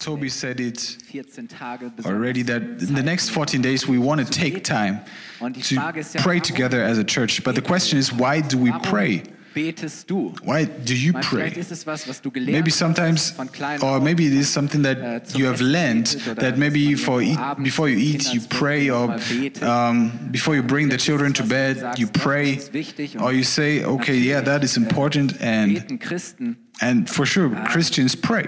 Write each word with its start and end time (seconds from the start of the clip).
Toby 0.00 0.30
said 0.30 0.60
it 0.60 0.96
already 2.06 2.42
that 2.42 2.62
in 2.62 2.94
the 2.94 3.02
next 3.02 3.30
14 3.30 3.60
days 3.60 3.86
we 3.86 3.98
want 3.98 4.26
to 4.26 4.30
take 4.30 4.64
time 4.64 5.02
to 5.62 5.92
pray 6.18 6.40
together 6.40 6.82
as 6.82 6.98
a 6.98 7.04
church. 7.04 7.44
But 7.44 7.54
the 7.54 7.62
question 7.62 7.98
is, 7.98 8.12
why 8.12 8.40
do 8.40 8.56
we 8.58 8.72
pray? 8.82 9.22
Why 9.52 10.64
do 10.64 10.94
you 10.94 11.12
pray? 11.12 11.50
Vielleicht 11.50 11.56
ist 11.56 11.72
es 11.72 11.86
was, 11.86 12.06
was 12.06 12.20
du 12.20 12.30
gelernt 12.30 12.52
Maybe 12.52 12.70
sometimes, 12.70 13.34
or 13.82 14.00
maybe 14.00 14.26
it 14.26 14.32
is 14.32 14.48
something 14.48 14.80
äh, 14.84 14.94
that 14.94 15.36
you 15.36 15.46
have 15.46 15.60
learned 15.60 16.06
that 16.36 16.56
maybe 16.56 16.94
for 16.94 17.20
eat, 17.20 17.38
before 17.60 17.88
you 17.88 17.98
eat 17.98 18.32
you 18.32 18.40
pray, 18.48 18.90
or 18.90 19.16
um, 19.62 20.12
before 20.30 20.54
you 20.54 20.62
bring 20.62 20.88
the 20.88 20.96
children 20.96 21.32
to 21.32 21.42
bed 21.42 21.98
you 21.98 22.06
pray, 22.06 22.54
ist 22.54 22.72
wichtig 22.72 23.16
und 23.16 23.22
or 23.22 23.32
you 23.32 23.42
say, 23.42 23.84
okay, 23.84 24.16
yeah, 24.16 24.40
that 24.40 24.62
is 24.62 24.76
important, 24.76 25.34
and 25.40 26.00
and 26.80 27.10
for 27.10 27.26
sure 27.26 27.50
Christians 27.66 28.14
pray. 28.14 28.46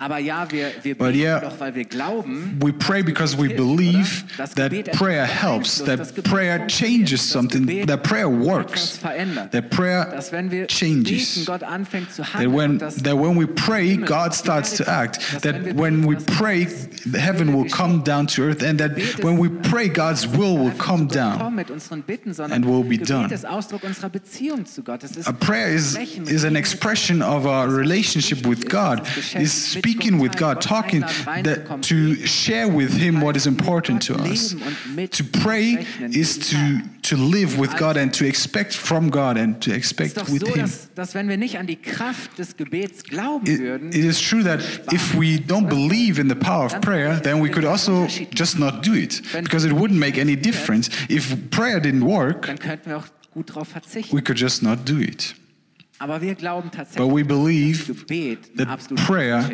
Aber 0.00 0.18
ja, 0.18 0.50
wir, 0.50 0.72
wir 0.82 0.96
But 0.96 1.14
yeah, 1.14 1.40
doch, 1.40 1.60
weil 1.60 1.74
wir 1.74 1.84
glauben, 1.84 2.58
We 2.58 2.72
pray 2.72 3.02
because 3.02 3.36
we 3.36 3.54
believe 3.54 4.24
that 4.54 4.72
prayer 4.92 5.26
helps, 5.26 5.84
that 5.84 6.24
prayer 6.24 6.66
changes 6.66 7.20
something, 7.20 7.86
that 7.86 8.02
prayer 8.02 8.28
works, 8.30 8.98
that 8.98 9.68
prayer 9.70 10.06
Dass 10.10 10.32
wenn 10.32 10.50
wir 10.50 10.62
beten, 10.62 10.74
changes. 10.74 11.44
Gott 11.44 11.62
anfängt 11.62 12.12
zu 12.12 12.22
That 12.22 12.50
when, 12.50 12.78
that 12.78 13.14
when 13.14 13.38
we 13.38 13.46
pray, 13.46 13.98
God 13.98 14.32
starts 14.32 14.74
to 14.78 14.84
act. 14.88 15.20
kommt. 15.20 15.34
Dass 15.34 15.44
wenn 15.44 15.64
That 15.64 15.78
when 15.78 16.08
we 16.08 16.16
pray, 16.16 16.66
heaven 17.12 17.54
will 17.54 17.68
come 17.68 18.02
down 18.02 18.26
to 18.28 18.42
earth. 18.44 18.62
And 18.62 18.80
that 18.80 18.92
when 19.22 19.38
we 19.38 19.50
pray, 19.68 19.88
God's 19.88 20.26
will 20.26 20.56
will 20.56 20.72
come 20.78 21.08
down. 21.08 21.38
kommen 21.38 21.56
mit 21.56 21.70
unseren 21.70 22.02
Bitten, 22.02 22.32
sondern 22.32 22.62
and 22.62 22.66
will 22.66 22.84
be 22.84 22.96
done. 22.96 23.30
ist 23.30 23.46
Ausdruck 23.46 23.84
unserer 23.84 24.08
Beziehung 24.08 24.64
zu 24.64 24.82
Gott. 24.82 25.04
Es 25.04 25.16
ist 25.16 25.28
A 25.28 25.32
prayer 25.32 25.68
is, 25.68 25.94
is 26.26 26.44
an 26.44 26.56
expression 26.56 27.22
of 27.22 27.44
our 27.44 27.68
relationship 27.68 28.46
with 28.46 28.66
God, 28.68 29.02
is 29.38 29.74
speaking 29.90 30.18
with 30.18 30.36
God, 30.36 30.60
talking 30.60 31.00
that, 31.00 31.82
to 31.82 32.14
share 32.26 32.68
with 32.68 32.92
Him 32.92 33.20
what 33.20 33.36
is 33.36 33.46
important 33.46 34.02
to 34.02 34.14
us. 34.14 34.54
To 35.12 35.24
pray 35.24 35.86
is 36.00 36.38
to, 36.50 36.82
to 37.02 37.16
live 37.16 37.58
with 37.58 37.76
God 37.76 37.96
and 37.96 38.12
to 38.14 38.26
expect 38.26 38.74
from 38.74 39.10
God 39.10 39.36
and 39.36 39.60
to 39.62 39.72
expect 39.72 40.16
with 40.28 40.46
Him. 40.46 40.60
dass, 40.60 40.88
dass 40.94 41.14
wenn 41.14 41.28
wir 41.28 41.36
nicht 41.36 41.58
an 41.58 41.66
die 41.66 41.76
Kraft 41.76 42.38
des 42.38 42.56
Gebets 42.56 43.04
glauben 43.04 43.46
It, 43.46 43.94
it 43.94 44.04
is 44.04 44.20
true 44.20 44.42
that 44.42 44.60
if 44.92 45.14
we 45.14 45.38
don't 45.38 45.68
believe 45.68 46.18
in 46.20 46.28
the 46.28 46.36
power 46.36 46.66
of 46.66 46.80
prayer, 46.80 47.20
then 47.20 47.40
we 47.40 47.48
could 47.48 47.64
also 47.64 48.06
just 48.34 48.58
not 48.58 48.82
do 48.82 48.94
it 48.94 49.22
because 49.42 49.64
it 49.64 49.72
wouldn't 49.72 49.98
make 49.98 50.18
any 50.18 50.36
difference. 50.36 50.90
If 51.08 51.50
prayer 51.50 51.80
didn't 51.80 52.04
work, 52.04 52.46
dann 52.46 52.58
könnten 52.58 52.90
wir 52.90 52.98
auch 52.98 53.06
gut 53.32 53.50
darauf 53.50 53.68
verzichten. 53.68 54.16
we 54.16 54.22
could 54.22 54.38
just 54.38 54.62
not 54.62 54.84
do 54.84 54.98
it. 54.98 55.34
Aber 56.00 56.22
wir 56.22 56.34
glauben 56.34 56.70
But 56.70 56.72
tatsächlich, 56.72 57.14
we 57.14 57.24
dass 57.24 57.28
believe 57.28 57.94
that 58.56 58.68
prayer. 59.06 59.44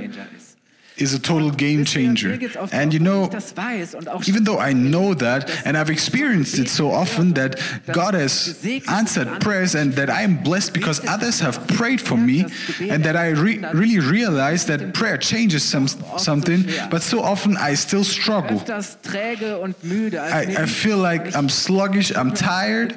Is 0.98 1.14
a 1.14 1.19
total 1.19 1.50
game 1.50 1.84
changer. 1.84 2.28
mir 2.30 2.39
geht's 2.39 2.56
oft 2.56 2.72
And 2.72 2.92
you 2.92 3.00
know, 3.00 3.25
ich 3.25 3.30
das 3.30 3.56
weiß 3.56 3.94
und 3.94 4.08
auch 4.08 4.27
even 4.27 4.44
though 4.44 4.58
I 4.61 4.72
know 4.72 5.14
that 5.14 5.50
and 5.66 5.77
I've 5.77 5.91
experienced 5.91 6.58
it 6.58 6.69
so 6.69 6.91
often 6.91 7.34
that 7.34 7.56
God 7.92 8.14
has 8.14 8.56
answered 8.88 9.41
prayers 9.41 9.75
and 9.75 9.94
that 9.97 10.08
I 10.08 10.22
am 10.25 10.42
blessed 10.42 10.72
because 10.72 11.00
others 11.06 11.41
have 11.41 11.59
prayed 11.66 12.00
for 12.00 12.16
me 12.16 12.47
and 12.91 13.04
that 13.04 13.15
I 13.16 13.31
re- 13.31 13.60
really 13.72 13.98
realize 14.00 14.65
that 14.66 14.93
prayer 14.94 15.19
changes 15.19 15.62
some, 15.62 15.87
something, 16.19 16.65
but 16.91 17.03
so 17.03 17.21
often 17.21 17.56
I 17.56 17.75
still 17.75 18.04
struggle. 18.04 18.56
öfters 18.59 18.98
träge 19.03 19.59
und 19.59 19.82
müde, 19.84 20.21
als 20.22 20.48
I, 20.48 20.62
I 20.62 20.66
feel 20.66 20.97
like 20.97 21.34
I'm 21.34 21.48
sluggish, 21.50 22.10
I'm 22.12 22.32
tired, 22.34 22.94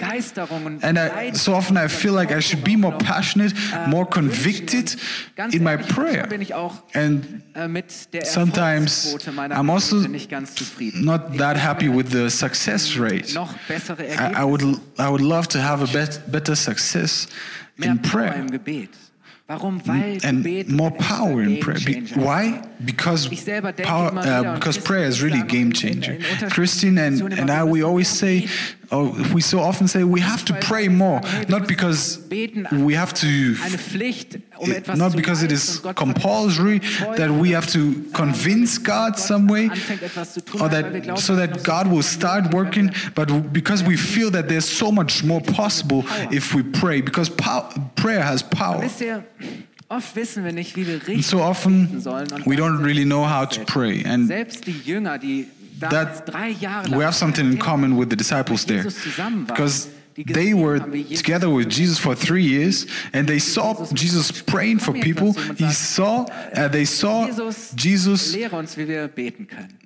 and 0.81 0.97
I, 0.97 1.31
so 1.34 1.53
often 1.53 1.78
I 1.78 1.88
feel 1.88 2.13
like 2.13 2.31
I 2.31 2.40
should 2.41 2.63
be 2.63 2.75
more 2.78 2.97
passionate, 2.97 3.53
more 3.88 4.06
convicted 4.06 4.95
in 5.51 5.63
my 5.63 5.78
prayer. 5.78 6.28
bin 6.28 6.41
ich 6.41 6.53
auch 6.53 6.75
And 6.94 7.41
äh, 7.56 7.68
sometimes 8.23 9.16
I'm 9.27 9.69
also 9.69 9.97
Gebete 9.97 10.09
nicht 10.09 10.29
ganz 10.29 10.55
zufrieden. 10.55 11.05
not 11.05 11.38
that 11.38 11.57
happy 11.57 11.89
with 11.89 12.11
the 12.11 12.29
success 12.29 12.95
hm, 12.95 13.03
rate. 13.03 13.38
I, 13.38 14.41
I 14.41 14.44
would 14.44 14.63
I 14.97 15.09
would 15.09 15.22
love 15.22 15.47
to 15.50 15.59
have 15.59 15.81
a 15.81 15.88
bet, 15.88 16.22
better 16.31 16.55
success 16.55 17.27
in 17.77 18.00
prayer 18.00 18.35
im 18.35 18.50
Gebet. 18.51 18.89
Warum? 19.47 19.81
Weil 19.85 20.19
and 20.23 20.69
more 20.69 20.91
power 20.91 21.41
in 21.41 21.59
prayer. 21.59 21.79
Be- 21.79 21.95
Gamechanger 21.95 22.17
ist. 22.17 22.25
why? 22.25 22.61
Because 22.85 23.29
Ich 23.31 23.41
selber 23.44 23.73
denke 23.73 23.90
power, 23.90 24.12
uh, 24.16 24.53
because 24.53 24.78
prayer 24.78 25.07
is 25.07 25.22
really 25.22 25.41
a 25.41 25.45
game 25.45 25.73
changer. 25.73 26.17
Christine 26.50 26.97
and, 26.97 27.34
and 27.34 27.51
I, 27.51 27.63
we 27.63 27.84
always 27.84 28.07
say, 28.07 28.47
oh, 28.91 29.12
we 29.34 29.41
so 29.41 29.59
often 29.59 29.88
say 29.88 30.03
we 30.03 30.22
have 30.22 30.45
to 30.45 30.53
pray 30.53 30.88
more, 30.88 31.22
not 31.50 31.68
because 31.68 32.19
we 32.29 32.94
have 32.95 33.13
to 33.16 33.56
um 34.62 34.97
not 34.97 35.16
because 35.16 35.44
it 35.44 35.51
is 35.51 35.79
compulsory 35.95 36.79
that 37.18 37.29
we 37.29 37.51
have 37.51 37.68
to 37.68 38.03
convince 38.13 38.78
God 38.78 39.18
some 39.18 39.47
way 39.47 39.69
anfängt 39.69 40.03
etwas 40.03 40.34
zu 40.34 40.41
tun, 40.41 40.62
or 40.62 40.69
that 40.69 41.19
so 41.19 41.35
that 41.35 41.63
God 41.63 41.88
will 41.88 42.03
start 42.03 42.53
working 42.53 42.91
but 43.16 43.53
because 43.53 43.84
we 43.84 43.95
feel 43.97 44.31
that 44.31 44.47
there's 44.50 44.68
so 44.68 44.91
much 44.91 45.23
more 45.23 45.41
possible 45.41 46.03
if 46.31 46.53
we 46.53 46.63
pray 46.63 47.01
because 47.01 47.29
prayer 47.95 48.23
has 48.23 48.44
power 48.44 48.84
oft 49.89 50.16
wissen 50.16 50.44
wir 50.44 50.51
nicht, 50.51 50.75
wie 50.75 50.88
wir 50.88 51.07
richtig 51.07 51.27
so 51.27 51.41
often 51.41 51.89
we 52.45 52.55
don't 52.55 52.83
really 52.83 53.03
know 53.03 53.27
how 53.27 53.47
to 53.47 53.61
pray. 53.66 54.05
And 54.05 54.27
Selbst 54.27 54.66
die 54.66 54.79
Jünger, 54.85 55.17
die 55.17 55.47
that 55.79 56.27
drei 56.27 56.50
Jahre 56.50 56.89
we 56.91 57.03
have 57.03 57.16
something 57.16 57.51
in 57.51 57.59
common 57.59 57.97
with 57.97 58.09
the 58.09 58.16
disciples 58.16 58.66
there. 58.66 58.83
Jesus 58.83 59.01
zusammen 59.01 59.47
waren, 59.47 59.55
because 59.55 59.89
they 60.16 60.53
were 60.53 60.79
haben, 60.79 60.94
wie 60.94 61.01
Jesus 61.01 61.22
together 61.23 61.50
with 61.50 61.69
Jesus 61.69 61.97
for 61.97 62.16
three 62.16 62.44
years 62.44 62.85
and 63.13 63.27
they 63.27 63.39
saw 63.39 63.75
Jesus 63.94 64.31
praying 64.44 64.79
for 64.79 64.94
people. 64.94 65.33
He 65.57 65.72
saw 65.72 66.25
uh, 66.56 66.69
they 66.69 66.85
saw 66.85 67.25
Jesus, 67.25 67.73
Jesus 67.75 68.33
lehre 68.33 68.56
uns, 68.57 68.77
wie 68.77 68.88
wir 68.88 69.07
beten 69.07 69.47
können. 69.47 69.79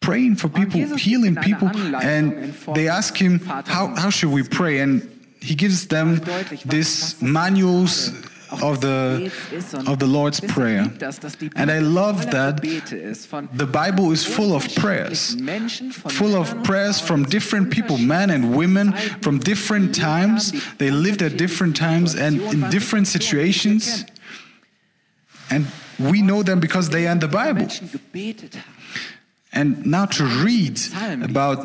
praying 0.00 0.34
for 0.34 0.48
people, 0.48 0.80
healing 0.96 1.36
people, 1.36 1.68
eine 1.68 1.98
Anleitung 1.98 2.32
in 2.32 2.44
and 2.44 2.74
they 2.74 2.88
ask 2.88 3.16
him, 3.16 3.38
how, 3.66 3.94
how 3.94 4.10
should 4.10 4.32
we 4.32 4.42
pray? 4.42 4.80
And 4.80 5.02
he 5.40 5.54
gives 5.54 5.88
them 5.88 6.20
this 6.64 7.20
manuals 7.20 8.12
of 8.50 8.80
the, 8.80 9.30
Gebets 9.30 9.34
ist 9.52 9.74
und 9.74 9.88
of 9.88 9.98
the 10.00 10.06
Lord's 10.06 10.40
Prayer. 10.40 10.84
liebt 10.84 11.02
Das, 11.02 11.20
dass 11.20 11.38
die 11.38 11.50
And 11.54 11.70
I 11.70 11.78
love 11.78 12.28
that 12.30 12.62
Gebete 12.62 12.96
ist 12.96 13.26
von 13.26 13.48
The 13.56 13.66
Bible 13.66 14.12
is 14.12 14.24
full 14.24 14.52
of 14.52 14.66
prayers, 14.74 15.34
unterschiedlichen 15.34 15.44
Menschen, 15.44 15.92
von 15.92 16.10
full 16.10 16.34
of 16.34 16.62
prayers 16.62 17.00
from 17.00 17.24
different 17.24 17.70
people, 17.70 17.98
men 17.98 18.30
and 18.30 18.54
women, 18.54 18.94
from 19.22 19.40
different 19.40 19.94
times. 19.94 20.52
They 20.78 20.90
lived 20.90 21.22
at 21.22 21.36
different 21.38 21.76
times 21.76 22.14
and 22.14 22.40
in 22.52 22.68
different 22.70 23.06
situations. 23.06 24.04
And 25.50 25.66
we 25.98 26.22
know 26.22 26.42
them 26.42 26.60
because 26.60 26.90
they 26.90 27.06
are 27.06 27.12
in 27.12 27.20
the 27.20 27.28
Bible. 27.28 27.66
Menschen 29.52 29.58
gebetet 29.58 29.58
haben. 29.58 29.80
And 29.82 29.84
now 29.86 30.06
to 30.06 30.24
read 30.44 30.80
about 31.24 31.64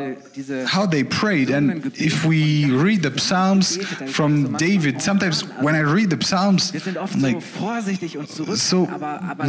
how 0.66 0.88
they 0.88 1.04
prayed, 1.04 1.52
and 1.52 1.86
if 1.96 2.26
we 2.26 2.66
read 2.72 3.04
the 3.04 3.12
Psalms 3.20 3.78
from 4.08 4.58
David, 4.58 5.02
sometimes 5.02 5.44
when 5.62 5.76
I 5.76 5.82
read 5.84 6.10
the 6.10 6.18
Psalms, 6.20 6.74
Wir 6.74 6.80
sind 6.82 6.98
oft 6.98 7.14
I'm 7.16 7.22
like, 7.22 7.42
vorsichtig 7.42 8.18
und 8.18 8.28
zurück, 8.28 8.58
so 8.58 8.88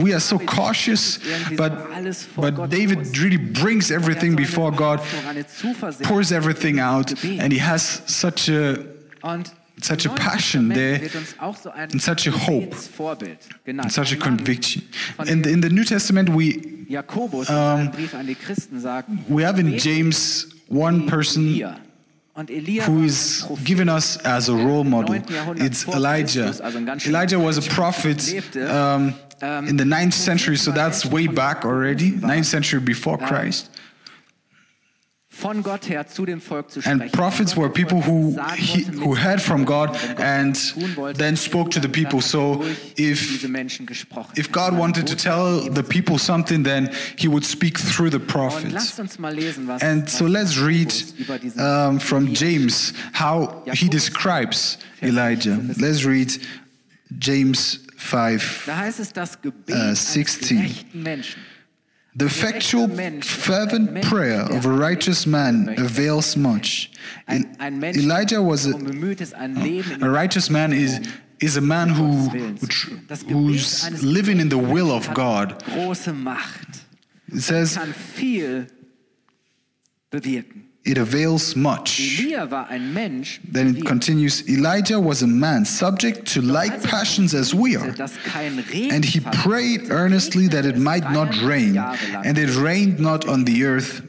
we 0.02 0.12
are 0.12 0.20
so 0.20 0.38
cautious, 0.38 1.18
but 1.56 1.72
so 1.72 1.94
alles 1.94 2.24
vor 2.24 2.50
but 2.50 2.70
David 2.70 3.18
really 3.18 3.38
brings 3.38 3.90
Er 3.90 3.96
everything 3.96 4.36
before 4.36 4.70
God, 4.70 4.98
Hoffnung, 5.00 5.30
eine 5.30 5.46
Zuversicht. 5.46 6.02
pours 6.06 6.30
everything 6.30 6.78
out, 6.78 7.12
and 7.24 7.52
he 7.52 7.58
has 7.58 8.02
such 8.06 8.50
a 8.50 8.76
such 9.82 10.06
a 10.06 10.10
passion 10.10 10.68
there 10.70 11.00
wird 11.00 11.14
uns 11.14 11.34
auch 11.38 11.56
so 11.56 11.70
ein 11.70 11.90
and 11.92 12.02
such 12.02 12.26
a 12.26 12.30
hope 12.30 12.74
genannt. 13.64 13.92
such 13.92 14.12
a 14.12 14.16
conviction. 14.16 14.82
In 15.26 15.42
the, 15.42 15.50
in 15.50 15.62
the 15.62 15.68
New 15.68 15.84
Testament, 15.84 16.30
we 16.30 16.86
Jakobus 16.88 17.48
in 17.48 17.54
seinem 17.54 17.90
Brief 17.90 18.14
an 18.14 18.26
die 18.26 18.34
Christen 18.34 18.80
sagt, 18.80 19.08
we 19.28 19.44
have 19.44 19.60
in 19.60 19.76
James 19.76 20.48
one 20.68 21.06
person 21.06 21.46
Elia. 21.48 21.76
Und 22.34 22.50
Elia 22.50 22.86
who 22.86 23.02
is 23.02 23.46
given 23.64 23.88
us 23.88 24.18
as 24.24 24.48
a 24.48 24.52
role 24.52 24.84
model. 24.84 25.16
It's 25.56 25.86
Elijah. 25.86 26.44
Christus, 26.44 26.60
also 26.60 26.78
ein 26.78 26.86
ganz 26.86 27.02
schön 27.02 27.14
Elijah 27.14 27.38
was 27.42 27.58
a 27.58 27.62
prophet 27.74 28.22
um, 28.54 29.14
Ähm, 29.42 29.68
in 29.68 29.76
the 29.76 29.84
9th 29.84 30.14
century, 30.14 30.56
so 30.56 30.72
that's 30.72 31.04
way 31.04 31.26
back 31.26 31.66
already, 31.66 32.12
9th 32.12 32.46
century 32.46 32.80
before 32.80 33.18
Ähm, 33.20 33.26
Christ. 33.26 33.70
Von 35.38 35.62
Gott 35.62 35.88
her 35.88 36.06
zu 36.06 36.24
dem 36.24 36.40
Volk 36.40 36.70
zu 36.70 36.80
And 36.84 37.12
prophets 37.12 37.56
were 37.56 37.68
people 37.68 38.00
who 38.02 38.36
he, 38.56 38.84
who 38.84 39.14
heard 39.14 39.40
from 39.40 39.64
God 39.64 39.96
and 40.18 40.56
then 41.16 41.36
spoke 41.36 41.70
to 41.72 41.80
the 41.80 41.88
people. 41.88 42.20
So 42.20 42.64
if 42.96 43.20
diese 43.28 43.48
Menschen 43.48 43.86
gesprochen. 43.86 44.32
if 44.36 44.50
God 44.50 44.76
wanted 44.76 45.06
to 45.06 45.14
tell 45.14 45.60
the 45.72 45.82
people 45.82 46.18
something, 46.18 46.64
then 46.64 46.90
He 47.16 47.28
would 47.28 47.44
speak 47.44 47.78
through 47.78 48.10
the 48.10 48.18
prophets. 48.20 48.72
lasst 48.72 48.98
uns 48.98 49.18
mal 49.18 49.34
lesen, 49.34 49.66
was, 49.68 49.82
And 49.82 50.08
so 50.08 50.26
let's 50.26 50.56
read 50.58 50.92
Jakobus 50.92 51.14
über 51.18 51.38
diesen 51.38 51.60
um, 51.60 52.00
from 52.00 52.32
James 52.34 52.92
how 53.12 53.62
he 53.72 53.88
describes 53.88 54.78
Elijah. 55.02 55.58
Let's 55.78 56.04
read 56.04 56.38
James 57.20 57.80
5. 57.96 58.64
Da 58.66 58.76
heißt 58.76 59.00
es, 59.00 59.12
das 59.12 59.40
Gebet 59.40 59.74
Äh, 59.74 59.78
eines 59.80 60.12
16. 60.12 60.70
The 62.16 62.24
effectual, 62.24 62.88
fervent 63.20 64.02
prayer 64.02 64.40
of 64.40 64.64
a 64.64 64.70
righteous 64.70 65.26
man 65.26 65.74
avails 65.78 66.34
much. 66.34 66.90
Ein, 67.28 67.44
El- 67.44 67.66
ein 67.66 67.78
Mensch, 67.78 67.98
Elijah 67.98 68.42
was 68.42 68.66
a, 68.66 68.70
darum 68.70 68.84
bemüht 68.84 69.20
ist, 69.20 69.34
ein 69.34 69.54
Leben 69.56 69.92
in 69.92 70.02
a 70.02 70.10
righteous 70.10 70.48
man 70.48 70.72
is 70.72 70.98
is 71.40 71.58
a 71.58 71.60
man 71.60 71.90
who, 71.90 72.30
who 72.30 72.56
who's 73.28 74.02
living 74.02 74.40
in 74.40 74.48
the 74.48 74.56
will 74.56 74.90
of 74.90 75.12
God. 75.12 75.62
It 77.28 77.42
says 77.42 77.76
bewirken. 80.10 80.68
It 80.86 80.98
avails 80.98 81.56
much. 81.56 82.22
War 82.50 82.66
ein 82.70 82.94
Mensch, 82.94 83.40
Then 83.50 83.76
it 83.76 83.84
continues 83.84 84.48
Elijah 84.48 85.00
was 85.00 85.22
a 85.22 85.26
man 85.26 85.64
subject 85.64 86.32
to 86.34 86.40
like 86.40 86.72
er 86.72 86.88
passions 86.88 87.34
as 87.34 87.52
we 87.52 87.76
are. 87.76 87.90
dass 87.92 88.12
kein 88.24 88.58
Regen 88.72 88.92
And 88.92 89.04
he 89.04 89.20
prayed 89.20 89.90
earnestly 89.90 90.48
that 90.48 90.64
it 90.64 90.78
might 90.78 91.10
not 91.10 91.28
rain, 91.42 91.76
and 92.24 92.38
it 92.38 92.54
rained 92.56 92.98
not 93.00 93.26
on 93.28 93.44
the 93.44 93.64
earth 93.64 94.02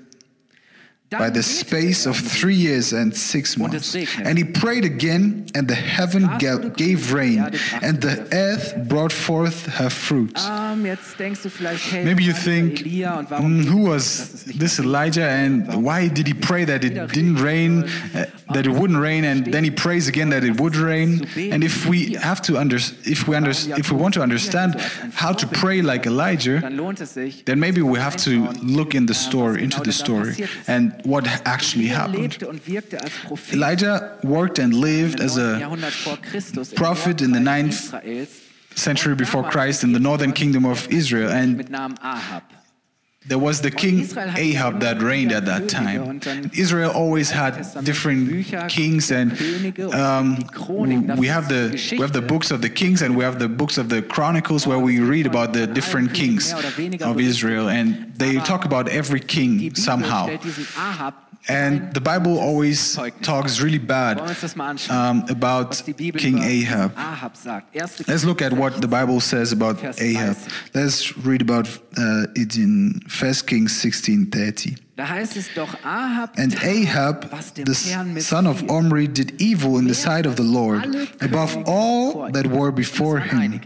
by 1.10 1.30
the 1.30 1.42
space 1.42 2.06
of 2.06 2.18
three 2.18 2.56
years 2.56 2.92
and 2.92 3.16
six 3.16 3.58
months. 3.58 3.96
And 3.96 4.38
he 4.38 4.44
prayed 4.44 4.84
again, 4.84 5.48
and 5.56 5.68
the 5.68 5.76
heaven 5.76 6.28
ga- 6.38 6.70
gave 6.76 7.14
rain, 7.14 7.40
and 7.82 8.02
the 8.02 8.28
earth 8.34 8.76
brought 8.90 9.14
forth 9.14 9.68
her 9.78 9.90
fruit. 9.90 10.38
Ähm, 10.38 10.86
jetzt 10.86 11.18
denkst 11.18 11.44
du 11.44 11.50
vielleicht, 11.50 11.92
hey, 11.92 12.04
Maybe 12.04 12.24
you 12.24 12.34
think, 12.34 12.82
Elia 12.82 13.20
und 13.20 13.32
warum 13.32 13.62
mm, 13.62 13.70
who 13.70 13.90
was 13.90 14.44
this 14.46 14.80
Elijah, 14.80 15.26
and 15.28 15.68
why 15.84 16.10
did 16.10 16.28
he 16.28 16.34
pray 16.34 16.66
that 16.66 16.84
it 16.84 16.94
didn't 17.14 17.42
rain, 17.42 17.84
uh, 18.14 18.26
that 18.54 18.66
it 18.66 18.74
wouldn't 18.74 19.00
rain, 19.00 19.24
and 19.24 19.46
then 19.46 19.64
he 19.64 19.72
prays 19.72 20.10
again 20.10 20.30
that 20.32 20.44
it 20.44 20.60
would 20.60 20.76
rain? 20.76 21.26
And 21.38 21.64
if 21.64 21.86
we 21.86 22.16
have 22.16 22.42
to 22.44 22.58
under, 22.58 22.76
if 23.06 23.28
we 23.28 23.36
under, 23.36 23.52
if 23.52 23.92
we 23.92 23.98
want 23.98 24.14
to 24.16 24.22
understand 24.22 24.76
how 25.14 25.32
to 25.32 25.48
pray 25.48 25.82
like 25.82 26.06
Elijah, 26.06 26.60
dann 26.60 26.76
lohnt 26.76 27.00
es 27.00 27.14
sich, 27.14 27.46
then 27.46 27.60
maybe 27.62 27.82
we 27.82 27.98
have 27.98 28.18
to 28.18 28.52
look 28.62 28.94
in 28.94 29.06
the 29.06 29.14
story, 29.14 29.64
into 29.64 29.82
the 29.82 29.94
story, 29.94 30.36
and 30.68 30.97
what 31.06 31.28
actually 31.46 31.90
er 31.90 31.98
happened. 31.98 32.22
lebte 32.22 32.48
und 32.48 32.68
wirkte 32.68 33.02
als 33.02 33.12
Prophet 33.26 33.54
Elijah 33.54 34.18
worked 34.24 34.60
and 34.60 34.74
lived 34.74 35.22
as 35.22 35.38
a 35.38 35.60
Jahrhundert 35.60 35.94
vor 35.94 36.18
Christus 36.18 36.72
im 36.72 36.76
prophet 36.76 37.22
in 37.22 37.34
the 37.34 37.40
ninth 37.40 37.94
century 38.76 39.16
before 39.16 39.48
Christ 39.50 39.84
in 39.84 39.94
the 39.94 40.00
northern 40.00 40.34
kingdom 40.34 40.66
of 40.66 40.88
Israel, 40.90 41.32
and 41.32 41.58
mit 41.58 41.70
Namen 41.70 41.98
Ahab. 42.02 42.44
There 43.28 43.38
was 43.38 43.62
the 43.62 43.72
king 43.72 44.08
Ahab 44.38 44.80
that 44.80 45.02
reigned 45.02 45.32
at 45.32 45.46
that 45.46 45.68
time. 45.70 46.22
Israel 46.54 46.92
always 46.92 47.30
had 47.30 47.54
different 47.84 48.48
kings, 48.70 49.12
and 49.12 49.32
um, 49.94 50.38
we 51.18 51.28
have 51.28 51.50
the 51.50 51.62
we 51.92 52.00
have 52.00 52.14
the 52.14 52.22
books 52.22 52.52
of 52.52 52.62
the 52.62 52.70
kings, 52.70 53.02
and 53.02 53.18
we 53.18 53.24
have 53.24 53.40
the 53.40 53.50
books 53.50 53.78
of 53.78 53.90
the 53.90 54.02
chronicles 54.02 54.66
where 54.66 54.80
we 54.80 55.00
read 55.00 55.26
about 55.26 55.54
the 55.54 55.68
different 55.68 56.14
kings 56.14 56.54
of 57.02 57.20
Israel, 57.20 57.70
and 57.70 58.14
they 58.16 58.38
talk 58.40 58.66
about 58.66 58.88
every 58.90 59.20
king 59.20 59.76
somehow. 59.76 60.28
Stellt 61.44 61.50
diesen 61.50 61.78
Ahab 61.78 61.84
And 61.84 61.94
the 61.94 62.02
Bible 62.02 62.40
always 62.40 63.00
talks 63.22 63.62
really 63.62 63.80
bad 63.80 64.18
Wollen 64.18 64.28
wir 64.28 64.32
uns 64.32 64.42
das 64.42 64.56
mal 64.56 64.70
anschauen, 64.70 65.22
um, 65.22 65.30
about 65.30 65.70
was 65.70 65.84
die 65.84 65.94
Bibel 65.94 66.20
King 66.20 66.40
Ahab. 66.40 66.98
Ahab 66.98 67.38
sagt. 67.38 67.76
1. 67.76 68.08
Let's 68.08 68.24
look 68.24 68.42
at 68.42 68.54
what 68.58 68.82
the 68.82 68.88
Bible 68.88 69.20
says 69.20 69.52
about 69.52 69.78
Ahab. 69.84 70.36
Let's 70.74 71.14
read 71.26 71.42
about 71.42 71.70
uh, 71.98 72.28
it 72.36 72.56
in 72.56 73.02
1 73.08 73.46
Kings 73.46 73.82
16:30. 73.84 74.78
Da 74.98 75.08
heißt 75.08 75.38
es 75.38 75.54
doch, 75.54 75.76
Ahab 75.84 76.32
And 76.38 76.56
Ahab, 76.64 77.30
the 77.54 77.76
son 78.22 78.48
of. 78.48 78.68
Omri, 78.68 79.08
did 79.08 79.40
evil 79.40 79.78
in 79.78 79.88
the 79.88 79.94
sight 79.94 80.26
of 80.26 80.36
the 80.38 80.44
Lord 80.44 80.84
above 81.22 81.56
all 81.68 82.32
that 82.32 82.48
were 82.48 82.72
before 82.72 83.20
him. 83.20 83.62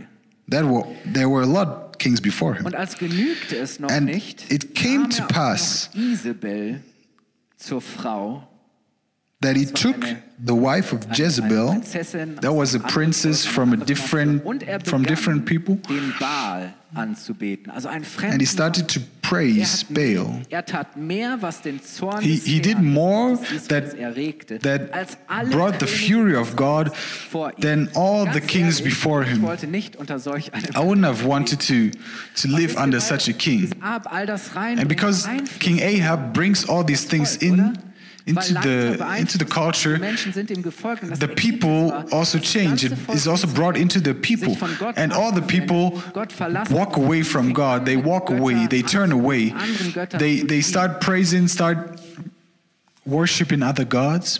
That 0.50 0.66
were 0.66 0.86
there 1.06 1.30
were 1.30 1.44
a 1.44 1.48
lot 1.48 1.68
of 1.68 1.98
kings 1.98 2.20
before 2.20 2.56
him. 2.56 2.66
Und 2.66 2.76
als 2.76 2.98
genügte 2.98 3.58
es 3.58 3.80
noch 3.80 3.90
And 3.90 4.10
it 4.10 4.76
came 4.76 5.10
to 5.10 5.24
er 5.24 5.28
pass 5.28 5.90
zur 7.62 7.82
Frau, 7.82 8.44
That 9.42 9.56
he 9.56 9.66
took 9.66 9.96
the 10.44 10.54
wife 10.54 10.94
of 10.94 11.06
Jezebel, 11.18 11.82
that 12.42 12.54
was 12.54 12.76
a 12.76 12.80
princess 12.80 13.46
from 13.46 13.74
a 13.74 13.78
different 13.78 14.44
er 14.68 14.80
from 14.84 15.04
different 15.04 15.46
people, 15.46 15.76
den 15.88 16.14
Baal 16.20 16.74
anzubeten. 16.94 17.72
Also 17.72 17.90
ein 17.90 18.06
and 18.24 18.40
he 18.40 18.46
started 18.46 18.88
to 18.88 19.00
Er, 19.00 19.36
praise 19.36 19.86
Baal. 19.90 20.42
er 20.50 20.66
tat 20.66 20.98
mehr, 20.98 21.42
was 21.42 21.62
den 21.62 21.80
Zorn 21.82 22.22
He, 22.22 22.36
he 22.36 22.60
did 22.60 22.80
more 22.80 23.38
that, 23.70 23.96
that 24.62 25.52
brought 25.52 25.80
the 25.80 25.88
fury 25.88 26.36
of 26.36 26.56
God 26.56 26.92
than 27.60 27.90
all 27.96 28.26
the 28.26 28.42
kings 28.42 28.82
before 28.82 29.24
him. 29.24 29.42
wollte 29.42 29.68
nicht 29.68 29.96
unter 29.96 30.20
solch 30.20 30.54
einem 30.54 30.76
I 30.76 30.80
wouldn't 30.80 31.06
have 31.06 31.26
wanted 31.26 31.62
to, 31.62 31.98
to 32.42 32.48
live 32.48 32.78
under 32.78 33.00
such 33.00 33.30
a 33.30 33.34
king. 33.34 33.72
Ahab 33.82 34.08
all 34.12 34.26
das 34.26 34.56
rein 34.56 34.80
And 34.80 34.90
because 34.90 35.28
King 35.60 35.80
Ahab 35.80 36.34
brings 36.34 36.68
all 36.68 36.84
these 36.84 37.08
things 37.08 37.38
in 37.38 37.78
into 38.26 38.54
the 38.54 39.16
into 39.18 39.38
the 39.38 39.46
culture, 39.46 39.98
the 39.98 41.34
people 41.36 41.92
also 42.12 42.38
change. 42.40 42.86
It 42.86 42.94
is 43.10 43.28
also 43.28 43.48
brought 43.48 43.78
into 43.78 44.00
the 44.00 44.14
people. 44.14 44.56
And 44.96 45.12
all 45.12 45.32
the 45.32 45.42
people 45.42 46.02
walk 46.70 46.98
away 46.98 47.24
from 47.24 47.54
God. 47.54 47.86
They 47.86 47.98
walk 47.98 48.30
away. 48.30 48.68
They 48.68 48.82
turn 48.82 49.12
away. 49.12 49.54
They, 50.18 50.42
they 50.42 50.62
start 50.62 51.02
praising, 51.02 51.48
start 51.48 52.00
worshiping 53.06 53.64
other 53.64 53.86
gods. 53.86 54.40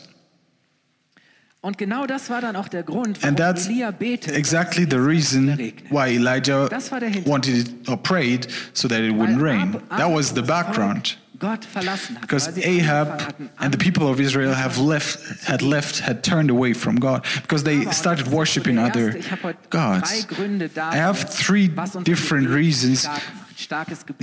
Und 1.64 1.78
genau 1.78 2.08
das 2.08 2.32
war 2.32 2.42
dann 2.42 2.56
auch 2.56 2.68
der 2.68 2.82
Grund, 2.82 3.24
And 3.24 3.38
that's 3.38 3.68
exactly 3.68 4.84
the 4.84 4.98
reason 4.98 5.56
why 5.92 6.08
Elijah 6.16 6.68
Das 6.68 6.92
war 6.92 7.00
der 7.00 7.10
Hintergrund. 7.10 7.48
wanted 7.48 7.68
it 7.68 7.88
or 7.90 7.98
prayed 7.98 8.48
so 8.74 8.88
that 8.88 9.02
it 9.02 9.14
wouldn't 9.14 9.40
rain. 9.40 9.80
That 9.90 10.12
was 10.12 10.34
the 10.34 10.42
background. 10.42 11.20
Gott 11.42 11.66
verlassen 11.66 12.16
hat, 12.16 12.22
Because 12.22 12.46
weil 12.46 12.54
sie 12.54 12.64
angefangen 12.64 12.80
Ahab 12.80 13.34
and 13.60 13.74
the 13.74 13.78
people 13.78 14.08
of 14.08 14.20
Israel 14.20 14.54
have 14.54 14.78
left, 14.78 15.20
had 15.46 15.62
left, 15.62 16.00
had 16.00 16.24
turned 16.24 16.52
away 16.52 16.74
from 16.74 17.00
God 17.00 17.26
because 17.42 17.64
they 17.64 17.86
started 17.92 18.28
worshiping 18.28 18.78
other 18.78 19.16
gods. 19.72 20.28
I 20.78 20.96
have 20.96 21.18
three 21.30 21.68
different 22.04 22.48
reasons. 22.50 23.08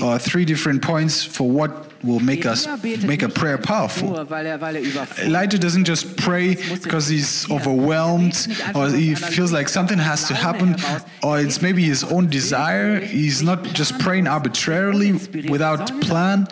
Or 0.00 0.18
three 0.18 0.44
different 0.44 0.82
points 0.82 1.22
for 1.24 1.48
what 1.48 1.70
will 2.02 2.20
make 2.20 2.46
us 2.46 2.66
make 3.04 3.22
a 3.22 3.28
prayer 3.28 3.58
powerful. 3.58 4.08
Nur 4.10 4.30
weil 4.30 4.46
er, 4.46 4.60
weil 4.60 4.76
er 4.76 4.82
überfordert 4.82 5.26
Elijah 5.26 5.58
doesn't 5.58 5.86
just 5.86 6.16
pray 6.16 6.56
because 6.82 7.08
he's 7.08 7.46
overwhelmed 7.50 8.34
or 8.74 8.88
he 8.88 9.14
feels 9.14 9.52
like 9.52 9.68
something 9.68 9.98
has 9.98 10.26
to 10.28 10.34
happen 10.34 10.76
or 11.22 11.38
it's 11.38 11.60
maybe 11.60 11.82
his 11.82 12.04
own 12.04 12.28
desire. 12.28 13.00
He's 13.00 13.42
not 13.42 13.64
just 13.74 13.98
praying 13.98 14.26
arbitrarily 14.26 15.12
without 15.48 16.00
plan, 16.00 16.46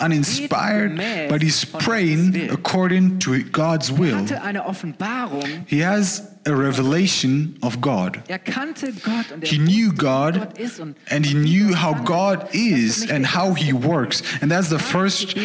uninspired, 0.00 0.96
but 1.28 1.42
he's 1.42 1.64
praying 1.64 2.50
according 2.50 3.18
to 3.20 3.42
God's 3.44 3.90
will. 3.90 4.16
hatte 4.16 4.42
eine 4.42 4.66
Offenbarung. 4.66 5.64
He 5.66 5.84
has 5.84 6.37
a 6.48 6.56
revelation 6.56 7.56
of 7.62 7.80
God. 7.80 8.18
Er 8.28 8.38
kannte 8.38 8.92
Gott 8.92 9.32
und 9.32 9.44
er 9.44 9.48
He 9.48 9.58
knew 9.58 9.92
God 9.92 10.34
Gott 10.34 10.58
ist 10.58 10.80
und 10.80 10.96
and 11.10 11.24
he 11.26 11.34
knew 11.34 11.74
how 11.74 11.94
God 11.94 12.48
is 12.52 13.10
and 13.10 13.26
how 13.34 13.54
he 13.54 13.72
works. 13.72 14.22
And 14.40 14.50
that's 14.50 14.68
the 14.68 14.78
first 14.78 15.36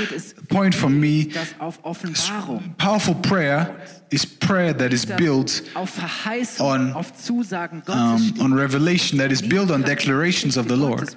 point 0.50 0.74
for 0.74 0.90
me. 0.90 1.30
das 1.34 1.56
auf 1.60 1.80
Offenbarung, 1.84 2.76
Powerful 2.78 3.16
prayer 3.16 3.76
is 4.10 4.26
prayer 4.26 4.74
that 4.74 4.94
is 4.94 5.06
built 5.06 5.64
on, 6.60 6.94
auf 6.94 7.14
Zusagen 7.14 7.84
Gottes 7.86 8.32
um, 8.40 8.42
on 8.42 8.54
revelation, 8.54 9.18
that 9.20 9.32
is 9.32 9.42
built 9.42 9.72
on 9.72 9.84
declarations 9.84 10.58
of 10.58 10.68
the 10.68 10.76
Lord. 10.76 11.10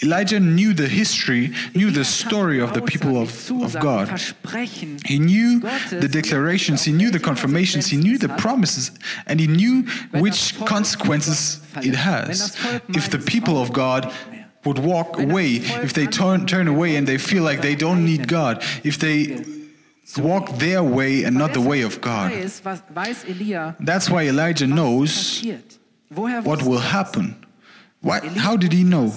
Gottes 0.00 0.10
mit 0.10 0.28
seinem 0.30 0.30
Volk. 0.30 0.30
Elijah 0.30 0.40
knew 0.40 0.74
the 0.74 0.88
history, 0.88 1.52
knew 1.74 1.90
the 1.90 2.04
story 2.04 2.60
of 2.60 2.72
the 2.72 2.80
people 2.80 3.16
of, 3.16 3.50
of 3.62 3.78
God. 3.80 4.08
He 5.04 5.18
knew 5.18 5.60
the 5.90 6.08
declarations, 6.08 6.84
he 6.84 6.92
knew 6.92 7.10
the 7.10 7.20
confirmations, 7.20 7.88
he 7.88 7.96
knew 7.96 8.18
the 8.18 8.28
promises, 8.28 8.90
and 9.26 9.40
he 9.40 9.46
knew 9.46 9.84
which 10.12 10.54
consequences 10.64 11.60
it 11.82 11.94
has. 11.94 12.56
If 12.88 13.10
the 13.10 13.18
people 13.18 13.60
of 13.60 13.72
God 13.72 14.12
would 14.64 14.78
walk 14.78 15.18
away, 15.18 15.56
if 15.82 15.92
they 15.92 16.06
turn, 16.06 16.46
turn 16.46 16.68
away 16.68 16.96
and 16.96 17.06
they 17.06 17.18
feel 17.18 17.42
like 17.42 17.62
they 17.62 17.74
don't 17.74 18.04
need 18.04 18.28
God, 18.28 18.62
if 18.84 18.98
they 18.98 19.44
walk 20.18 20.58
their 20.58 20.82
way 20.82 21.24
and 21.24 21.36
not 21.36 21.52
the 21.52 21.60
way 21.60 21.82
of 21.82 22.00
God. 22.00 22.32
Weiß, 22.32 22.64
was, 22.64 22.82
weiß 22.92 23.24
Elia, 23.28 23.76
That's 23.80 24.10
why 24.10 24.26
Elijah 24.26 24.66
knows 24.66 25.42
what 26.10 26.62
will 26.62 26.78
er 26.78 26.80
happen. 26.80 27.36
Why, 28.02 28.20
how 28.20 28.56
did 28.56 28.72
he 28.72 28.82
know? 28.82 29.12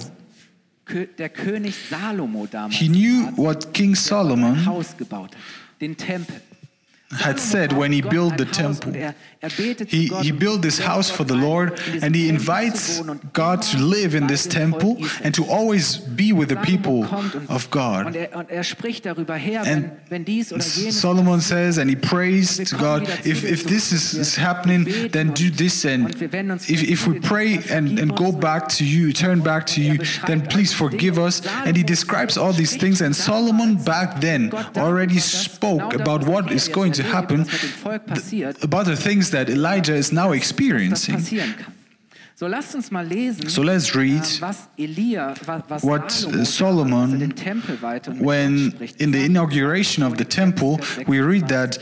Der 1.18 1.28
König 1.30 1.74
Salomo 1.88 2.46
damals 2.46 2.76
He 2.76 2.88
knew 2.88 3.30
what 3.36 3.72
King 3.72 3.94
Solomon 3.94 4.66
Haus 4.66 4.96
gebaut 4.96 5.30
hat, 5.34 5.40
den 5.80 5.96
Tempel. 5.96 6.40
Had 7.18 7.38
said 7.38 7.72
when 7.72 7.92
he 7.92 8.00
built 8.00 8.36
the 8.36 8.44
temple. 8.44 8.92
He, 9.88 10.08
he 10.22 10.32
built 10.32 10.62
this 10.62 10.78
house 10.78 11.10
for 11.10 11.24
the 11.24 11.34
Lord 11.34 11.78
and 12.02 12.14
he 12.14 12.28
invites 12.28 13.00
God 13.32 13.62
to 13.62 13.78
live 13.78 14.14
in 14.14 14.26
this 14.26 14.46
temple 14.46 14.96
and 15.22 15.34
to 15.34 15.44
always 15.44 15.98
be 15.98 16.32
with 16.32 16.48
the 16.48 16.56
people 16.56 17.04
of 17.48 17.70
God. 17.70 18.16
And 18.16 18.48
Solomon 20.92 21.40
says 21.40 21.78
and 21.78 21.90
he 21.90 21.96
prays 21.96 22.56
to 22.56 22.76
God, 22.76 23.02
if, 23.24 23.44
if 23.44 23.64
this 23.64 23.92
is, 23.92 24.14
is 24.14 24.36
happening, 24.36 25.08
then 25.08 25.32
do 25.32 25.50
this 25.50 25.84
and 25.84 26.10
if, 26.22 26.82
if 26.82 27.06
we 27.06 27.20
pray 27.20 27.58
and, 27.70 27.98
and 27.98 28.16
go 28.16 28.32
back 28.32 28.68
to 28.68 28.84
you, 28.84 29.12
turn 29.12 29.40
back 29.40 29.66
to 29.66 29.82
you, 29.82 29.98
then 30.26 30.46
please 30.46 30.72
forgive 30.72 31.18
us. 31.18 31.46
And 31.46 31.76
he 31.76 31.82
describes 31.82 32.38
all 32.38 32.52
these 32.52 32.76
things 32.76 33.02
and 33.02 33.14
Solomon 33.14 33.76
back 33.76 34.20
then 34.20 34.52
already 34.76 35.18
spoke 35.18 35.94
about 35.94 36.26
what 36.26 36.50
is 36.50 36.68
going 36.68 36.92
to 36.92 37.02
happen, 37.12 37.46
about 38.62 38.84
the 38.86 38.96
things 38.96 39.30
that 39.30 39.48
Elijah 39.48 39.94
is 39.94 40.12
now 40.12 40.32
experiencing. 40.32 41.18
So 42.36 42.48
lasst 42.48 42.74
uns 42.74 42.90
mal 42.90 43.06
lesen, 43.06 43.48
So 43.48 43.62
let's 43.62 43.94
read 43.94 44.22
äh, 44.22 44.40
was 44.40 44.68
Elia, 44.76 45.34
was, 45.46 45.62
was 45.68 45.82
what, 45.84 46.10
Solomon, 46.44 47.02
als 47.04 47.12
er 47.12 47.18
den 47.18 47.36
Tempel 47.36 47.80
weihte 47.80 48.10
und 48.10 48.18
mit 48.18 48.26
when 48.26 48.74
in 48.98 49.12
the 49.12 49.24
inauguration 49.24 50.04
of 50.04 50.18
the 50.18 50.24
temple 50.24 50.78
we 51.06 51.20
read 51.20 51.48
that 51.48 51.78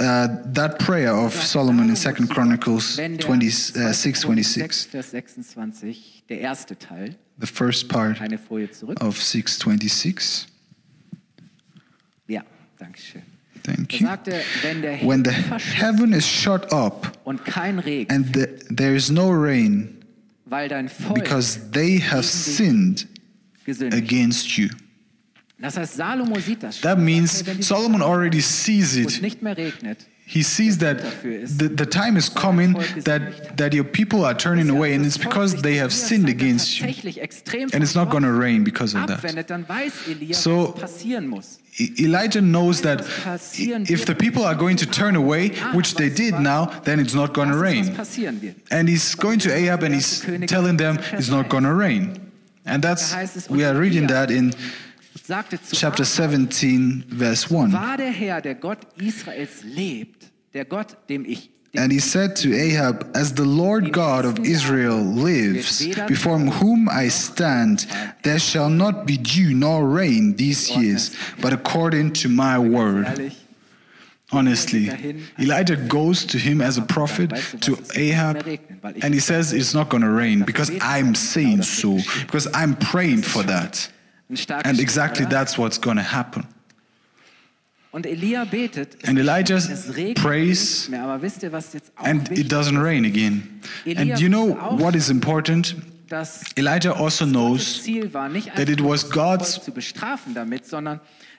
uh, 0.00 0.26
that 0.52 0.80
prayer 0.80 1.14
of 1.14 1.32
Solomon 1.34 1.88
in 1.88 1.94
2 1.94 2.26
Chronicles 2.26 2.96
Wenn 2.96 3.16
der 3.16 3.26
20, 3.26 3.76
uh, 3.76 3.92
6 3.92 4.20
2. 4.22 4.42
26 4.42 4.90
26, 4.90 6.24
der 6.28 6.40
erste 6.40 6.76
Teil, 6.76 7.14
the 7.38 7.46
first 7.46 7.88
part 7.88 8.20
eine 8.20 8.38
Folie 8.38 8.68
zurück. 8.72 9.00
of 9.00 9.22
626 9.22 10.48
Ja, 12.26 12.42
danke 12.76 13.00
schön. 13.00 13.22
Thank 13.64 14.00
you 14.00 14.06
er, 14.06 15.06
when 15.06 15.22
the 15.22 15.32
heaven 15.32 16.12
is 16.12 16.26
shut 16.26 16.72
up 16.72 17.18
und 17.24 17.44
kein 17.44 17.78
Regen, 17.78 18.10
and 18.10 18.34
the, 18.34 18.46
there 18.74 18.94
is 18.94 19.10
no 19.10 19.30
rain 19.30 20.02
weil 20.44 20.68
dein 20.68 20.88
Volk 20.88 21.14
because 21.14 21.70
they 21.70 21.98
have 21.98 22.24
sinned 22.24 23.06
against 23.66 24.56
you. 24.58 24.68
Das 25.58 25.76
heißt, 25.76 25.94
Salomo 25.94 26.38
sieht 26.40 26.62
das 26.62 26.80
schon. 26.80 26.90
that 26.90 26.98
means 26.98 27.40
hey, 27.40 27.46
wenn 27.46 27.56
die 27.58 27.62
Solomon 27.62 28.02
already 28.02 28.40
sees 28.40 28.96
it. 28.96 29.22
Nicht 29.22 29.42
mehr 29.42 29.56
regnet, 29.56 30.06
He 30.24 30.42
sees 30.42 30.78
that 30.78 30.98
the, 31.58 31.68
the 31.68 31.84
time 31.84 32.16
is 32.16 32.28
coming 32.30 32.72
that, 33.04 33.56
that 33.58 33.72
your 33.74 33.84
people 33.84 34.24
are 34.24 34.32
turning 34.34 34.70
away, 34.70 34.94
and 34.94 35.04
it's 35.04 35.18
because 35.18 35.60
they 35.62 35.74
have 35.76 35.92
sinned 35.92 36.28
against 36.28 36.80
you. 36.80 36.86
And 37.74 37.82
it's 37.82 37.94
not 37.94 38.08
going 38.08 38.22
to 38.22 38.32
rain 38.32 38.64
because 38.64 38.94
of 38.94 39.00
that. 39.08 39.20
So- 40.34 40.72
Elijah 41.98 42.40
knows 42.40 42.80
that 42.82 43.00
if 43.90 44.04
the 44.06 44.14
people 44.14 44.44
are 44.44 44.54
going 44.54 44.76
to 44.76 44.86
turn 44.86 45.16
away, 45.16 45.50
which 45.74 45.94
they 45.94 46.08
did 46.08 46.34
now, 46.40 46.66
then 46.84 47.00
it's 47.00 47.14
not 47.14 47.32
going 47.34 47.48
to 47.50 47.56
rain. 47.56 47.94
And 48.70 48.88
he's 48.88 49.14
going 49.14 49.38
to 49.40 49.50
Ahab 49.52 49.82
and 49.82 49.94
he's 49.94 50.20
telling 50.48 50.76
them 50.78 50.98
it's 51.12 51.28
not 51.30 51.48
going 51.48 51.64
to 51.64 51.74
rain. 51.74 52.30
And 52.64 52.82
that's, 52.82 53.12
we 53.50 53.64
are 53.64 53.74
reading 53.74 54.06
that 54.08 54.30
in 54.30 54.52
chapter 55.72 56.04
17, 56.04 57.04
verse 57.08 57.50
1. 57.50 57.72
War 57.72 57.96
der 57.96 58.10
Herr, 58.10 58.40
der 58.40 58.54
Gott 58.54 58.78
Israels 58.96 59.62
lebt, 59.62 60.30
der 60.52 60.64
Gott, 60.64 60.96
dem 61.08 61.24
ich 61.24 61.50
dem 61.72 61.82
And 61.82 61.92
he 61.92 62.00
said 62.00 62.36
to 62.36 62.52
Ahab, 62.54 63.10
As 63.14 63.32
the 63.32 63.44
Lord 63.44 63.92
God 63.92 64.24
of 64.24 64.38
Israel 64.40 64.98
lives, 64.98 65.86
before 66.06 66.38
whom 66.38 66.88
I 66.88 67.08
stand, 67.08 67.86
there 68.22 68.38
shall 68.38 68.68
not 68.68 69.06
be 69.06 69.16
dew 69.16 69.54
nor 69.54 69.88
rain 69.88 70.36
these 70.36 70.70
years, 70.70 71.16
but 71.40 71.52
according 71.52 72.12
to 72.14 72.28
my 72.28 72.58
word. 72.58 73.32
Honestly, 74.32 74.90
Elijah 75.38 75.76
goes 75.76 76.24
to 76.26 76.38
him 76.38 76.60
as 76.60 76.78
a 76.78 76.82
prophet, 76.82 77.30
to 77.60 77.78
Ahab, 77.94 78.46
and 79.02 79.14
he 79.14 79.20
says 79.20 79.52
it's 79.52 79.74
not 79.74 79.88
going 79.88 80.02
to 80.02 80.10
rain 80.10 80.42
because 80.42 80.70
I'm 80.80 81.14
saying 81.14 81.62
so, 81.62 81.98
because 82.22 82.48
I'm 82.54 82.76
praying 82.76 83.22
for 83.22 83.42
that. 83.44 83.90
And 84.64 84.80
exactly 84.80 85.26
that's 85.26 85.58
what's 85.58 85.80
going 85.80 85.98
to 85.98 86.02
happen. 86.04 86.44
Und 87.92 88.06
Elia 88.06 88.44
betet, 88.44 88.96
And 89.06 89.18
Elijah 89.18 89.58
prays, 90.14 90.88
mehr, 90.88 91.20
wisst 91.20 91.42
ihr, 91.42 91.52
was 91.52 91.74
jetzt 91.74 91.92
auch 91.96 92.04
and 92.04 92.30
it 92.30 92.50
doesn't 92.50 92.78
rain 92.82 93.04
again. 93.04 93.60
And 93.84 94.18
you 94.18 94.28
know 94.28 94.56
what 94.78 94.94
is 94.94 95.10
important? 95.10 95.76
Elijah 96.56 96.94
also 96.94 97.24
knows 97.26 97.82
that 98.54 98.68
it 98.68 98.80
was 98.80 99.08
God's- 99.10 99.60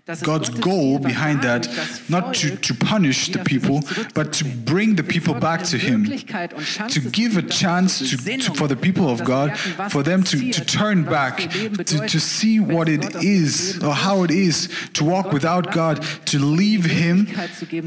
Volk 0.05 0.17
zu 0.17 0.19
bestrafen 0.19 0.19
damit, 0.19 0.19
sondern 0.19 0.19
dass 0.19 0.19
es 0.19 0.23
God's 0.23 0.61
goal 0.61 0.99
behind 0.99 1.41
that, 1.43 1.69
not 2.09 2.33
to, 2.33 2.55
to 2.57 2.73
punish 2.73 3.27
the 3.27 3.35
wieder 3.35 3.43
für 3.43 3.49
sich 3.49 3.61
people, 3.61 4.13
but 4.13 4.31
to 4.33 4.45
bring 4.65 4.97
the 4.97 5.03
people 5.03 5.33
back 5.33 5.63
to 5.63 5.77
Him, 5.77 6.01
Möglichkeit 6.01 6.53
und 6.53 6.65
Chance 6.65 6.99
to 6.99 7.09
give 7.09 7.37
a 7.37 7.41
chance 7.41 7.99
to, 7.99 8.17
to, 8.17 8.53
for 8.53 8.67
the 8.67 8.75
people 8.75 9.07
of 9.07 9.23
God, 9.23 9.55
for 9.89 10.03
them 10.03 10.23
to, 10.23 10.51
to 10.51 10.65
turn 10.65 11.03
back, 11.03 11.37
to, 11.85 12.07
to 12.07 12.19
see 12.19 12.59
what 12.59 12.89
it 12.89 13.15
is 13.23 13.81
or 13.81 13.93
how 13.93 14.23
it 14.23 14.31
is 14.31 14.69
to 14.93 15.05
walk 15.05 15.31
without 15.31 15.71
God, 15.71 16.01
to 16.25 16.39
leave 16.39 16.85
Him, 16.85 17.27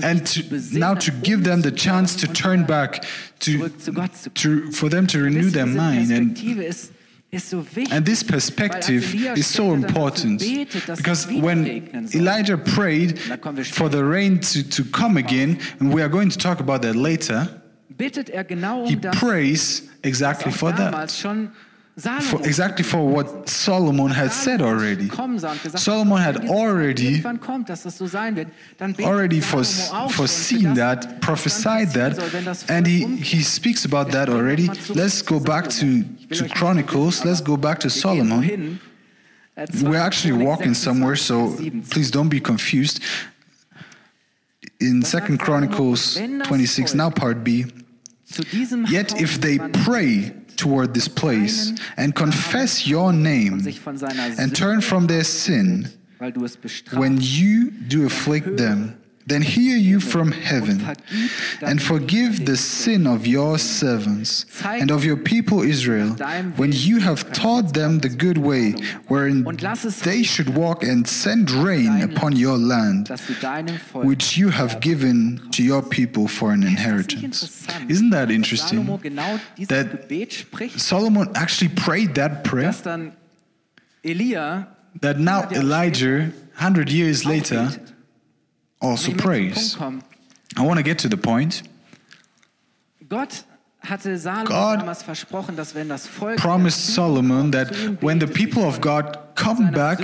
and 0.02 0.26
to 0.26 0.42
now 0.73 0.94
to 0.94 1.11
give 1.11 1.44
them 1.44 1.62
the 1.62 1.73
chance 1.73 2.16
to 2.16 2.26
turn 2.26 2.64
back, 2.64 3.04
to, 3.40 3.58
zurück 3.58 3.80
zu 3.80 3.92
Gott 3.92 4.16
zu 4.16 4.30
kommen. 4.30 4.70
to 4.70 4.73
for 4.73 4.88
them 4.88 5.06
to 5.06 5.18
renew 5.18 5.50
their 5.50 5.66
mind 5.66 6.11
and 6.11 6.37
Perspektive 7.30 7.37
ist, 7.37 7.45
ist 7.45 7.50
so 7.50 7.66
wichtig. 7.76 7.92
And 7.92 8.06
this 8.06 8.25
perspective 8.25 9.14
is 9.37 9.52
so 9.52 9.75
später 9.76 9.80
dann 9.80 9.83
dazu 9.83 9.87
important 9.87 10.97
because 10.97 11.28
when 11.28 11.88
Elijah 12.14 12.56
prayed 12.56 13.18
da 13.28 13.37
kommen 13.37 13.59
wir 13.59 13.64
for 13.64 13.90
the 13.90 13.99
rain 13.99 14.40
to, 14.40 14.62
to 14.62 14.85
come 14.85 15.18
again, 15.18 15.59
and 15.80 15.92
we 15.92 16.00
are 16.00 16.11
going 16.11 16.30
to 16.30 16.38
talk 16.38 16.61
about 16.61 16.83
that 16.83 16.95
later, 16.95 17.62
er 18.33 18.45
genau 18.45 18.85
um 18.85 18.88
he 18.88 18.97
prays 18.97 19.88
exactly 20.02 20.52
for 20.52 20.73
that. 20.73 20.92
Damals 22.05 22.25
schon 22.25 22.38
Salomo 22.38 22.38
For, 22.38 22.47
exactly 22.47 22.85
for 22.85 23.11
what 23.11 23.49
Solomon 23.49 24.11
had 24.11 24.33
said 24.33 24.61
already. 24.61 25.09
kommen 25.09 25.38
sah 25.38 25.49
ah, 25.49 25.53
und 25.53 25.62
gesagt, 25.62 25.83
Solomon 25.83 26.23
had 26.23 26.35
wenn 26.35 26.43
diese 26.43 26.53
Zeit 26.53 26.61
already 26.61 27.07
irgendwann 27.07 27.41
kommt, 27.41 27.69
dass 27.69 27.83
das 27.83 27.97
so 27.99 28.07
sein 28.07 28.37
wird, 28.37 28.49
dann 28.79 28.93
betet 28.93 29.07
already 29.07 29.41
Salomo 29.41 29.65
fores- 29.65 29.91
auch 29.91 30.11
schon 30.11 30.11
foreseen 30.11 30.75
that, 30.75 31.21
prophesied 31.21 31.93
that, 31.95 32.17
soll, 32.17 32.33
wenn 32.33 32.45
das 32.45 32.69
and 32.69 32.87
he, 32.87 33.07
he 33.23 33.43
speaks 33.43 33.85
about 33.85 34.11
that 34.12 34.29
already. 34.29 34.67
noch 34.67 34.75
mal 34.75 34.81
zurück 34.81 34.97
Let's 34.97 35.25
go 35.25 35.41
back 35.41 35.69
to, 35.71 35.87
Salomo. 35.87 36.05
Ich 36.29 36.41
will 36.41 36.49
to 36.49 36.55
Chronicles. 36.55 37.25
Let's 37.25 37.43
go 37.43 37.57
back 37.57 37.81
to 37.81 37.88
aber 37.88 38.15
wir 38.15 38.21
gehen 38.21 38.29
Solomon. 38.29 38.81
We're 39.83 39.97
actually 39.97 40.35
walking 40.35 40.75
somewhere, 40.75 41.17
so 41.17 41.57
please 41.91 42.11
don't 42.11 42.29
be 42.29 42.41
confused. 42.41 43.00
In 44.81 45.03
Second 45.03 45.38
Chronicles 45.41 46.17
26, 46.17 46.95
now 46.95 47.09
part 47.09 47.43
B, 47.43 47.65
yet 48.88 49.21
if 49.21 49.40
they 49.40 49.59
pray 49.85 50.33
toward 50.56 50.95
this 50.95 51.09
place 51.09 51.73
and 51.97 52.14
confess 52.14 52.87
your 52.87 53.12
name 53.12 53.61
sich 53.61 53.78
von 53.80 53.97
seiner 53.97 54.38
and 54.38 54.54
turn 54.54 54.80
from 54.80 55.06
their 55.06 55.25
sin, 55.25 55.88
weil 56.18 56.33
du 56.33 56.45
es 56.45 56.56
bestrafst. 56.56 56.99
when 56.99 57.18
you 57.21 57.71
do 57.88 58.06
afflict 58.06 58.56
them, 58.56 58.97
then 59.26 59.42
hear 59.42 59.76
you 59.76 59.99
from 59.99 60.30
heaven 60.30 60.80
and 61.61 61.83
forgive 61.83 62.47
the 62.47 62.56
sin 62.56 63.06
of 63.06 63.26
your 63.26 63.59
servants 63.59 64.47
and 64.64 64.90
of 64.90 65.04
your 65.04 65.16
people 65.16 65.62
Israel, 65.62 66.11
when 66.56 66.71
you 66.73 67.00
have 67.00 67.33
taught 67.33 67.75
them 67.75 67.99
the 68.00 68.09
good 68.09 68.38
way 68.38 68.75
wherein 69.09 69.45
they 70.04 70.23
should 70.23 70.54
walk 70.54 70.85
and 70.85 71.06
send 71.09 71.50
rain 71.50 72.02
upon 72.02 72.37
your 72.37 72.56
land, 72.56 73.09
dass 73.09 73.26
du 73.26 73.35
deinem 73.35 73.78
Volk 73.92 74.04
which 74.04 74.37
you 74.37 74.50
have 74.50 74.80
given 74.80 75.40
to 75.50 75.62
your 75.62 75.83
people 75.83 76.28
for 76.28 76.52
an 76.52 76.62
inheritance. 76.62 77.66
Isn't 77.88 78.11
that 78.11 78.30
interesting? 78.30 78.87
that- 79.68 80.09
Solomon 80.76 81.30
actually 81.35 81.71
prayed 81.75 82.14
that 82.14 82.45
prayer 82.45 82.66
dass 82.71 82.83
dann 82.83 83.12
Elia 84.04 84.68
that 85.00 85.18
now 85.18 85.49
Elijah, 85.50 86.30
100 86.54 86.90
years 86.90 87.25
later. 87.25 87.68
Also 88.80 89.11
Und 89.11 89.18
ich 89.18 89.25
möchte 89.25 89.25
zum 89.25 89.30
prays. 89.30 89.54
Punkt 89.54 89.78
kommen. 89.78 90.02
I 90.59 90.61
want 90.61 90.78
to 90.78 90.83
get 90.85 91.00
to 91.00 91.09
the 91.09 91.16
point. 91.16 91.62
Gott 93.09 93.45
hatte 93.80 94.18
Salomo 94.18 94.47
God 94.47 94.80
damals 94.80 95.02
versprochen, 95.02 95.56
dass 95.56 95.75
wenn 95.75 95.88
das 95.88 96.06
Volk 96.06 96.37
promised 96.37 96.95
Solomon 96.95 97.52
that 97.52 97.71
when 98.00 98.21
the 98.21 98.26
people 98.26 98.64
of 98.64 98.80
God 98.80 99.18
come 99.37 99.71
back, 99.71 100.00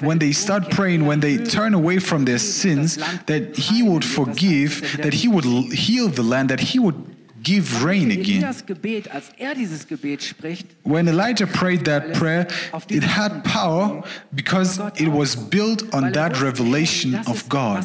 when 0.00 0.18
they 0.18 0.32
start 0.32 0.68
praying, 0.70 1.06
when 1.06 1.20
they 1.20 1.38
turn 1.38 1.74
away 1.74 1.98
from 2.00 2.26
their 2.26 2.38
sins, 2.38 2.98
that 3.26 3.56
He 3.56 3.82
would 3.82 4.04
forgive, 4.04 4.82
that 5.02 5.14
He 5.14 5.28
would 5.28 5.44
heal 5.72 6.08
the 6.08 6.22
land, 6.22 6.50
that 6.50 6.60
He 6.60 6.78
would 6.78 7.13
give 7.44 7.84
rain 7.84 8.10
again. 8.10 8.42
Elias 8.42 8.64
Gebet, 8.66 9.10
als 9.10 9.30
er 9.38 9.54
dieses 9.54 9.86
Gebet 9.86 10.22
spricht, 10.22 10.66
When 10.82 11.06
Elijah 11.06 11.46
prayed 11.46 11.84
that 11.84 12.12
prayer, 12.14 12.46
it 12.88 13.04
had 13.04 13.44
power 13.44 14.02
because 14.32 14.80
it 14.96 15.08
was 15.08 15.36
built 15.36 15.94
on 15.94 16.12
that 16.12 16.40
revelation 16.40 17.14
of 17.26 17.48
God. 17.48 17.84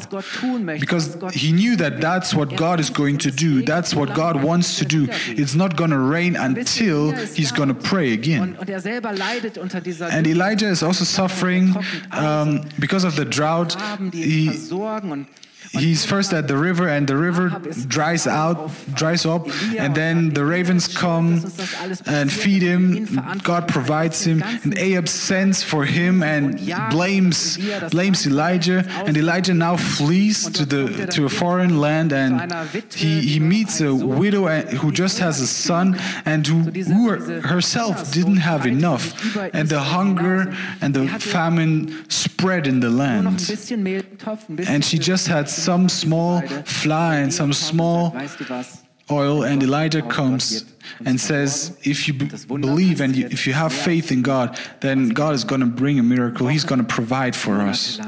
Because 0.79 1.17
he 1.33 1.51
knew 1.51 1.75
that 1.75 2.01
that's 2.01 2.33
what 2.33 2.55
God 2.55 2.79
is 2.79 2.89
going 2.89 3.17
to 3.19 3.31
do, 3.31 3.61
that's 3.61 3.93
what 3.93 4.15
God 4.15 4.41
wants 4.41 4.79
to 4.79 4.85
do. 4.85 5.07
It's 5.27 5.55
not 5.55 5.75
going 5.75 5.91
to 5.91 5.99
rain 5.99 6.35
until 6.35 7.11
he's 7.11 7.51
going 7.51 7.69
to 7.69 7.75
pray 7.75 8.13
again. 8.13 8.41
und, 8.41 8.59
und 8.59 8.69
er 8.69 8.79
selber 8.79 9.11
leidet 9.11 9.57
unter 9.57 9.81
dieser 9.81 10.07
And 10.07 10.25
Elijah 10.25 10.69
is 10.69 10.81
also 10.81 11.03
suffering 11.03 11.75
um, 12.11 12.61
because 12.79 13.05
of 13.05 13.15
the 13.15 13.25
drought. 13.25 13.77
Graben, 13.77 14.11
die 14.11 14.23
ihn 14.23 14.51
He, 14.51 14.57
he's 15.71 16.05
first 16.05 16.33
at 16.33 16.47
the 16.47 16.57
river, 16.57 16.87
and 16.87 17.07
the 17.07 17.15
river 17.15 17.49
dries 17.87 18.27
out, 18.27 18.71
dries 18.93 19.25
up, 19.25 19.47
and 19.77 19.95
then 19.95 20.33
the 20.33 20.45
ravens 20.45 20.87
come 20.87 21.43
and 22.05 22.31
feed 22.31 22.61
him. 22.61 23.07
God 23.43 23.67
provides 23.67 24.23
him, 24.23 24.43
and 24.63 24.77
Ahab 24.77 25.07
sends 25.07 25.63
for 25.63 25.85
him 25.85 26.23
and 26.23 26.59
blames 26.89 27.57
blames 27.91 28.25
Elijah, 28.25 28.85
and 29.05 29.17
Elijah 29.17 29.53
now 29.53 29.75
flees 29.77 30.49
to 30.51 30.65
the 30.65 31.07
to 31.07 31.25
a 31.25 31.29
foreign 31.29 31.79
land, 31.79 32.13
and 32.13 32.51
he 32.93 33.21
he 33.21 33.39
meets 33.39 33.81
a 33.81 33.93
widow 33.93 34.47
who 34.81 34.91
just 34.91 35.19
has 35.19 35.39
a 35.39 35.47
son, 35.47 35.97
and 36.25 36.45
who, 36.47 36.59
who 36.59 37.41
herself 37.41 38.11
didn't 38.11 38.37
have 38.37 38.65
enough, 38.65 39.13
and 39.53 39.69
the 39.69 39.79
hunger 39.79 40.55
and 40.81 40.93
the 40.93 41.07
famine 41.07 42.05
spread 42.09 42.67
in 42.67 42.79
the 42.79 42.89
nur 42.89 42.97
noch 42.97 43.15
ein 43.15 43.23
land. 43.23 43.47
bisschen 43.47 43.83
Mehl 43.83 44.03
im 44.11 44.17
Topf, 44.17 44.49
ein 44.49 44.55
bisschen 44.55 44.75
And 44.75 44.83
she 44.85 44.97
just 44.97 45.27
had 45.27 45.48
some 45.55 45.89
small 45.89 46.41
flour 46.65 47.13
and 47.23 47.31
some 47.33 47.53
small 47.53 48.11
Weißt 48.13 48.39
du 48.39 48.45
was? 48.49 48.83
oil, 49.11 49.43
and 49.43 49.61
Elijah 49.63 50.01
comes 50.01 50.65
and 51.05 51.19
says, 51.19 51.71
If 51.83 52.07
you 52.07 52.13
b- 52.13 52.29
believe 52.47 53.01
and 53.01 53.15
you, 53.15 53.27
if 53.31 53.45
you 53.47 53.53
have 53.53 53.73
faith 53.73 54.11
in 54.11 54.21
God, 54.21 54.57
then 54.81 55.09
God 55.09 55.33
is 55.35 55.43
going 55.43 55.61
to 55.61 55.67
bring 55.67 55.99
a 55.99 56.03
miracle. 56.03 56.47
He's 56.47 56.63
going 56.65 56.79
to 56.79 56.87
provide 56.87 57.35
for 57.35 57.61
us. 57.61 57.99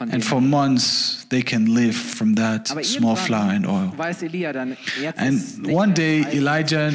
And 0.00 0.24
for 0.24 0.40
months, 0.40 1.24
they 1.30 1.40
can 1.42 1.72
live 1.72 1.94
from 1.94 2.34
that 2.34 2.66
small 2.84 3.14
flour 3.16 3.52
and 3.52 3.64
oil. 3.66 3.92
weiß 3.96 4.22
Elia 4.22 4.52
dann, 4.52 4.76
jetzt 5.00 5.20
ist 5.20 5.58
And 5.58 5.72
one 5.72 5.92
day, 5.94 6.24
Elijah 6.32 6.90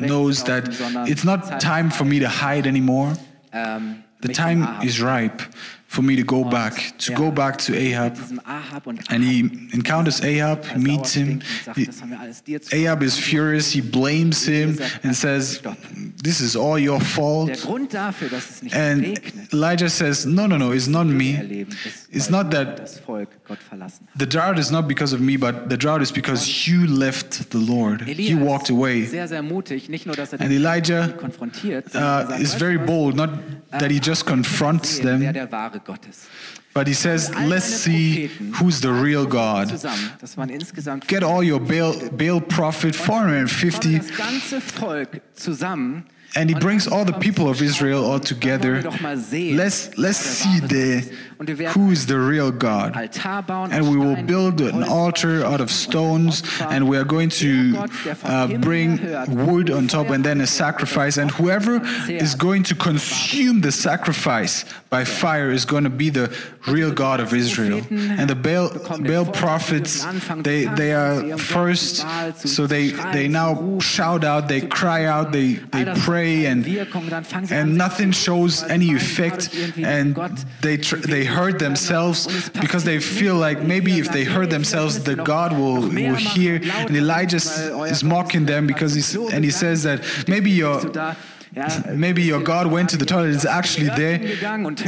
knows 0.00 0.42
that 0.44 0.68
it's 1.06 1.24
not 1.24 1.60
time 1.60 1.90
for 1.90 2.04
me 2.04 2.18
to 2.20 2.28
hide 2.28 2.66
anymore. 2.66 3.12
ähm, 3.52 4.02
The 4.22 4.32
time 4.32 4.66
is 4.82 5.02
ripe 5.02 5.42
for 5.94 6.02
me 6.02 6.16
to 6.16 6.24
go 6.24 6.42
back, 6.42 6.92
to 6.98 7.12
ja, 7.12 7.18
go 7.18 7.30
back 7.30 7.56
to 7.58 7.72
Ahab. 7.72 8.14
mit 8.14 8.22
diesem 8.22 8.40
Ahab 8.44 8.86
And 8.86 9.22
he 9.22 9.40
encounters 9.72 10.20
Ahab, 10.22 10.76
meets 10.76 11.12
him. 11.12 11.40
Sagt, 11.64 11.78
He- 11.78 11.86
das 11.86 12.00
haben 12.00 12.10
wir 12.10 12.20
alles 12.20 12.42
dir 12.42 12.60
zu 12.60 12.74
Ahab 12.74 13.02
is 13.02 13.16
furious. 13.16 13.70
He 13.70 13.80
blames 13.80 14.44
him 14.44 14.76
and 15.04 15.14
says, 15.14 15.62
This 16.22 16.40
is 16.40 16.56
all 16.56 16.78
your 16.78 17.00
fault. 17.00 17.52
Dafür, 17.92 18.28
dass 18.28 18.50
es 18.50 18.62
nicht 18.62 18.74
And 18.74 19.20
Elijah 19.52 19.88
says, 19.88 20.26
No, 20.26 20.46
no, 20.46 20.56
no, 20.56 20.72
it's 20.72 20.88
not 20.88 21.06
me. 21.06 21.66
It's 22.10 22.30
not 22.30 22.50
that 22.50 22.78
das 22.78 22.98
Volk 22.98 23.28
Gott 23.46 23.58
verlassen 23.58 24.06
hat. 24.06 24.18
the 24.18 24.26
drought 24.26 24.58
is 24.58 24.70
not 24.70 24.88
because 24.88 25.14
of 25.14 25.20
me, 25.20 25.36
but 25.36 25.68
the 25.68 25.76
drought 25.76 26.02
is 26.02 26.10
because 26.10 26.66
you 26.66 26.86
left 26.86 27.50
the 27.50 27.58
Lord. 27.58 28.06
You 28.08 28.38
walked 28.38 28.70
away. 28.70 29.04
sehr, 29.04 29.28
sehr 29.28 29.42
mutig, 29.42 29.88
nur, 30.06 30.16
er 30.18 30.26
And 30.40 30.52
Elijah 30.52 31.14
uh, 31.22 31.98
er 31.98 32.40
is 32.40 32.54
very 32.54 32.78
bold, 32.78 33.16
not 33.16 33.30
that 33.70 33.90
he 33.90 34.00
just 34.00 34.26
confronts 34.26 34.98
them, 35.00 35.20
der 35.84 35.94
wahre 35.94 35.98
Gott 35.98 36.06
ist. 36.08 36.28
but 36.74 36.86
he 36.88 36.94
says, 36.94 37.30
Let's 37.46 37.66
see 37.66 38.30
who's 38.60 38.80
the 38.80 38.88
real 38.88 39.26
God. 39.26 39.68
Zusammen, 39.68 40.10
das 40.20 40.36
waren 40.36 40.50
insgesamt 40.50 41.06
Get 41.08 41.22
all 41.22 41.42
your 41.42 41.60
Baal, 41.60 41.94
Baal 42.10 42.40
prophet, 42.40 42.94
Sondern 42.94 43.48
450 43.48 44.00
And 46.36 46.48
he 46.50 46.56
brings 46.56 46.86
all 46.88 47.04
the 47.04 47.12
people 47.12 47.48
of 47.48 47.62
Israel 47.62 48.04
all 48.04 48.20
together. 48.20 48.82
Let's 48.82 49.96
let's 49.96 50.18
see 50.18 50.60
the 50.60 51.16
who 51.74 51.90
is 51.90 52.06
the 52.06 52.18
real 52.18 52.50
God. 52.50 52.96
And 53.72 53.90
we 53.90 53.96
will 53.96 54.22
build 54.22 54.60
an 54.60 54.82
altar 54.82 55.44
out 55.44 55.60
of 55.60 55.70
stones, 55.70 56.42
and 56.60 56.88
we 56.88 56.96
are 56.96 57.04
going 57.04 57.28
to 57.30 57.86
uh, 58.24 58.48
bring 58.58 58.98
wood 59.46 59.70
on 59.70 59.88
top, 59.88 60.10
and 60.10 60.24
then 60.24 60.40
a 60.40 60.46
sacrifice. 60.46 61.16
And 61.16 61.30
whoever 61.30 61.80
is 62.08 62.34
going 62.34 62.62
to 62.64 62.74
consume 62.74 63.60
the 63.60 63.72
sacrifice 63.72 64.64
by 64.90 65.04
fire 65.04 65.50
is 65.50 65.64
going 65.64 65.84
to 65.84 65.90
be 65.90 66.10
the 66.10 66.34
real 66.66 66.92
God 66.92 67.20
of 67.20 67.32
Israel. 67.34 67.80
And 67.90 68.28
the 68.28 68.34
Baal, 68.34 68.70
Baal 69.00 69.26
prophets, 69.32 70.04
they 70.42 70.64
they 70.64 70.92
are 70.92 71.36
first, 71.38 72.04
so 72.48 72.66
they 72.66 72.88
they 73.12 73.28
now 73.28 73.78
shout 73.80 74.24
out, 74.24 74.48
they 74.48 74.60
cry 74.60 75.04
out, 75.04 75.32
they 75.32 75.54
they 75.72 75.84
pray, 76.04 76.46
and 76.46 76.64
and 77.50 77.76
nothing 77.76 78.12
shows 78.12 78.62
any 78.64 78.92
effect 78.94 79.50
and 79.78 80.16
they 80.62 80.76
tr- 80.76 80.96
they 80.96 81.24
hurt 81.24 81.58
themselves 81.58 82.48
because 82.50 82.84
they 82.84 82.98
feel 83.00 83.36
like 83.36 83.60
maybe 83.62 83.98
if 83.98 84.10
they 84.12 84.24
hurt 84.24 84.50
themselves 84.50 85.02
the 85.04 85.16
god 85.16 85.52
will 85.52 85.80
will 85.82 86.14
hear 86.14 86.60
and 86.88 86.96
elijah 86.96 87.36
is, 87.36 87.58
is 87.94 88.04
mocking 88.04 88.46
them 88.46 88.66
because 88.66 88.94
he's 88.94 89.14
and 89.34 89.44
he 89.44 89.50
says 89.50 89.82
that 89.82 89.98
maybe 90.28 90.50
your 90.50 90.80
maybe 91.94 92.22
your 92.22 92.42
god 92.42 92.66
went 92.66 92.88
to 92.90 92.96
the 92.96 93.04
toilet 93.06 93.30
it's 93.34 93.44
actually 93.44 93.88
there 93.88 94.16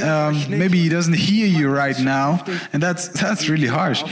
um, 0.03 0.35
maybe 0.49 0.79
he 0.79 0.89
doesn't 0.89 1.15
hear 1.17 1.47
you 1.47 1.69
right 1.69 1.99
now 2.01 2.43
and 2.73 2.83
that's 2.83 3.09
that's 3.09 3.49
really 3.49 3.69
harsh 3.69 4.03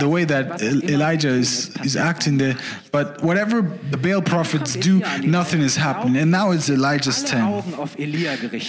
the 0.00 0.08
way 0.08 0.24
that 0.24 0.60
Elijah 0.62 1.28
is, 1.28 1.74
is 1.84 1.96
acting 1.96 2.38
there. 2.38 2.56
But 2.92 3.22
whatever 3.22 3.62
the 3.62 3.96
Baal 3.96 4.22
prophets 4.22 4.74
do, 4.74 5.00
nothing 5.22 5.60
is 5.60 5.76
happening. 5.76 6.16
And 6.16 6.30
now 6.30 6.50
it's 6.50 6.68
Elijah's 6.70 7.22
turn. 7.24 7.62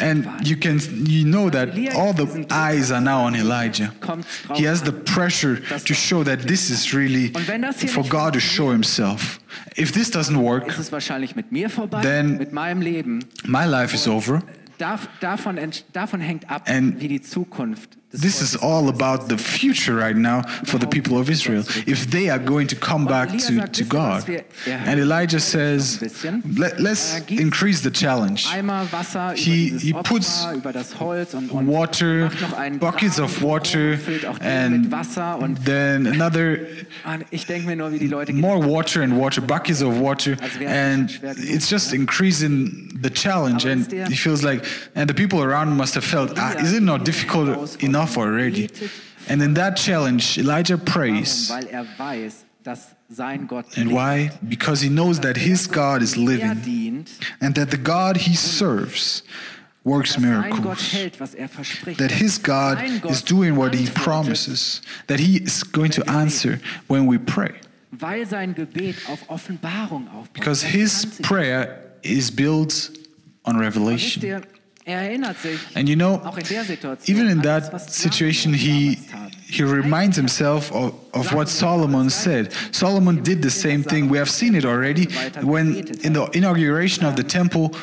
And 0.02 0.48
you 0.48 0.58
can 0.58 0.80
you 1.06 1.26
know 1.26 1.50
that 1.50 1.96
all 1.96 2.14
the 2.14 2.46
eyes 2.50 2.92
are 2.92 3.02
now 3.02 3.22
on 3.22 3.36
Elijah. 3.36 3.94
He 4.56 4.64
has 4.64 4.82
the 4.84 4.94
pressure 4.94 5.60
to 5.80 5.94
show 5.94 6.24
that 6.24 6.42
this 6.42 6.70
is 6.70 6.94
really 6.94 7.30
for 7.30 8.04
God 8.04 8.34
to 8.34 8.40
show 8.40 8.70
himself. 8.70 9.40
If 9.78 9.92
this 9.92 10.12
doesn't 10.12 10.38
work, 10.38 10.68
ist 10.68 10.80
es 10.80 10.92
wahrscheinlich 10.92 11.36
mit 11.36 11.52
mir 11.52 11.70
vorbei, 11.70 12.02
Then- 12.02 12.38
mit 12.38 12.54
meinem 12.54 12.82
Leben. 12.82 13.24
my 13.46 13.66
life 13.66 13.94
is 13.96 14.08
over. 14.08 14.42
Darf, 14.78 15.10
davon, 15.20 15.58
ent- 15.58 15.84
davon 15.94 16.22
hängt 16.22 16.50
ab, 16.50 16.64
And 16.68 17.02
wie 17.02 17.08
die 17.10 17.22
Zukunft 17.22 17.98
This 18.12 18.42
is 18.42 18.56
all 18.56 18.90
about 18.90 19.30
the 19.30 19.38
future 19.38 19.94
right 19.96 20.16
now 20.16 20.42
for 20.66 20.80
the 20.80 20.88
people 20.88 21.20
of 21.20 21.30
Israel. 21.30 21.64
If 21.86 22.10
they 22.10 22.30
are 22.30 22.40
going 22.40 22.66
to 22.70 22.76
come 22.76 23.06
back 23.06 23.30
to, 23.38 23.68
to 23.68 23.84
God. 23.84 24.24
And 24.66 25.00
Elijah 25.00 25.40
says, 25.40 26.00
Let, 26.58 26.80
let's 26.80 27.20
increase 27.30 27.82
the 27.82 27.92
challenge. 27.92 28.48
He- 29.38 29.78
he 29.78 29.94
puts 29.94 30.44
über 30.56 30.74
das 30.74 31.00
Holz 31.00 31.36
und, 31.36 31.52
und 31.52 31.68
water, 31.68 32.26
macht 32.30 32.42
noch 32.42 32.54
einen 32.58 32.80
buckets 32.80 33.20
of 33.20 33.44
water, 33.44 34.00
and 34.42 34.82
mit 34.84 34.92
Wasser 34.92 35.38
und 35.38 35.64
then 35.66 36.08
another 36.08 36.58
ich 37.30 37.46
denke 37.46 37.68
mir 37.68 37.76
nur, 37.76 37.92
wie 37.92 38.00
die 38.00 38.08
Leute 38.08 38.34
more 38.34 38.58
water 38.60 39.04
and 39.04 39.14
water, 39.16 39.40
buckets 39.42 39.84
of 39.84 40.00
water, 40.00 40.36
and 40.66 41.12
it's 41.38 41.70
just 41.70 41.94
increasing 41.94 42.98
the 43.04 43.10
challenge. 43.12 43.66
And 43.66 43.86
he 44.10 44.16
feels 44.16 44.42
like, 44.44 44.66
and 44.96 45.08
the 45.08 45.14
people 45.14 45.44
around 45.44 45.78
must 45.78 45.94
have 45.94 46.04
felt, 46.04 46.40
ah, 46.40 46.56
is 46.58 46.74
it 46.74 46.82
not 46.82 47.06
difficult 47.06 47.78
enough 47.84 47.99
already? 48.18 48.70
And 49.28 49.42
in 49.42 49.54
that 49.56 49.78
challenge, 49.78 50.38
Elijah 50.38 50.78
prays. 50.78 51.50
Warum? 51.50 51.66
Weil 51.66 51.88
weiß, 51.98 52.46
dass 52.64 52.96
sein 53.10 53.48
Gott 53.48 53.66
And 53.78 53.92
why? 53.92 54.32
Because 54.48 54.82
he 54.82 54.90
knows 54.90 55.20
that 55.20 55.38
his 55.38 55.68
God 55.68 56.02
is 56.02 56.16
living 56.16 57.06
and 57.42 57.56
that 57.56 57.72
the 57.72 57.78
God 57.78 58.18
he 58.18 58.36
serves 58.36 59.24
works 59.84 60.14
dass 60.14 60.24
sein 60.24 60.52
Gott 60.62 60.94
miracles. 60.94 61.36
er. 61.36 61.96
That 61.98 62.12
his 62.12 62.38
God 62.38 62.78
is 63.10 63.24
doing 63.24 63.56
what 63.56 63.74
he 63.74 63.90
promises, 63.90 64.82
that 65.08 65.20
he 65.20 65.38
is 65.38 65.64
going 65.64 65.92
to 65.92 66.04
answer 66.10 66.60
when 66.88 67.08
we 67.08 67.18
pray. 67.18 67.54
Weil 67.92 68.26
sein 68.26 68.54
Gebet 68.54 68.96
auf 69.08 69.28
Offenbarung 69.30 70.08
aufbaut. 70.10 70.34
Because 70.34 70.62
his 70.62 71.06
prayer 71.22 71.80
is 72.04 72.30
built 72.30 72.92
on 73.46 73.58
revelation. 73.58 74.44
Er 74.90 75.36
And 75.76 75.88
you 75.88 75.96
know, 75.96 76.22
auch 76.24 76.38
in 76.38 76.44
der 76.44 76.98
even 77.08 77.28
in 77.28 77.42
that 77.42 77.82
situation, 77.90 78.54
he, 78.54 78.98
he 79.50 79.64
reminds 79.64 80.18
himself 80.18 80.72
of, 80.72 80.94
of 81.14 81.34
what 81.34 81.50
Solomon 81.50 82.10
said. 82.10 82.54
Solomon 82.72 83.24
did 83.24 83.42
the 83.42 83.50
same 83.50 83.84
thing. 83.84 84.10
We 84.10 84.18
have 84.18 84.30
seen 84.30 84.56
it 84.56 84.66
already 84.66 85.08
when 85.42 85.76
in 86.04 86.14
the 86.14 86.30
inauguration 86.34 87.06
of 87.06 87.16
the 87.16 87.24
temple, 87.24 87.76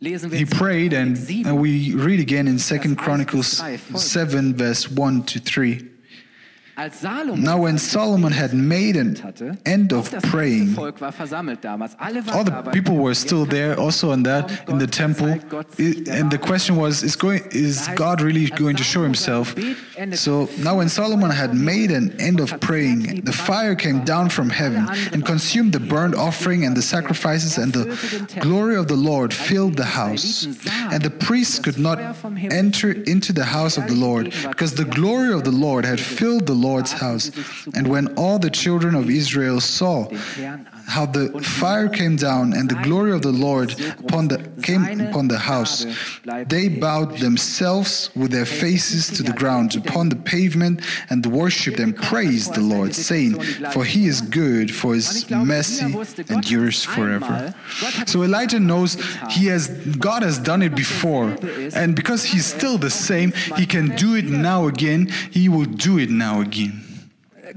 he 0.00 0.44
prayed 0.44 0.92
and, 0.92 1.18
and 1.44 1.60
we 1.60 1.94
read 1.94 2.20
again 2.20 2.46
in 2.46 2.58
2 2.58 2.76
1 2.76 2.94
bis 2.94 2.96
Chronicles 2.96 3.62
7 3.96 4.54
verse 4.54 4.88
1 4.88 5.24
to 5.24 5.40
3 5.40 5.78
Als 5.78 5.80
Salomon 5.80 5.87
Now, 6.78 7.58
when 7.58 7.76
Solomon 7.76 8.30
had 8.30 8.54
made 8.54 8.96
an 8.96 9.16
end 9.66 9.92
of 9.92 10.12
praying, 10.30 10.68
Volk 10.76 11.00
war 11.00 11.10
versammelt 11.10 11.60
damals. 11.60 11.96
Alle 11.98 12.22
all 12.32 12.44
the 12.44 12.70
people 12.72 12.94
were 12.96 13.14
still 13.14 13.44
there, 13.44 13.76
also 13.76 14.12
on 14.12 14.22
that 14.22 14.44
in 14.68 14.78
the 14.78 14.86
temple. 14.86 15.26
zeigt 15.26 15.48
Gott 15.48 15.74
sich 15.74 15.96
I- 15.96 16.04
der 16.04 16.12
And 16.12 16.30
the 16.30 16.38
question 16.38 16.76
was, 16.76 17.02
is 17.02 17.16
going 17.16 17.42
is 17.50 17.88
God 17.96 18.20
really 18.20 18.46
going 18.50 18.76
to 18.76 18.84
show 18.84 19.02
himself? 19.02 19.56
So 20.14 20.48
now 20.62 20.76
when 20.76 20.88
Solomon 20.88 21.32
had 21.32 21.52
made 21.52 21.90
an 21.90 22.12
end 22.20 22.38
of 22.38 22.60
praying, 22.60 23.22
the 23.24 23.32
fire 23.32 23.74
came 23.74 24.04
down 24.04 24.30
from 24.30 24.48
heaven 24.50 24.86
and 25.12 25.24
consumed 25.24 25.72
the 25.72 25.80
burnt 25.80 26.14
offering 26.14 26.64
and 26.64 26.76
the 26.76 26.82
sacrifices, 26.82 27.58
and 27.58 27.72
the 27.72 27.86
glory 28.40 28.76
of 28.76 28.86
the 28.86 29.00
Lord 29.10 29.34
filled 29.34 29.76
the 29.76 29.90
house. 30.00 30.46
And 30.92 31.02
the 31.02 31.10
priests 31.10 31.58
could 31.58 31.78
not 31.78 31.98
enter 32.62 32.92
into 32.92 33.32
the 33.32 33.46
house 33.46 33.76
of 33.76 33.88
the 33.88 33.94
Lord, 33.94 34.32
because 34.48 34.74
the 34.74 34.84
glory 34.84 35.32
of 35.32 35.42
the 35.42 35.50
Lord 35.66 35.84
had 35.84 35.98
filled 35.98 36.46
the 36.46 36.54
Lord's 36.68 36.92
house. 36.92 37.26
And 37.76 37.88
when 37.88 38.04
all 38.22 38.38
the 38.38 38.50
children 38.50 38.94
of 38.94 39.08
Israel 39.10 39.60
saw 39.60 40.08
how 40.88 41.06
the 41.06 41.40
fire 41.40 41.88
came 41.88 42.16
down 42.16 42.52
and 42.52 42.68
the 42.68 42.80
glory 42.82 43.12
of 43.12 43.22
the 43.22 43.32
Lord 43.32 43.78
upon 43.98 44.28
the, 44.28 44.38
came 44.62 45.00
upon 45.00 45.28
the 45.28 45.38
house. 45.38 45.86
They 46.46 46.68
bowed 46.68 47.18
themselves 47.18 48.10
with 48.16 48.30
their 48.30 48.46
faces 48.46 49.08
to 49.16 49.22
the 49.22 49.32
ground 49.32 49.76
upon 49.76 50.08
the 50.08 50.16
pavement 50.16 50.80
and 51.10 51.24
worshipped 51.26 51.78
and 51.78 51.94
praised 51.94 52.54
the 52.54 52.60
Lord, 52.60 52.94
saying, 52.94 53.40
For 53.72 53.84
he 53.84 54.06
is 54.06 54.20
good, 54.20 54.74
for 54.74 54.94
his 54.94 55.28
mercy 55.30 55.94
endures 56.28 56.84
forever. 56.84 57.54
So 58.06 58.22
Elijah 58.22 58.60
knows 58.60 58.94
he 59.30 59.46
has 59.46 59.68
God 59.98 60.22
has 60.22 60.38
done 60.38 60.62
it 60.62 60.74
before, 60.74 61.36
and 61.74 61.94
because 61.94 62.24
he's 62.24 62.46
still 62.46 62.78
the 62.78 62.90
same, 62.90 63.32
he 63.56 63.66
can 63.66 63.94
do 63.96 64.14
it 64.14 64.24
now 64.24 64.66
again, 64.66 65.08
he 65.30 65.48
will 65.48 65.66
do 65.66 65.98
it 65.98 66.10
now 66.10 66.40
again. 66.40 66.87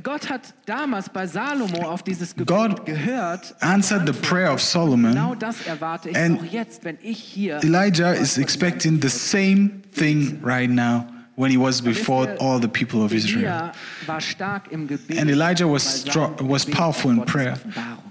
Gott 0.03 0.29
hat 0.29 0.53
damals 0.65 1.09
bei 1.09 1.27
Salomo 1.27 1.83
auf 1.87 2.03
dieses 2.03 2.35
Gebet 2.35 2.47
God 2.47 2.85
gehört. 2.85 3.55
answered 3.59 4.05
the 4.07 4.13
prayer 4.13 4.53
of 4.53 4.61
Solomon. 4.61 5.13
Genau 5.13 5.35
das 5.35 5.61
erwarte 5.65 6.09
ich 6.09 6.17
And 6.17 6.39
auch 6.39 6.45
jetzt, 6.45 6.83
wenn 6.83 6.97
ich 7.01 7.19
hier. 7.19 7.59
Elijah 7.63 8.13
is 8.13 8.37
expecting 8.37 9.01
the 9.01 9.09
same 9.09 9.81
thing 9.93 10.39
right 10.43 10.69
now 10.69 11.05
when 11.35 11.51
he 11.51 11.57
was 11.57 11.81
before 11.81 12.35
all 12.39 12.59
the 12.61 12.67
people 12.67 13.01
of 13.03 13.13
Israel. 13.13 13.43
Elia 13.43 13.71
war 14.07 14.21
stark 14.21 14.71
im 14.71 14.87
Gebet. 14.87 15.17
And 15.19 15.29
Elijah 15.29 15.67
was 15.67 16.01
strong, 16.01 16.35
was 16.41 16.65
powerful 16.65 17.11
in 17.11 17.25
prayer 17.25 17.57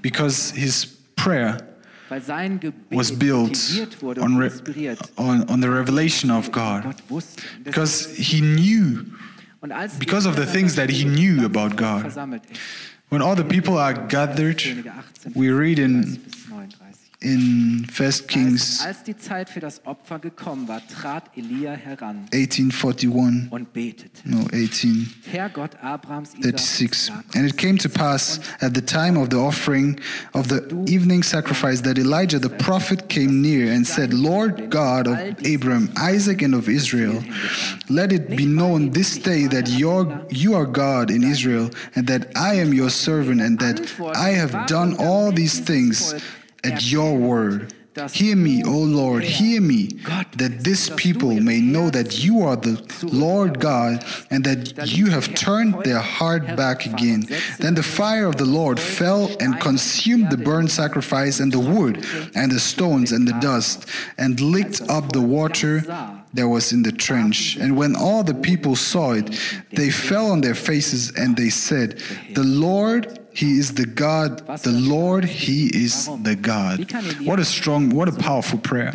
because 0.03 0.53
his 0.55 0.87
prayer 1.17 1.59
Weil 2.09 2.21
sein 2.23 2.59
Gebet 2.59 2.75
was 2.91 3.13
built 3.13 3.57
on, 4.19 4.43
on, 5.17 5.49
on 5.49 5.61
the 5.63 5.69
revelation 5.69 6.31
of 6.31 6.51
God 6.51 6.83
Gott 6.83 6.97
wusste. 7.09 7.43
Und 7.57 7.67
das- 7.67 7.75
because 7.75 8.09
he 8.17 8.41
knew 8.41 9.05
because 9.99 10.27
of 10.27 10.37
the 10.37 10.47
things 10.47 10.75
that 10.77 10.91
he 10.91 11.05
knew 11.05 11.45
about 11.45 11.77
God. 11.77 12.05
when 13.11 13.21
all 13.23 13.35
the 13.35 13.45
people 13.45 13.77
are 13.77 13.93
gathered 13.93 14.63
we 15.35 15.51
read 15.51 15.79
in 15.79 16.05
30 16.05 16.19
bis 16.19 16.49
39. 16.49 16.50
In 17.23 17.87
First 17.93 18.29
Kings 18.29 18.81
als 18.81 19.03
die 19.03 19.17
Zeit 19.17 19.51
für 19.51 19.61
das 19.61 19.85
Opfer 19.85 20.19
gekommen 20.19 20.69
war, 20.69 20.81
trat 20.89 21.31
Elia 21.37 21.73
heran 21.73 22.27
1841 22.33 23.53
und 23.53 23.73
betete. 23.75 24.09
no 24.25 24.47
18 24.53 25.13
Herr 25.31 25.51
Gott 25.51 25.73
Abrahams, 25.83 26.31
36. 26.41 27.13
And 27.35 27.47
it 27.47 27.59
came 27.59 27.77
to 27.77 27.91
pass 27.91 28.41
at 28.61 28.75
the 28.75 28.81
time 28.81 29.19
of 29.21 29.29
the 29.29 29.37
offering 29.37 30.01
of 30.33 30.49
the 30.49 30.63
evening 30.87 31.23
sacrifice 31.23 31.83
that 31.83 31.99
Elijah 31.99 32.39
the 32.39 32.49
prophet 32.49 33.09
came 33.11 33.43
near 33.43 33.71
and 33.71 33.87
said, 33.87 34.15
Lord 34.15 34.71
God 34.71 35.07
of 35.07 35.19
Abraham, 35.45 35.91
Isaac, 35.99 36.41
and 36.41 36.55
of 36.55 36.69
Israel, 36.71 37.23
let 37.91 38.13
it 38.13 38.35
be 38.35 38.47
known 38.47 38.91
this 38.91 39.19
day 39.19 39.47
that 39.49 39.69
your, 39.69 40.25
you 40.31 40.55
are 40.55 40.67
God 40.67 41.11
in 41.11 41.23
Israel, 41.23 41.69
and 41.95 42.07
that 42.07 42.33
I 42.35 42.55
am 42.55 42.73
your 42.73 42.89
servant, 42.91 43.43
and 43.43 43.59
that 43.59 43.81
I 44.17 44.31
have 44.31 44.67
done 44.67 44.97
all 44.99 45.33
these 45.33 45.61
things 45.61 46.15
at 46.65 46.91
your 46.91 47.17
word. 47.17 47.75
Hear 48.13 48.37
me, 48.37 48.63
O 48.63 48.79
Lord, 48.79 49.25
hear 49.25 49.61
me, 49.61 49.89
that 50.37 50.59
this 50.61 50.91
people 50.97 51.33
may 51.41 51.61
know 51.61 51.91
that 51.91 52.23
you 52.25 52.43
are 52.43 52.55
the 52.55 52.81
Lord 53.03 53.59
God, 53.59 54.05
and 54.31 54.45
that 54.45 54.97
you 54.97 55.07
have 55.11 55.35
turned 55.35 55.83
their 55.83 55.99
heart 55.99 56.57
back 56.57 56.87
again. 56.87 57.27
Then 57.59 57.75
the 57.75 57.83
fire 57.83 58.27
of 58.27 58.37
the 58.37 58.45
Lord 58.45 58.79
fell 58.79 59.29
and 59.41 59.61
consumed 59.61 60.31
the 60.31 60.37
burnt 60.37 60.71
sacrifice, 60.71 61.41
and 61.41 61.53
the 61.53 61.59
wood, 61.59 62.07
and 62.37 62.53
the 62.53 62.61
stones, 62.61 63.11
and 63.11 63.27
the 63.27 63.39
dust, 63.41 63.87
and 64.17 64.41
licked 64.41 64.83
up 64.89 65.11
the 65.11 65.21
water 65.21 65.81
that 66.33 66.47
was 66.47 66.73
in 66.73 66.85
the 66.85 66.93
trench. 66.93 67.57
And 67.57 67.77
when 67.77 67.97
all 67.97 68.23
the 68.23 68.35
people 68.35 68.77
saw 68.77 69.13
it, 69.13 69.37
they 69.73 69.91
fell 69.91 70.31
on 70.31 70.43
their 70.43 70.55
faces, 70.55 71.11
and 71.17 71.37
they 71.37 71.51
said, 71.51 72.01
The 72.35 72.45
Lord 72.45 73.20
he 73.33 73.59
is 73.59 73.75
the 73.75 73.87
God, 73.87 74.47
the 74.63 74.73
Lord, 74.73 75.25
He 75.25 75.67
is 75.67 76.07
the 76.23 76.37
God. 76.37 76.91
What 77.25 77.39
a 77.39 77.45
strong, 77.45 77.91
what 77.91 78.09
a 78.09 78.13
powerful 78.13 78.59
prayer. 78.59 78.93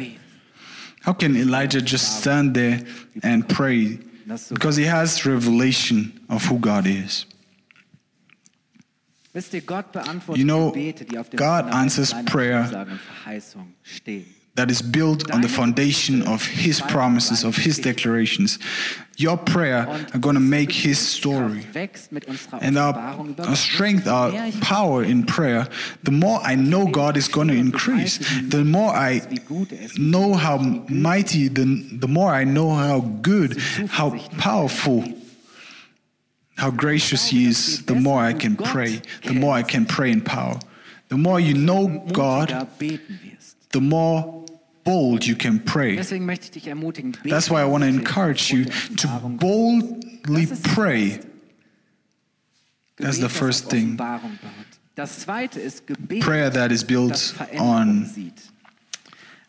How 1.02 1.14
can 1.14 1.36
Elijah 1.36 1.82
just 1.82 2.22
stand 2.22 2.56
there 2.56 2.84
and 3.22 3.48
pray? 3.48 4.00
Because 4.50 4.76
he 4.76 4.86
has 4.86 5.26
revelation 5.26 6.20
of 6.30 6.44
who 6.46 6.58
God 6.58 6.88
is. 6.88 7.28
Wisst 9.36 9.54
ihr, 9.54 9.62
Gott 9.62 9.92
beantwortet 9.92 10.38
You 10.38 10.46
know, 10.46 10.72
Gebete, 10.72 11.06
die 11.06 11.20
auf 11.20 11.30
dem 11.30 11.38
God 11.38 11.66
answers 11.70 12.14
prayer. 12.26 12.88
That 14.56 14.72
is 14.72 14.82
built 14.82 15.30
on 15.32 15.42
the 15.42 15.50
foundation 15.50 16.22
of 16.22 16.46
His 16.46 16.80
promises, 16.80 17.44
of 17.44 17.58
His 17.58 17.78
declarations. 17.78 18.58
Your 19.18 19.38
prayer 19.38 19.86
are 20.14 20.20
going 20.20 20.36
to 20.36 20.42
make 20.42 20.72
His 20.72 20.98
story. 20.98 21.66
And 22.62 22.78
our, 22.78 22.96
our 23.40 23.56
strength, 23.56 24.08
our 24.08 24.32
power 24.62 25.04
in 25.04 25.26
prayer, 25.26 25.68
the 26.04 26.12
more 26.12 26.40
I 26.42 26.56
know 26.56 26.88
God 26.88 27.18
is 27.18 27.28
going 27.28 27.50
to 27.50 27.54
increase, 27.54 28.18
the 28.42 28.64
more 28.64 28.92
I 28.92 29.22
know 29.98 30.36
how 30.36 30.58
mighty, 30.58 31.50
the, 31.50 31.66
the 31.92 32.08
more 32.08 32.32
I 32.32 32.46
know 32.46 32.72
how 32.72 33.02
good, 33.02 33.58
how 33.90 34.18
powerful, 34.38 35.04
how 36.58 36.72
gracious 36.72 37.28
He 37.28 37.46
is, 37.46 37.86
the 37.86 37.96
more 37.96 38.22
I 38.22 38.32
can 38.32 38.56
pray, 38.56 39.02
the 39.26 39.34
more 39.34 39.54
I 39.54 39.64
can 39.64 39.86
pray 39.86 40.12
in 40.12 40.22
power. 40.22 40.60
The 41.10 41.18
more 41.18 41.40
you 41.40 41.54
know 41.54 42.06
God, 42.12 42.68
the 42.80 43.82
more 43.82 44.45
bold 44.86 45.26
you 45.26 45.36
can 45.36 45.60
pray. 45.66 45.98
Deswegen 45.98 46.26
möchte 46.26 46.46
ich 46.46 46.52
dich 46.52 46.68
ermutigen, 46.68 47.12
bete 47.12 47.30
That's 47.30 47.50
why 47.50 47.62
I 47.62 47.66
want 47.66 47.84
to 47.84 47.90
encourage 47.90 48.54
you 48.54 48.66
to 48.96 49.08
boldly 49.40 50.46
Das 50.48 50.52
ist 50.60 50.66
das 50.66 50.74
pray. 50.74 51.20
That's 52.98 53.18
the 53.20 53.28
first 53.30 53.70
thing. 53.70 53.96
Offenbarung 54.00 54.40
baut. 54.42 54.52
Das 54.96 55.20
zweite 55.20 55.60
ist 55.60 55.86
Gebet, 55.88 56.22
Prayer 56.22 56.50
that 56.54 56.72
is 56.72 56.84
built 56.84 57.36
on 57.60 58.10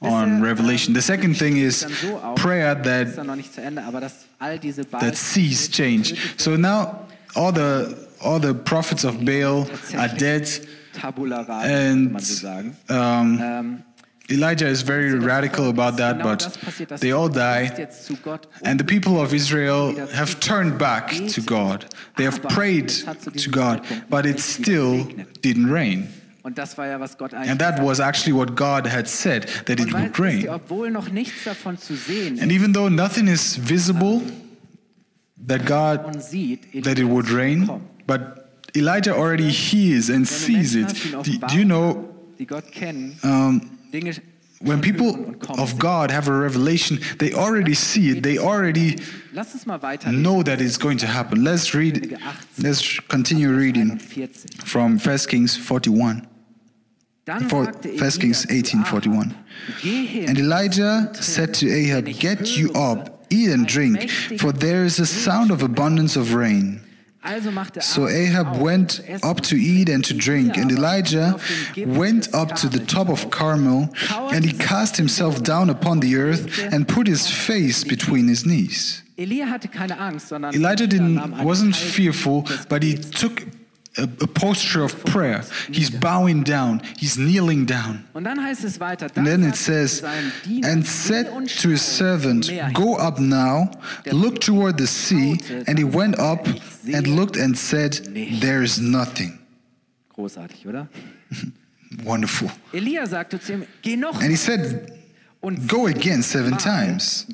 on 0.00 0.42
revelation. 0.42 0.94
The 0.94 1.00
second 1.00 1.38
thing 1.38 1.56
is 1.56 1.80
Dann 1.80 1.92
so 2.02 2.16
auf, 2.18 2.34
prayer 2.34 2.74
that 2.82 3.16
dann 3.16 3.28
noch 3.28 3.36
nicht 3.36 3.54
zu 3.54 3.62
Ende, 3.62 3.82
aber 3.84 4.00
dass 4.00 4.26
all 4.40 4.58
diese 4.58 4.82
Baals- 4.84 5.04
that 5.04 5.16
sees 5.16 5.70
change. 5.70 6.16
So 6.36 6.56
now 6.56 7.06
all 7.34 7.52
the 7.54 7.94
all 8.20 8.40
the 8.40 8.52
prophets 8.54 9.04
of 9.04 9.24
Baal 9.24 9.66
are 9.96 10.08
dead, 10.08 10.48
Tabula 10.92 11.42
rasa, 11.42 11.60
könnte 11.66 11.90
and 11.90 12.12
man 12.12 12.22
so 12.22 12.34
sagen. 12.34 12.76
um, 12.88 13.38
Ähm, 13.40 13.82
Elijah 14.28 14.66
is 14.66 14.82
very 14.82 15.12
radical 15.14 15.68
about 15.68 15.96
that, 15.98 16.22
but 16.22 16.40
das 16.44 16.58
passiert, 16.58 16.90
dass 16.90 17.00
they 17.00 17.12
all 17.12 17.28
die. 17.28 17.68
bist 17.68 17.78
jetzt 17.78 18.06
zu 18.06 18.16
Gott 18.16 18.48
And 18.64 18.80
the 18.80 18.84
people 18.84 19.20
of 19.20 19.32
Israel 19.32 19.94
have 20.14 20.40
turned 20.40 20.78
back 20.78 21.10
to 21.28 21.40
God. 21.42 21.86
They 22.16 22.24
have 22.24 22.42
prayed 22.42 22.88
to 22.88 23.50
God, 23.50 23.82
but 24.10 24.26
it 24.26 24.40
still 24.40 25.06
didn't 25.42 25.70
rain. 25.70 26.08
Und 26.42 26.58
das 26.58 26.78
war 26.78 26.86
ja, 26.86 27.00
was 27.00 27.18
Gott 27.18 27.34
eigentlich 27.34 27.50
And 27.50 27.60
that 27.60 27.82
was 27.82 28.00
actually 28.00 28.32
what 28.32 28.54
God 28.56 28.86
had 28.86 29.08
said 29.08 29.48
that 29.66 29.80
it 29.80 29.92
would 29.92 30.18
rain. 30.18 30.48
obwohl 30.48 30.90
noch 30.90 31.10
nichts 31.10 31.44
davon 31.44 31.78
zu 31.78 31.96
sehen 31.96 32.40
And 32.40 32.52
even 32.52 32.72
though 32.72 32.88
nothing 32.88 33.28
is 33.28 33.56
visible 33.56 34.22
that 35.46 35.66
God 35.66 36.04
that 36.14 36.98
it 36.98 37.04
would 37.04 37.30
rain, 37.30 37.68
but 38.06 38.48
Elijah 38.74 39.14
already 39.14 39.50
hears 39.50 40.10
and 40.10 40.26
sees 40.26 40.74
it. 40.74 40.88
Do, 41.22 41.56
you 41.56 41.64
know 41.64 42.12
die 42.38 42.44
Gott 42.44 42.70
kennen, 42.70 43.18
um, 43.22 43.75
when 44.60 44.80
people 44.80 45.34
of. 45.58 45.78
God 45.78 46.10
have 46.10 46.28
a 46.28 46.32
revelation, 46.32 46.98
they 47.18 47.32
already 47.32 47.74
see 47.74 48.10
it. 48.10 48.22
They 48.22 48.38
already 48.38 48.96
Lass 49.32 49.52
uns 49.54 49.66
mal 49.66 49.78
weiter 49.78 50.10
know 50.10 50.42
that 50.42 50.60
it's 50.60 50.78
going 50.78 50.98
to 50.98 51.06
happen. 51.06 51.44
Let's 51.44 51.74
read. 51.74 52.16
Let's 52.58 53.00
continue 53.08 53.50
reading 53.50 53.98
from 54.64 54.98
1 54.98 55.18
Kings 55.28 55.56
41. 55.56 56.26
Dann 57.26 57.48
For- 57.48 57.66
1 57.66 58.18
Kings 58.20 58.44
Elia 58.46 58.62
zu 58.62 58.76
18:41. 58.76 59.32
Ahab, 59.32 59.82
Geh 59.82 60.06
hin, 60.06 60.28
And 60.28 60.38
Elijah 60.38 61.10
said 61.14 61.52
to 61.54 61.66
Ahab, 61.68 62.04
Get 62.04 62.56
you 62.56 62.70
up, 62.72 63.26
eat 63.30 63.50
and 63.50 63.66
drink, 63.66 64.08
for 64.38 64.52
there 64.52 64.84
is 64.84 65.00
a 65.00 65.06
sound 65.06 65.50
of 65.50 65.62
abundance 65.62 66.16
of 66.16 66.34
rain. 66.34 66.80
So 67.80 68.08
Ahab 68.08 68.60
went 68.60 69.02
up 69.22 69.40
to 69.42 69.56
eat 69.56 69.88
and 69.88 70.04
to 70.04 70.14
drink, 70.14 70.56
and 70.56 70.70
Elijah 70.70 71.34
auf 71.34 71.42
den 71.46 71.74
Gipfel 71.74 71.98
went 71.98 72.34
up 72.34 72.54
to 72.56 72.68
the 72.68 72.78
top 72.78 73.08
of 73.08 73.30
Carmel, 73.30 73.88
and 74.32 74.44
he 74.44 74.52
cast 74.52 74.96
himself 74.96 75.42
down 75.42 75.70
upon 75.70 76.00
the 76.00 76.16
earth 76.16 76.46
and 76.72 76.86
put 76.86 77.06
his 77.06 77.28
face 77.28 77.84
between 77.84 78.28
his 78.28 78.44
knees. 78.44 79.02
Elia 79.18 79.46
hatte 79.46 79.68
keine 79.68 79.98
Angst, 79.98 80.28
sondern 80.28 80.54
Elijah 80.54 80.86
didn't, 80.86 81.42
wasn't 81.42 81.74
fearful, 81.74 82.44
but 82.68 82.82
he 82.82 82.96
took 82.96 83.42
a, 83.98 84.26
posture 84.26 84.84
of 84.84 85.04
prayer. 85.04 85.44
He's 85.70 85.90
bowing 85.90 86.42
down, 86.42 86.82
he's 86.98 87.16
kneeling 87.16 87.66
down. 87.66 88.04
Und 88.14 88.24
dann 88.24 88.42
heißt 88.42 88.64
es 88.64 88.80
weiter, 88.80 89.06
And 89.14 89.26
then 89.26 89.42
it 89.42 89.50
er 89.50 89.56
says, 89.56 89.96
zu 89.96 90.02
seinem 90.02 90.32
Diener, 90.44 90.68
and 90.68 90.86
said 90.86 91.26
to 91.60 91.68
his 91.68 91.82
servant, 91.82 92.50
Go 92.74 92.96
up 92.96 93.18
now, 93.18 93.70
look 94.06 94.40
toward 94.40 94.78
the 94.78 94.86
sea. 94.86 95.38
And 95.66 95.78
he 95.78 95.84
went 95.84 96.18
up 96.18 96.46
and 96.92 97.06
looked 97.06 97.36
and 97.36 97.56
said, 97.56 97.92
There 98.40 98.62
is 98.62 98.78
nothing. 98.78 99.38
Wonderful. 102.04 102.50
Elia 102.72 103.06
sagte 103.06 103.40
zu 103.40 103.52
ihm, 103.52 103.66
And 103.84 104.30
he 104.30 104.36
said, 104.36 104.92
Go 105.66 105.86
again 105.86 106.22
seven 106.22 106.56
times. 106.58 107.26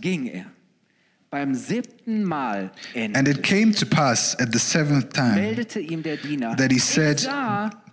And 1.32 3.28
it 3.28 3.42
came 3.42 3.72
to 3.72 3.86
pass 3.86 4.36
at 4.38 4.52
the 4.52 4.58
seventh 4.58 5.14
time 5.14 5.36
meldete 5.36 5.80
ihm 5.80 6.02
der 6.02 6.16
Diener, 6.18 6.54
that 6.56 6.70
he 6.70 6.76
er 6.76 6.80
said, 6.80 7.26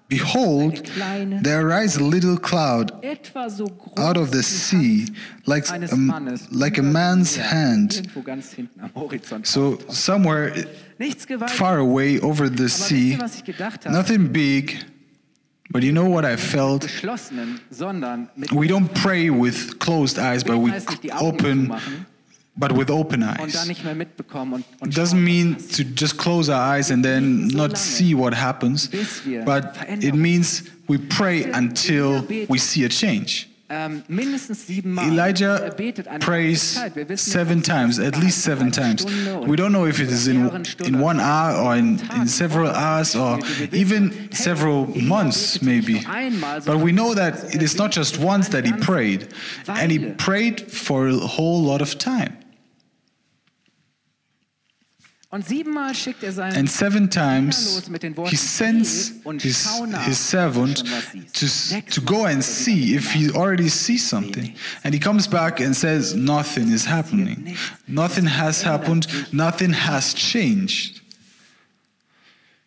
Behold, 0.09 0.87
there 1.43 1.65
arise 1.65 1.95
a 1.95 2.03
little 2.03 2.35
cloud 2.35 2.91
etwa 3.03 3.47
so 3.47 3.67
groß 3.67 3.97
out 3.97 4.17
of 4.17 4.31
the 4.31 4.41
sea, 4.41 5.05
like 5.45 5.69
a, 5.69 6.37
like 6.51 6.79
a 6.79 6.81
man's 6.81 7.37
hand. 7.37 7.91
Irgendwo 7.91 8.23
ganz 8.23 8.53
hinten 8.53 8.81
am 8.81 8.89
Horizont. 8.93 9.45
So 9.45 9.77
somewhere 9.89 10.51
far 11.47 11.77
away 11.77 12.19
over 12.19 12.49
the 12.49 12.67
sea, 12.67 13.13
ihr, 13.13 13.21
was 13.21 13.35
ich 13.35 13.45
gedacht 13.45 13.85
habe? 13.85 13.95
nothing 13.95 14.33
big, 14.33 14.83
but 15.69 15.83
you 15.83 15.91
know 15.91 16.09
what 16.09 16.25
I 16.25 16.35
felt? 16.35 16.81
Geschlossenen, 16.81 17.61
sondern 17.69 18.29
mit 18.35 18.51
We 18.51 18.67
don't 18.67 18.91
pray 18.95 19.29
with 19.29 19.77
closed 19.79 20.17
eyes, 20.17 20.43
but 20.43 20.57
we 20.57 20.71
heißt 20.71 20.89
nicht 20.89 21.03
die 21.03 21.13
Augen 21.13 21.69
open, 21.69 22.05
but 22.59 22.71
with 22.75 22.89
open 22.89 23.23
eyes. 23.23 23.65
nicht 23.65 23.83
mehr 23.83 23.95
mitbekommen 23.95 24.53
und, 24.53 24.65
und 24.81 24.89
It 24.89 24.97
doesn't 24.97 25.23
mean 25.23 25.55
to 25.75 25.83
just 25.95 26.17
close 26.17 26.51
our 26.51 26.61
eyes 26.61 26.91
and 26.91 27.03
then 27.03 27.47
not 27.47 27.77
see 27.77 28.13
what 28.13 28.33
happens, 28.33 28.89
but 29.45 29.75
it 29.87 30.13
means 30.13 30.63
we 30.87 30.97
pray 30.97 31.45
until 31.53 32.23
we 32.49 32.57
see 32.57 32.83
a 32.85 32.89
change. 32.89 33.47
Ähm, 33.71 34.01
mindestens 34.07 34.65
sieben 34.65 34.95
Mal. 34.95 35.11
Elijah 35.11 35.61
Er 35.61 35.69
prays 36.17 36.73
ganze 36.73 36.73
Zeit. 36.73 36.95
Wir 36.95 37.09
wissen 37.09 37.31
seven 37.31 37.57
nicht, 37.59 37.69
ob 37.69 37.89
es 37.89 37.95
times, 37.95 37.99
at 37.99 38.17
least 38.19 38.41
seven 38.41 38.71
times. 38.71 39.05
We 39.05 39.55
don't 39.55 39.69
know 39.69 39.85
if 39.85 39.99
it 39.99 40.09
is 40.09 40.25
in, 40.27 40.49
in 40.83 40.99
one 40.99 41.19
hour 41.19 41.55
or 41.63 41.75
in, 41.75 41.99
in 42.15 42.27
several 42.27 42.71
hours 42.71 43.15
or 43.15 43.37
even 43.71 44.31
several 44.31 44.87
months, 44.99 45.61
maybe. 45.61 46.03
But 46.65 46.79
we 46.79 46.91
know 46.91 47.13
that 47.13 47.53
it 47.53 47.61
is 47.61 47.77
not 47.77 47.91
just 47.91 48.17
once 48.17 48.49
that 48.49 48.65
he 48.65 48.73
prayed, 48.73 49.27
and 49.67 49.91
he 49.91 49.99
prayed 50.13 50.61
for 50.71 51.07
a 51.07 51.17
whole 51.17 51.61
lot 51.61 51.83
of 51.83 51.95
time. 51.99 52.37
And 55.31 56.67
seven 56.67 57.07
times 57.07 57.75
los 57.75 57.89
mit 57.89 58.01
den 58.01 58.17
Worten, 58.17 58.31
he 58.31 58.35
sends 58.35 59.13
his, 59.39 59.79
his 60.05 60.17
servant 60.17 60.79
ob 60.79 60.85
du 60.85 60.89
schon 60.89 60.91
was 60.91 61.03
siehst." 61.11 61.93
to, 61.93 62.01
to 62.01 62.01
go 62.01 62.25
and 62.25 62.39
er 62.39 62.41
see 62.41 62.95
if 62.95 63.13
he 63.13 63.29
already 63.31 63.69
sees 63.69 64.09
something. 64.09 64.55
And 64.83 64.95
he 64.95 64.99
comes 64.99 65.27
back 65.27 65.59
and 65.59 65.75
says, 65.75 66.15
Nothing 66.15 66.71
is 66.71 66.85
happening. 66.85 67.55
Nothing 67.87 68.25
has 68.25 68.63
happened. 68.63 69.05
Nothing 69.31 69.73
has 69.73 70.15
changed. 70.15 71.01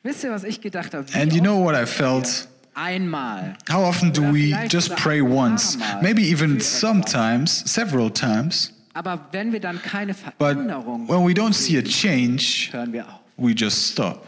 Wisst 0.05 0.23
ihr, 0.23 0.31
was 0.31 0.45
ich 0.45 0.61
gedacht 0.61 0.95
habe? 0.95 1.05
Wie 1.13 1.19
And 1.21 1.33
you 1.33 1.41
know 1.41 1.59
what 1.59 1.75
I 1.75 1.85
felt? 1.85 2.47
How 2.75 3.83
often 3.83 4.13
do 4.13 4.23
we 4.33 4.55
just 4.69 4.97
pray 4.97 5.21
once? 5.21 5.77
Maybe 6.01 6.23
even 6.23 6.61
sometimes, 6.61 7.69
several 7.71 8.09
times. 8.09 8.73
Aber 8.95 9.29
wenn 9.33 9.53
wir 9.53 9.61
dann 9.61 9.81
keine 9.81 10.15
But 10.15 10.35
Veränderung 10.39 11.09
when 11.09 11.27
we 11.27 11.33
don't 11.33 11.55
see 11.55 11.79
a 11.79 11.83
change, 11.83 12.69
hören 12.73 12.93
wir 12.93 13.07
auf. 13.07 13.21
we 13.37 13.53
just 13.53 13.93
stop. 13.93 14.27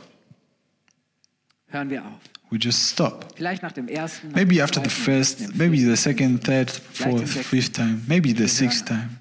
Hören 1.69 1.91
wir 1.91 2.03
auf. 2.03 2.21
We 2.51 2.59
just 2.59 2.91
stop. 2.91 3.35
Vielleicht 3.37 3.63
nach 3.63 3.73
dem 3.73 3.89
ersten. 3.89 4.29
nach 4.29 4.37
Maybe 4.37 4.63
after 4.63 4.83
the 4.83 4.89
first, 4.89 5.55
maybe 5.57 5.79
the 5.79 5.97
second, 5.97 6.45
third, 6.45 6.71
fourth, 6.71 7.29
fifth 7.29 7.73
time, 7.73 8.03
maybe 8.07 8.33
the 8.33 8.47
sixth 8.49 8.87
time. 8.87 9.19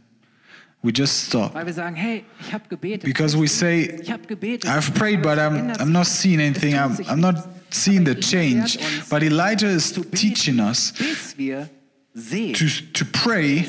We 0.84 0.92
just 0.92 1.28
stop. 1.28 1.56
Weil 1.56 1.66
wir 1.66 1.74
sagen, 1.74 1.96
hey, 1.96 2.26
ich 2.42 2.54
habe 2.54 2.66
gebetet. 2.68 3.06
Because 3.06 3.40
we 3.40 3.48
say, 3.48 4.00
ich 4.02 4.12
habe 4.12 4.28
gebetet. 4.28 4.70
I've 4.70 4.94
prayed, 4.94 5.22
but 5.22 5.40
I'm, 5.40 5.72
I'm 5.80 5.92
not 5.92 6.06
seeing 6.06 6.42
anything. 6.42 6.76
I'm, 6.76 6.98
I'm 7.08 7.22
not 7.22 7.48
seeing 7.70 8.06
the 8.06 8.16
change. 8.16 8.78
But 9.10 9.24
Elijah 9.24 9.70
is 9.70 9.94
teaching 10.12 10.60
us 10.60 10.92
bis 10.92 11.38
wir 11.38 11.70
sehen. 12.14 12.54
to, 12.54 12.66
to 12.94 13.06
pray 13.06 13.66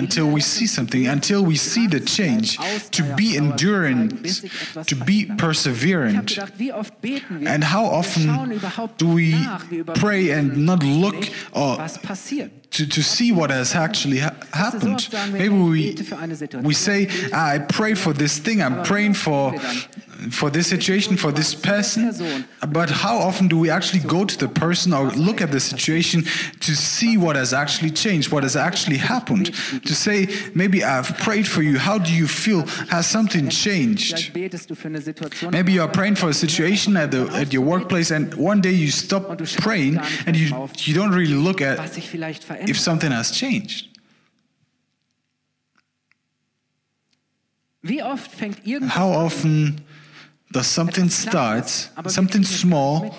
until 0.00 0.28
we 0.36 0.40
see 0.40 0.66
something, 0.66 1.06
until 1.06 1.44
we 1.44 1.56
see 1.56 1.86
the 1.86 2.00
change, 2.00 2.58
to 2.90 3.02
be 3.20 3.36
enduring, 3.36 4.08
to 4.86 4.96
be 5.10 5.26
perseverant. 5.26 6.28
And 7.46 7.62
how 7.62 7.84
often 7.84 8.26
do 8.96 9.08
we 9.08 9.28
pray 9.94 10.30
and 10.30 10.46
not 10.66 10.82
look 10.82 11.16
or 11.52 11.76
passiert. 12.08 12.50
To, 12.70 12.86
to 12.86 13.02
see 13.02 13.32
what 13.32 13.50
has 13.50 13.74
actually 13.74 14.18
ha- 14.18 14.34
happened. 14.52 15.08
Maybe 15.32 15.48
we, 15.54 15.94
we 16.62 16.74
say, 16.74 17.08
"Ah, 17.32 17.50
I 17.54 17.58
pray 17.58 17.94
for 17.94 18.12
this 18.12 18.38
thing, 18.38 18.62
I'm 18.62 18.82
praying 18.84 19.14
for, 19.14 19.52
for 20.30 20.50
this 20.50 20.66
situation, 20.68 21.16
for 21.16 21.32
this 21.32 21.54
person. 21.54 22.04
But 22.68 22.90
how 22.90 23.16
often 23.18 23.48
do 23.48 23.58
we 23.58 23.70
actually 23.70 24.00
go 24.06 24.24
to 24.24 24.36
the 24.38 24.48
person 24.48 24.92
or 24.92 25.10
look 25.16 25.40
at 25.40 25.50
the 25.50 25.58
situation 25.60 26.24
to 26.60 26.76
see 26.76 27.16
what 27.16 27.36
has 27.36 27.52
actually 27.52 27.90
changed, 27.90 28.30
what 28.30 28.42
has 28.42 28.54
actually 28.54 28.98
happened? 28.98 29.46
To 29.86 29.94
say, 29.94 30.28
maybe 30.54 30.84
I've 30.84 31.16
prayed 31.18 31.48
for 31.48 31.62
you, 31.62 31.78
how 31.78 31.98
do 31.98 32.12
you 32.12 32.28
feel? 32.28 32.66
Has 32.90 33.06
something 33.06 33.48
changed? 33.48 34.32
Maybe 35.52 35.72
you 35.72 35.82
are 35.82 35.88
praying 35.88 36.16
for 36.16 36.28
a 36.28 36.34
situation 36.34 36.96
at, 36.96 37.10
the, 37.10 37.26
at 37.34 37.52
your 37.52 37.62
workplace, 37.62 38.10
and 38.10 38.32
one 38.34 38.60
day 38.60 38.72
you 38.72 38.90
stop 38.90 39.38
praying 39.62 39.98
and 40.26 40.36
you, 40.36 40.68
you 40.84 40.94
don't 40.94 41.12
really 41.12 41.34
look 41.34 41.60
at 41.62 41.78
if 42.68 42.78
something 42.78 43.12
has 43.12 43.32
changed. 43.32 43.88
Wie 47.82 48.02
oft 48.02 48.30
fängt 48.30 48.58
How 48.94 49.10
often 49.10 49.80
does 50.52 50.66
something 50.66 51.08
start, 51.08 51.68
something 52.06 52.44
small, 52.44 53.14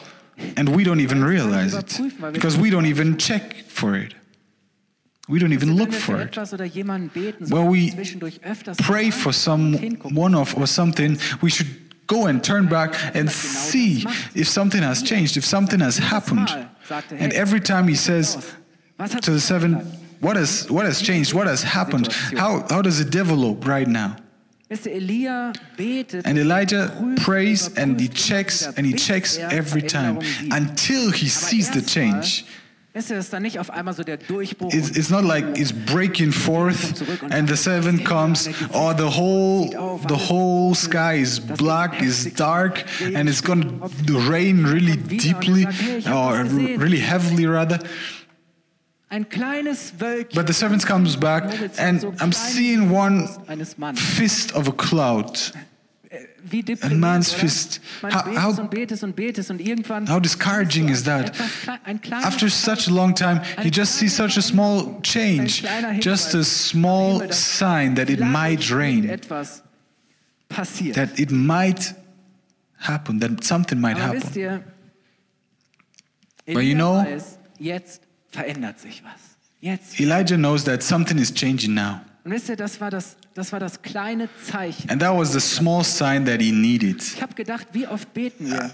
and 0.55 0.69
we 0.75 0.83
don't 0.83 0.99
even 0.99 1.23
realize 1.23 1.73
it 1.73 1.99
because 2.31 2.57
we 2.57 2.69
don't 2.69 2.85
even 2.85 3.17
check 3.17 3.55
for 3.67 3.95
it. 3.95 4.13
We 5.27 5.39
don't 5.39 5.53
even 5.53 5.77
look 5.77 5.93
for 5.93 6.19
it. 6.19 6.31
etwas 6.31 6.53
oder 6.53 6.65
jemanden 6.65 7.09
beten, 7.09 7.49
When 7.49 7.69
we 7.69 7.85
wir 7.85 7.93
zwischendurch 7.93 8.41
öfters 8.43 8.77
Pray 8.77 9.11
for 9.11 9.31
someone 9.31 10.35
of 10.35 10.55
or 10.57 10.67
something, 10.67 11.17
we 11.41 11.49
should 11.49 11.69
go 12.05 12.25
and 12.27 12.43
turn 12.43 12.67
back 12.67 12.93
and 13.15 13.29
see 13.31 14.05
if 14.35 14.49
something 14.49 14.83
has 14.83 15.01
changed, 15.03 15.37
if 15.37 15.45
something 15.45 15.79
has 15.79 15.97
happened. 15.97 16.49
And 17.11 17.31
every 17.33 17.61
time 17.61 17.87
he 17.87 17.95
says 17.95 18.37
to 19.07 19.31
the 19.31 19.39
seven, 19.39 19.75
what 20.19 20.35
has 20.35 20.69
what 20.69 20.85
has 20.85 21.01
changed? 21.01 21.33
What 21.33 21.47
has 21.47 21.63
happened? 21.63 22.11
How 22.37 22.65
how 22.69 22.81
does 22.81 22.99
it 22.99 23.09
develop 23.09 23.65
right 23.65 23.87
now? 23.87 24.15
Wisst 24.69 24.85
ihr, 24.85 24.93
Elia 24.93 25.51
betet 25.75 26.25
And 26.25 26.37
Elijah 26.37 26.89
prays 27.17 27.69
and 27.75 27.99
he 27.99 28.07
checks 28.07 28.65
and 28.77 28.85
he 28.85 28.93
checks 28.93 29.37
er 29.37 29.49
every 29.51 29.81
time 29.81 30.19
until 30.49 31.11
he 31.11 31.27
sees 31.27 31.69
the 31.71 31.81
change. 31.81 32.45
Wisst 32.93 33.09
ihr, 33.09 33.15
das 33.15 33.25
ist 33.25 33.33
dann 33.33 33.43
nicht 33.43 33.57
auf 33.57 33.69
einmal 33.69 33.93
so 33.93 34.03
der 34.03 34.17
Durchbruch. 34.17 34.73
It's, 34.73 34.89
it's 34.89 35.09
not 35.09 35.23
like 35.23 35.45
it's 35.57 35.73
breaking 35.73 36.31
forth 36.31 37.01
and 37.31 37.49
the 37.49 37.55
seven 37.55 38.03
comes 38.03 38.47
or 38.73 38.93
the 38.93 39.09
whole 39.09 39.69
the 40.07 40.29
whole 40.29 40.73
sky 40.73 41.15
is 41.15 41.39
black, 41.39 42.01
is 42.01 42.33
dark, 42.33 42.83
and 43.15 43.29
it's 43.29 43.41
going 43.41 43.79
to 44.07 44.19
rain 44.29 44.65
really 44.65 44.95
deeply 44.95 45.65
or 46.05 46.45
really 46.77 46.99
heavily 46.99 47.45
rather. 47.45 47.79
Ein 49.11 49.27
kleines 49.29 49.93
Wölkchen. 49.99 50.35
But 50.35 50.47
the 50.47 50.53
servant 50.53 50.85
comes 50.85 51.17
back 51.17 51.43
and 51.77 52.01
I'm 52.19 52.31
seeing 52.31 52.89
one 52.89 53.19
die 53.19 53.27
Faust 53.27 53.49
eines 53.49 53.77
Mannes. 53.77 53.99
fist 53.99 54.55
of 54.55 54.67
a 54.67 54.71
cloud. 54.71 55.53
A 56.81 56.89
man's 56.89 57.31
fist. 57.31 57.79
How- 58.01 58.25
how- 58.35 58.57
und 58.59 58.71
betest 58.71 59.03
und 59.03 59.15
betest 59.15 59.51
und 59.51 59.61
irgendwann 59.61 60.09
How 60.09 60.19
discouraging 60.19 60.89
is 60.89 61.03
that? 61.03 61.29
etwas 61.29 61.47
klei- 61.63 61.79
ein 61.85 62.01
kleiner 62.01 62.25
After 62.25 62.49
such 62.49 62.87
a 62.87 62.91
long 62.91 63.13
time, 63.13 63.41
you 63.63 63.69
just 63.69 63.93
see 63.97 64.09
such 64.09 64.37
a 64.37 64.41
small 64.41 64.99
change, 65.03 65.63
just 65.99 66.33
a 66.33 66.43
small 66.43 67.21
sign 67.31 67.95
that 67.95 68.09
it 68.09 68.19
might 68.19 68.69
rain, 68.71 69.07
that 70.93 71.19
it 71.19 71.31
might 71.31 71.95
happen, 72.79 73.19
that 73.19 73.43
something 73.43 73.79
might 73.79 73.97
happen. 73.97 74.63
But 76.47 76.63
you 76.63 76.75
know- 76.75 77.05
verändert 78.31 78.79
sich 78.79 79.03
was. 79.03 79.31
Jetzt. 79.59 79.99
Elijah 79.99 80.37
knows 80.37 80.63
that 80.63 80.81
something 80.81 81.17
is 81.17 81.31
changing 81.33 81.73
now. 81.73 82.01
Und 82.23 82.31
wisst 82.31 82.49
ihr, 82.49 82.55
das 82.55 82.79
war 82.79 82.89
das, 82.89 83.15
das 83.33 83.51
war 83.51 83.59
das 83.59 83.81
kleine 83.81 84.29
Zeichen. 84.43 84.89
And 84.89 85.01
that 85.01 85.15
was 85.15 85.33
the 85.33 85.39
small 85.39 85.83
sign 85.83 86.25
that 86.25 86.41
he 86.41 86.51
needed. 86.51 87.01
Ich 87.01 87.21
habe 87.21 87.33
gedacht, 87.33 87.67
wie 87.73 87.87
oft 87.87 88.13
beten 88.13 88.49
wir? 88.49 88.71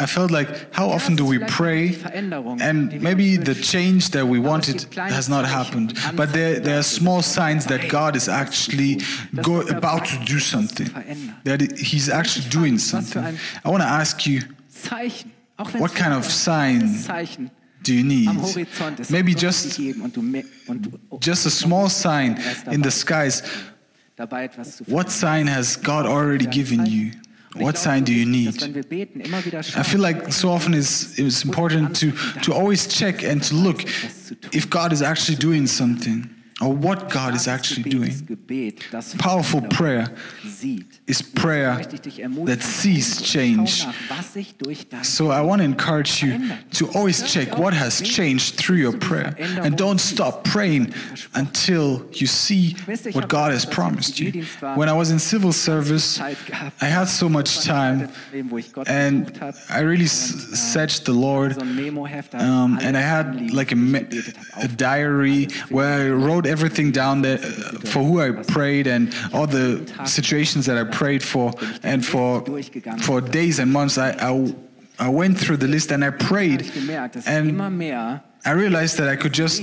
I 0.00 0.06
felt 0.06 0.30
like, 0.30 0.48
how 0.72 0.88
often 0.88 1.16
do 1.16 1.26
we 1.26 1.40
pray 1.40 1.96
and 2.14 3.02
maybe 3.02 3.36
the 3.36 3.54
change 3.54 4.10
that 4.12 4.24
we 4.24 4.38
wanted 4.38 4.86
has 4.96 5.28
not 5.28 5.44
happened, 5.44 5.94
but 6.14 6.32
there, 6.32 6.60
there 6.60 6.78
are 6.78 6.84
small 6.84 7.22
signs 7.22 7.66
that 7.66 7.88
God 7.88 8.14
is 8.14 8.28
actually 8.28 9.02
go, 9.42 9.62
about 9.62 10.04
to 10.06 10.16
do 10.24 10.38
something, 10.38 10.88
that 11.42 11.60
He's 11.76 12.08
actually 12.08 12.48
doing 12.50 12.78
something. 12.78 13.36
I 13.64 13.68
want 13.68 13.82
to 13.82 13.88
ask 13.88 14.24
you, 14.26 14.42
Zeichen. 14.70 15.32
Auch 15.56 15.72
wenn 15.72 15.80
what 15.80 15.94
kind 15.94 16.12
of 16.12 16.24
ein 16.24 16.30
sign 16.30 16.98
Zeichen 17.00 17.50
do 17.86 17.92
you 17.92 18.04
need? 18.04 18.28
am 18.28 18.40
Horizont 18.42 19.00
ist, 19.00 19.10
Maybe 19.10 19.32
just 19.32 19.76
gegeben 19.76 20.02
und 20.02 20.16
du, 20.16 20.22
me- 20.22 20.44
und 20.66 20.86
du 20.86 21.18
just 21.22 21.46
a 21.46 21.50
small 21.50 21.88
sign 21.88 22.38
in 22.70 22.82
the 22.82 22.90
skies. 22.90 23.42
dabei 24.16 24.44
etwas 24.44 24.78
zu 24.78 24.84
What 24.86 25.10
sign 25.10 25.48
has 25.48 25.80
God 25.80 26.06
already 26.06 26.46
given 26.46 26.86
you? 26.86 27.10
What 27.56 27.78
sign 27.78 28.04
do 28.04 28.12
you 28.12 28.26
need? 28.26 28.60
wenn 28.60 28.74
wir 28.74 28.82
beten, 28.82 29.20
immer 29.20 29.44
wieder 29.44 29.60
I 29.60 29.84
feel 29.84 30.00
like 30.00 30.32
so 30.32 30.50
often 30.50 30.74
it's, 30.74 31.16
it's 31.18 31.44
important 31.44 31.98
to, 32.00 32.12
to 32.42 32.52
always 32.52 32.88
check 32.88 33.22
and 33.24 33.46
to 33.48 33.54
look 33.54 33.84
if 34.52 34.68
God 34.70 34.92
is 34.92 35.02
actually 35.02 35.36
doing 35.38 35.66
something 35.66 36.28
or 36.60 36.72
what 36.72 37.10
God 37.10 37.34
is 37.34 37.48
actually 37.48 37.82
doing. 37.90 38.12
Powerful 39.18 39.60
prayer 39.62 40.06
is 41.06 41.20
prayer 41.20 41.74
Möchte 41.74 41.96
ich 41.96 42.00
dich 42.00 42.20
ermutigen, 42.20 42.46
that 42.46 42.62
sees 42.62 43.20
change. 43.22 43.82
schau 43.82 43.88
nach, 43.88 44.18
was 44.18 44.32
sich 44.32 44.54
durch 44.56 44.88
dein 44.88 45.02
So 45.02 45.30
I 45.30 45.40
want 45.40 45.60
to 45.60 45.64
encourage 45.64 46.22
you 46.22 46.38
to 46.78 46.86
always 46.94 47.22
check 47.24 47.58
what 47.58 47.74
has 47.74 48.00
changed 48.00 48.56
through 48.56 48.78
your 48.78 48.96
prayer 48.96 49.34
and 49.62 49.76
don't 49.76 49.98
stop 50.00 50.44
praying 50.44 50.94
until 51.34 52.06
you 52.12 52.26
see 52.26 52.76
what 53.12 53.28
God 53.28 53.52
has 53.52 53.66
promised 53.66 54.20
you. 54.20 54.44
When 54.76 54.88
I 54.88 54.92
was 54.92 55.10
in 55.10 55.18
civil 55.18 55.52
service, 55.52 56.20
I 56.20 56.86
had 56.86 57.08
so 57.08 57.28
much 57.28 57.64
time 57.64 58.08
wo 58.48 58.58
ich 58.58 58.72
Gott 58.72 58.88
and 58.88 59.32
I 59.68 59.80
really 59.80 60.06
searched 60.06 61.04
the 61.04 61.12
Lord 61.12 61.54
so 61.54 61.60
ein 61.62 61.74
Memoheft, 61.74 62.34
da 62.34 62.38
um, 62.38 62.78
and 62.80 62.96
I 62.96 63.00
had 63.02 63.50
like 63.52 63.72
a, 63.72 63.76
was 63.76 63.84
ich 63.84 63.92
me- 63.92 64.00
gebetet 64.00 64.36
habe, 64.52 64.64
a 64.64 64.68
diary 64.68 65.48
where 65.68 66.06
I 66.06 66.10
wrote 66.10 66.43
everything 66.46 66.92
down 66.92 67.22
there 67.22 67.38
uh, 67.38 67.78
for 67.84 68.02
who 68.02 68.20
I 68.20 68.30
prayed 68.30 68.86
and 68.86 69.14
all 69.32 69.46
the 69.46 69.84
situations 70.06 70.66
that 70.66 70.76
I 70.76 70.84
prayed 70.84 71.22
for. 71.22 71.52
And 71.82 72.04
for 72.04 72.42
for 73.02 73.20
days 73.20 73.58
and 73.58 73.72
months, 73.72 73.98
I, 73.98 74.10
I, 74.20 74.54
I 74.98 75.08
went 75.08 75.38
through 75.38 75.58
the 75.58 75.68
list 75.68 75.90
and 75.92 76.04
I 76.04 76.10
prayed. 76.10 76.60
And 77.26 77.56
I 78.46 78.50
realized 78.50 78.98
that 78.98 79.08
I 79.08 79.16
could 79.16 79.32
just 79.32 79.62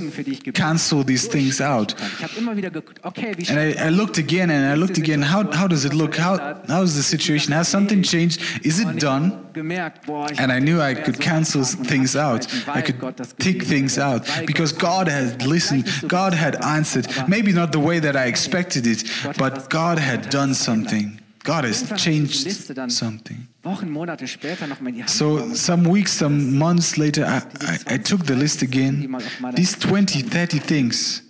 cancel 0.54 1.04
these 1.04 1.28
things 1.28 1.60
out. 1.60 1.94
And 2.00 3.60
I, 3.60 3.74
I 3.78 3.88
looked 3.90 4.18
again 4.18 4.50
and 4.50 4.66
I 4.72 4.74
looked 4.74 4.98
again. 4.98 5.22
How, 5.22 5.48
how 5.52 5.68
does 5.68 5.84
it 5.84 5.94
look? 5.94 6.16
How, 6.16 6.60
how 6.66 6.82
is 6.82 6.96
the 6.96 7.02
situation? 7.02 7.52
Has 7.52 7.68
something 7.68 8.02
changed? 8.02 8.42
Is 8.64 8.80
it 8.80 8.98
done? 8.98 9.46
And 9.54 10.50
I 10.50 10.58
knew 10.58 10.80
I 10.80 10.94
could 10.94 11.20
cancel 11.20 11.62
things 11.62 12.16
out. 12.16 12.46
I 12.68 12.82
could 12.82 12.98
take 13.38 13.62
things 13.62 13.98
out 13.98 14.28
because 14.46 14.72
God 14.72 15.06
had 15.06 15.46
listened. 15.46 15.88
God 16.08 16.34
had 16.34 16.56
answered. 16.64 17.06
Maybe 17.28 17.52
not 17.52 17.70
the 17.70 17.80
way 17.80 18.00
that 18.00 18.16
I 18.16 18.24
expected 18.26 18.86
it, 18.86 19.04
but 19.38 19.70
God 19.70 19.98
had 19.98 20.28
done 20.28 20.54
something. 20.54 21.20
God 21.44 21.64
has 21.64 21.82
Irgendwann 21.82 21.98
habe 21.98 22.10
ich 22.10 22.34
die 22.34 22.74
changed 22.74 22.92
something. 22.92 23.48
Wochen, 23.62 23.90
Monate 23.90 24.28
später 24.28 24.66
noch 24.66 24.80
mal 24.80 24.90
in 24.90 24.96
die 24.96 25.00
Hand 25.02 25.10
So 25.10 25.54
some 25.54 25.92
weeks, 25.92 26.16
some 26.16 26.52
months 26.52 26.96
later, 26.96 27.26
I, 27.26 27.40
I, 27.64 27.94
I 27.94 27.98
took 27.98 28.26
the 28.26 28.34
list 28.34 28.62
again. 28.62 29.08
These 29.56 29.78
20, 29.78 30.22
30 30.22 30.60
things 30.60 31.22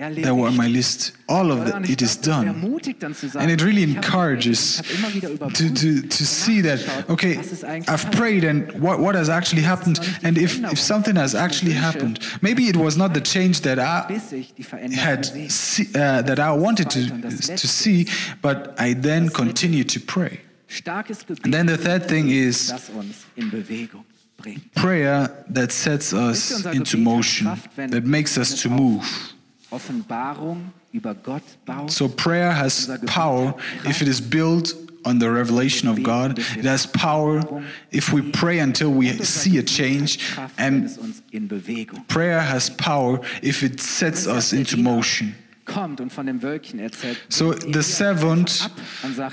Erledigt. 0.00 0.26
that 0.26 0.36
were 0.36 0.46
on 0.46 0.56
my 0.56 0.68
list, 0.68 1.12
all 1.26 1.50
of? 1.50 1.66
It, 1.66 1.90
it 1.90 2.02
is 2.02 2.16
done. 2.20 2.46
ermutigt 2.46 3.02
dann 3.02 3.14
zu 3.14 3.28
sagen, 3.28 3.44
And 3.44 3.50
it 3.50 3.64
really 3.64 3.82
encourages 3.82 4.76
gebetet, 4.76 4.92
ich 4.92 5.02
habe 5.02 5.12
immer 5.12 5.36
wieder 5.36 5.48
to, 5.48 5.68
to, 5.74 6.06
to 6.06 6.24
see 6.24 6.62
that, 6.62 6.78
okay, 7.08 7.36
was 7.36 7.50
ist 7.50 7.64
eigentlich 7.64 7.88
I've 7.88 8.08
prayed 8.12 8.44
and 8.44 8.72
what, 8.80 9.00
what 9.00 9.16
has 9.16 9.28
actually 9.28 9.64
happened, 9.64 10.00
and 10.22 10.38
if, 10.38 10.62
if 10.70 10.78
something 10.78 11.16
has 11.16 11.34
actually 11.34 11.74
happened, 11.74 12.20
maybe 12.40 12.68
it 12.68 12.76
was 12.76 12.96
not 12.96 13.12
the 13.12 13.20
change 13.20 13.62
that 13.62 13.80
I 13.80 14.06
bis 14.06 14.30
ich 14.30 14.54
die 14.54 14.62
Veränderung 14.62 15.00
had 15.00 15.50
see, 15.50 15.88
uh, 15.96 16.22
that 16.22 16.38
I 16.38 16.52
wanted 16.52 16.90
to, 16.90 17.08
to 17.56 17.66
see, 17.66 18.06
but 18.40 18.78
I 18.78 18.94
then 18.94 19.28
continued 19.30 19.88
to 19.94 20.00
pray. 20.00 20.42
And 21.42 21.52
then 21.52 21.66
the 21.66 21.76
third 21.76 22.06
thing 22.06 22.28
is 22.28 22.68
das 22.68 22.88
uns 22.90 23.26
in 23.34 23.50
Bewegung 23.50 24.04
bringt. 24.36 24.72
prayer 24.74 25.28
that 25.52 25.72
sets 25.72 26.12
us 26.12 26.64
into 26.66 26.98
motion, 26.98 27.48
that 27.76 28.04
makes 28.04 28.38
us 28.38 28.62
to 28.62 28.68
move. 28.68 29.34
Offenbarung 29.70 30.72
über 30.92 31.14
Gott 31.14 31.42
baut. 31.64 31.90
So 31.90 32.08
prayer 32.08 32.54
has 32.54 32.88
power 33.06 33.54
if 33.84 34.00
it 34.00 34.08
is 34.08 34.20
built 34.20 34.74
on 35.04 35.18
the 35.20 35.30
revelation 35.30 35.88
of 35.88 36.02
God. 36.02 36.38
It 36.38 36.64
has 36.64 36.86
power 36.86 37.42
if 37.90 38.12
we 38.12 38.22
pray 38.22 38.60
until 38.60 38.90
we 38.90 39.12
see 39.24 39.58
a 39.58 39.62
change. 39.62 40.18
And 40.56 40.84
es 40.84 40.98
uns 40.98 41.22
in 41.30 41.48
Bewegung 41.48 42.06
prayer 42.08 42.40
has 42.40 42.70
power 42.70 43.20
if 43.42 43.62
it 43.62 43.80
sets 43.80 44.26
us 44.26 44.52
into 44.52 44.76
motion. 44.76 45.34
kommt 45.68 46.00
und 46.00 46.12
von 46.12 46.26
dem 46.26 46.42
Wölkchen 46.42 46.78
erzählt. 46.80 47.18
So 47.28 47.52
the 47.52 47.80
er 48.02 48.16
Elia 48.16 49.30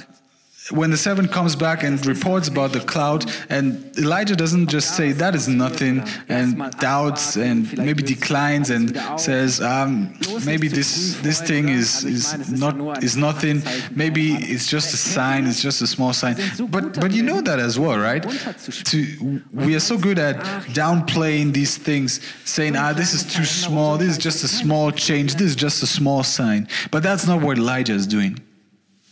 when 0.72 0.90
the 0.90 0.98
servant 0.98 1.32
comes 1.32 1.56
back 1.56 1.84
and 1.84 2.04
reports 2.06 2.48
about 2.48 2.72
the 2.72 2.80
cloud, 2.80 3.32
and 3.50 3.96
Elijah 4.00 4.36
doesn't 4.36 4.68
just 4.68 4.98
say 4.98 5.12
that 5.12 5.36
is 5.36 5.48
nothing 5.48 6.04
and 6.28 6.72
doubts 6.80 7.38
and 7.38 7.78
maybe 7.78 8.02
declines 8.02 8.72
and 8.72 9.00
says 9.20 9.62
um, 9.62 10.18
maybe 10.44 10.68
this 10.68 11.20
this 11.22 11.40
thing 11.40 11.70
is 11.70 12.04
is 12.04 12.52
not 12.52 13.04
is 13.04 13.16
nothing. 13.16 13.62
Maybe 13.92 14.34
it's 14.34 14.68
just 14.68 14.94
a 14.94 14.98
sign. 14.98 15.46
It's 15.46 15.62
just 15.62 15.84
a 15.84 15.88
small 15.88 16.14
sign. 16.14 16.36
But 16.70 17.00
but 17.00 17.12
you 17.12 17.22
know 17.22 17.42
that 17.42 17.60
as 17.60 17.78
well, 17.78 18.00
right? 18.00 18.24
To, 18.24 19.42
we 19.54 19.76
are 19.76 19.80
so 19.80 19.98
good 19.98 20.18
at 20.18 20.38
downplaying 20.74 21.54
these 21.54 21.78
things, 21.78 22.22
saying 22.44 22.76
ah 22.76 22.92
this 22.92 23.14
is 23.14 23.24
too 23.24 23.46
small. 23.46 23.98
This 23.98 24.10
is 24.10 24.18
just 24.18 24.44
a 24.44 24.48
small 24.48 24.92
change. 24.92 25.36
This 25.36 25.50
is 25.50 25.56
just 25.56 25.84
a 25.84 25.88
small 25.88 26.24
sign. 26.24 26.68
But 26.90 27.04
that's 27.04 27.28
not 27.28 27.42
what 27.42 27.58
Elijah 27.58 27.94
is 27.94 28.08
doing. 28.08 28.42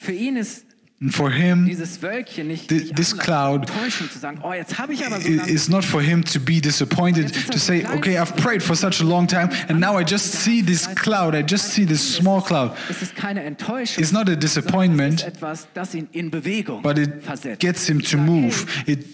für 0.03 0.11
ihn 0.11 0.35
ist 0.35 0.62
And 1.03 1.13
for 1.13 1.29
him, 1.29 1.65
dieses 1.65 2.01
Wölkchen 2.01 2.47
nicht, 2.47 2.69
Thi- 2.69 2.75
nicht 2.75 2.95
this 2.95 3.17
cloud 3.17 3.69
Enttäuschung 3.69 4.09
zu 4.09 4.19
sagen, 4.19 4.39
oh, 4.41 4.53
jetzt 4.53 4.77
habe 4.79 4.93
ich 4.93 5.05
aber 5.05 5.19
so 5.19 5.27
it- 5.27 5.35
lange 5.35 5.51
it's 5.51 5.67
not 5.67 5.83
for 5.83 6.01
him 6.01 6.23
to 6.23 6.39
be 6.39 6.61
disappointed 6.61 7.33
to 7.33 7.51
er 7.51 7.59
say 7.59 7.85
okay 7.93 8.17
i've 8.17 8.33
prayed 8.37 8.63
for 8.63 8.73
such 8.73 9.01
a 9.01 9.03
long 9.03 9.27
time 9.27 9.49
and 9.67 9.81
now 9.81 9.97
i 9.99 10.03
just 10.03 10.31
see 10.31 10.63
this 10.63 10.87
cloud. 10.95 11.35
I 11.35 11.43
just 11.43 11.71
see 11.73 11.85
this 11.85 12.15
small 12.15 12.41
cloud. 12.41 12.71
Es 12.89 13.01
ist 13.01 13.17
keine 13.17 13.43
Enttäuschung. 13.43 14.01
it's 14.01 14.13
not 14.13 14.29
a 14.29 14.35
disappointment 14.37 15.19
ist 15.19 15.27
etwas, 15.27 15.67
das 15.73 15.93
ihn 15.93 16.07
in 16.13 16.31
Bewegung 16.31 16.81
but 16.81 16.97
it 16.97 17.11
gets 17.59 17.85
him 17.85 18.01
to 18.01 18.17
move. 18.17 18.65
It 18.85 19.05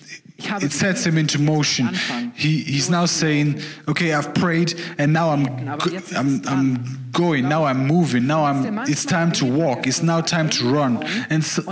it 0.64 0.72
sets 0.72 1.06
him 1.06 1.18
into 1.18 1.40
motion. 1.40 1.90
he 2.36 2.64
he's 2.64 2.90
now 2.90 3.06
saying 3.06 3.62
okay 3.88 4.14
i've 4.14 4.34
prayed 4.34 4.74
and 4.98 5.12
now 5.14 5.30
i'm 5.30 5.44
go- 5.78 6.00
i'm 6.16 6.42
i'm 6.48 7.00
going. 7.12 7.50
Now 7.50 7.66
i'm 7.66 7.88
moving. 7.88 8.28
Now 8.28 8.46
i'm 8.46 8.78
it's 8.88 9.04
time 9.04 9.32
to 9.34 9.46
walk. 9.46 9.88
It's 9.88 10.04
now 10.04 10.22
time 10.22 10.48
to 10.52 10.70
run. 10.72 11.04
And 11.32 11.44
so, 11.44 11.64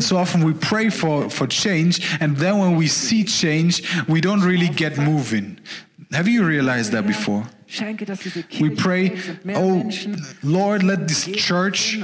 so 0.00 0.16
often 0.18 0.44
we 0.44 0.52
pray 0.52 0.90
for 0.90 1.30
for 1.30 1.46
change 1.46 2.00
and 2.20 2.36
then 2.36 2.58
when 2.58 2.76
we 2.76 2.86
see 2.88 3.24
change 3.24 3.82
we 4.06 4.20
don't 4.20 4.42
really 4.42 4.68
get 4.68 4.98
moving. 4.98 5.58
Have 6.12 6.28
you 6.28 6.44
realized 6.44 6.92
that 6.92 7.06
before? 7.06 7.44
Schenke, 7.44 7.44
dass 7.44 7.52
diese 7.52 7.53
we 8.60 8.70
pray, 8.70 9.10
wächst 9.10 9.28
und 9.28 9.44
mehr 9.44 9.60
oh 9.60 9.90
Lord, 10.42 10.82
let 10.82 11.08
this 11.08 11.24
church 11.32 11.98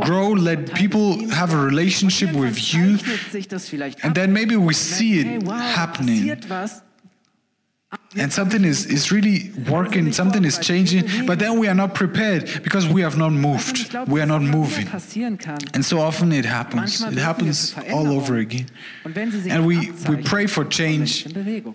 grow, 0.00 0.34
let 0.34 0.72
people 0.74 1.28
have 1.30 1.54
a 1.54 1.64
relationship 1.64 2.32
with 2.32 2.72
you, 2.72 2.96
zeichnet 2.96 3.32
sich 3.32 3.48
das 3.48 3.68
vielleicht 3.68 4.04
and 4.04 4.14
then 4.14 4.32
maybe 4.32 4.56
we 4.56 4.74
see 4.74 5.20
it 5.20 5.48
happening. 5.48 6.36
And 8.16 8.32
something 8.32 8.64
is, 8.64 8.86
is 8.86 9.10
really 9.10 9.50
working, 9.68 10.12
something 10.12 10.44
is 10.44 10.58
changing, 10.58 11.26
but 11.26 11.38
then 11.38 11.58
we 11.58 11.68
are 11.68 11.74
not 11.74 11.94
prepared 11.94 12.62
because 12.62 12.86
we 12.88 13.02
have 13.02 13.16
not 13.16 13.32
moved. 13.32 13.92
We 14.08 14.20
are 14.20 14.26
not 14.26 14.42
moving. 14.42 14.88
And 15.74 15.84
so 15.84 16.00
often 16.00 16.32
it 16.32 16.44
happens. 16.44 17.02
It 17.02 17.18
happens 17.18 17.74
all 17.92 18.12
over 18.12 18.36
again. 18.36 18.66
Und 19.04 19.16
wenn 19.16 19.30
sie 19.32 19.40
sich 19.40 19.52
And 19.52 19.66
we, 19.66 19.92
we 20.08 20.22
pray 20.22 20.46
for 20.46 20.64
kommen 20.64 20.78
wir 20.78 20.94
nicht 20.94 21.24
change. 21.24 21.74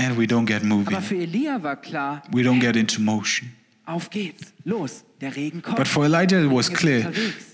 And 0.00 0.16
we 0.18 0.26
don't 0.26 0.46
get 0.46 0.64
moving. 0.64 0.94
Aber 0.94 1.02
für 1.02 1.16
Elia 1.16 1.62
war 1.62 1.76
klar, 1.76 2.22
We 2.32 2.42
don't 2.42 2.60
get 2.60 2.76
into 2.76 3.00
motion. 3.00 3.50
auf 3.84 4.08
geht's, 4.10 4.52
los, 4.64 5.04
der 5.20 5.34
Regen 5.36 5.62
kommt. 5.62 5.76
But 5.76 5.88
for 5.88 6.04
Elijah, 6.04 6.40
it 6.42 6.50
was 6.50 6.68
er 6.68 6.72
ist 6.74 6.80
clear. 6.80 7.12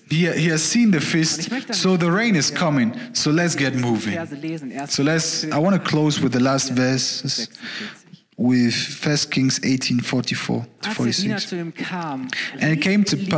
He, 0.09 0.29
he 0.31 0.51
has 0.53 0.63
seen 0.63 0.93
the 0.93 1.01
fist, 1.01 1.51
so 1.73 1.97
the 1.97 2.07
rain 2.07 2.37
is 2.37 2.55
coming. 2.55 2.93
So 3.13 3.31
let's 3.31 3.57
get 3.57 3.75
moving. 3.75 4.15
Verse 4.15 4.93
So 4.95 5.03
let's. 5.03 5.45
I 5.45 5.59
want 5.59 5.75
to 5.75 5.81
close 5.83 6.23
with 6.23 6.33
the 6.33 6.39
last 6.41 6.71
verses 6.73 7.49
46. 7.49 8.07
with 8.37 8.75
1 9.05 9.31
Kings 9.31 9.61
18 9.65 10.01
44 10.01 10.67
to 10.83 10.89
Als 10.89 10.97
der 10.97 11.05
Diener 11.07 11.39
46. 11.41 11.49
zu 11.49 11.57
ihm 11.57 11.75
kam, 11.75 12.29
And 12.61 12.73
it 12.73 12.81
came 12.83 13.03
to 13.05 13.17
rief 13.17 13.29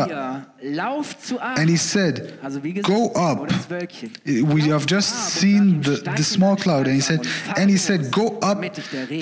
pa- 0.61 0.67
Elia 0.67 0.77
lauf 0.77 1.17
zu 1.23 1.39
And 1.39 1.69
he 1.71 1.77
said, 1.77 2.39
Also 2.43 2.63
wie 2.63 2.73
gesagt, 2.73 2.89
Go 2.89 3.11
up. 3.15 3.49
We 4.27 4.63
have 4.71 4.87
just 4.87 5.11
seen 5.33 5.83
the, 5.83 5.97
the 6.17 6.23
small 6.25 6.57
cloud, 6.57 6.87
and 6.87 6.95
he 6.97 7.01
said, 7.01 7.27
and 7.57 7.71
he 7.71 7.77
said, 7.77 8.11
Go 8.11 8.39
up, 8.43 8.65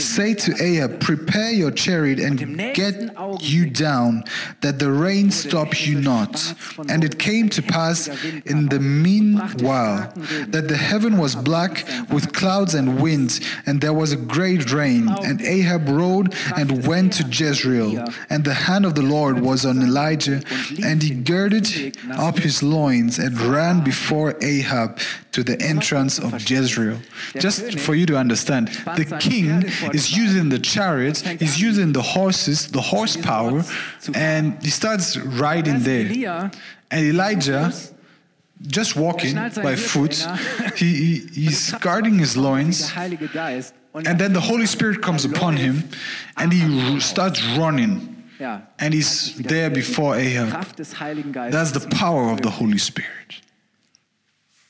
say 0.01 0.35
to 0.35 0.55
Ahab, 0.63 1.01
prepare 1.01 1.53
your 1.53 1.71
chariot 1.71 2.19
and 2.21 2.39
get 2.75 3.13
you 3.41 3.71
down, 3.71 4.25
that 4.61 4.79
the 4.79 4.91
rain 4.91 5.31
stop 5.31 5.87
you 5.87 6.01
not. 6.01 6.55
And 6.89 7.05
it 7.05 7.19
came 7.19 7.49
to 7.51 7.63
pass 7.63 8.09
in 8.45 8.69
the 8.69 8.81
meanwhile 8.81 10.13
that 10.49 10.69
the 10.69 10.77
heaven 10.77 11.19
was 11.19 11.35
black 11.35 11.85
with 12.11 12.33
clouds 12.33 12.75
and 12.75 13.01
winds, 13.01 13.41
and 13.67 13.81
there 13.81 13.93
was 13.95 14.13
a 14.13 14.17
great 14.17 14.73
rain. 14.73 15.09
And 15.25 15.41
Ahab 15.43 15.89
rode 15.89 16.35
and 16.57 16.87
went 16.87 17.13
to 17.15 17.25
Jezreel, 17.25 18.05
and 18.31 18.45
the 18.45 18.55
hand 18.55 18.85
of 18.87 18.95
the 18.95 19.03
Lord 19.03 19.41
was 19.41 19.65
on 19.67 19.83
Elijah, 19.83 20.43
and 20.83 21.03
he 21.03 21.15
girded 21.27 21.97
up 22.13 22.39
his 22.39 22.63
loins 22.63 23.19
and 23.19 23.39
ran 23.41 23.83
before 23.85 24.35
Ahab 24.41 24.99
to 25.33 25.43
the 25.43 25.61
entrance 25.61 26.19
of 26.19 26.33
Jezreel. 26.49 26.99
Just 27.39 27.79
for 27.81 27.95
you 27.95 28.07
to 28.07 28.17
understand, 28.17 28.69
the 28.97 29.05
king 29.21 29.65
is 29.93 30.17
using 30.17 30.49
the 30.49 30.59
chariots, 30.59 31.21
he's 31.23 31.61
using 31.61 31.93
the 31.93 32.03
horses, 32.03 32.69
the 32.69 32.81
horsepower, 32.81 33.63
and 34.15 34.63
he 34.63 34.71
starts 34.71 35.17
riding 35.19 35.81
there. 35.81 36.51
And 36.91 37.05
Elijah, 37.07 37.73
just 38.63 38.97
walking 38.97 39.35
by 39.35 39.77
foot, 39.77 40.27
he, 40.77 40.87
he, 40.95 41.27
he's 41.35 41.73
guarding 41.81 42.19
his 42.19 42.37
loins, 42.37 42.91
and 43.95 44.19
then 44.19 44.33
the 44.33 44.41
Holy 44.41 44.67
Spirit 44.67 45.03
comes 45.03 45.25
upon 45.25 45.57
him, 45.57 45.89
and 46.37 46.53
he 46.53 47.01
starts 47.01 47.43
running, 47.59 48.16
and 48.41 48.95
he's 48.95 49.35
there 49.37 49.71
before 49.71 50.17
Ahab. 50.17 50.51
Kraft 50.51 50.79
des 50.79 50.99
Heiligen 51.01 51.33
Geistes. 51.33 51.73
That's 51.73 51.73
the 51.73 51.89
power 51.97 52.33
of 52.33 52.41
the 52.43 52.51
Holy 52.51 52.79
Spirit. 52.79 53.43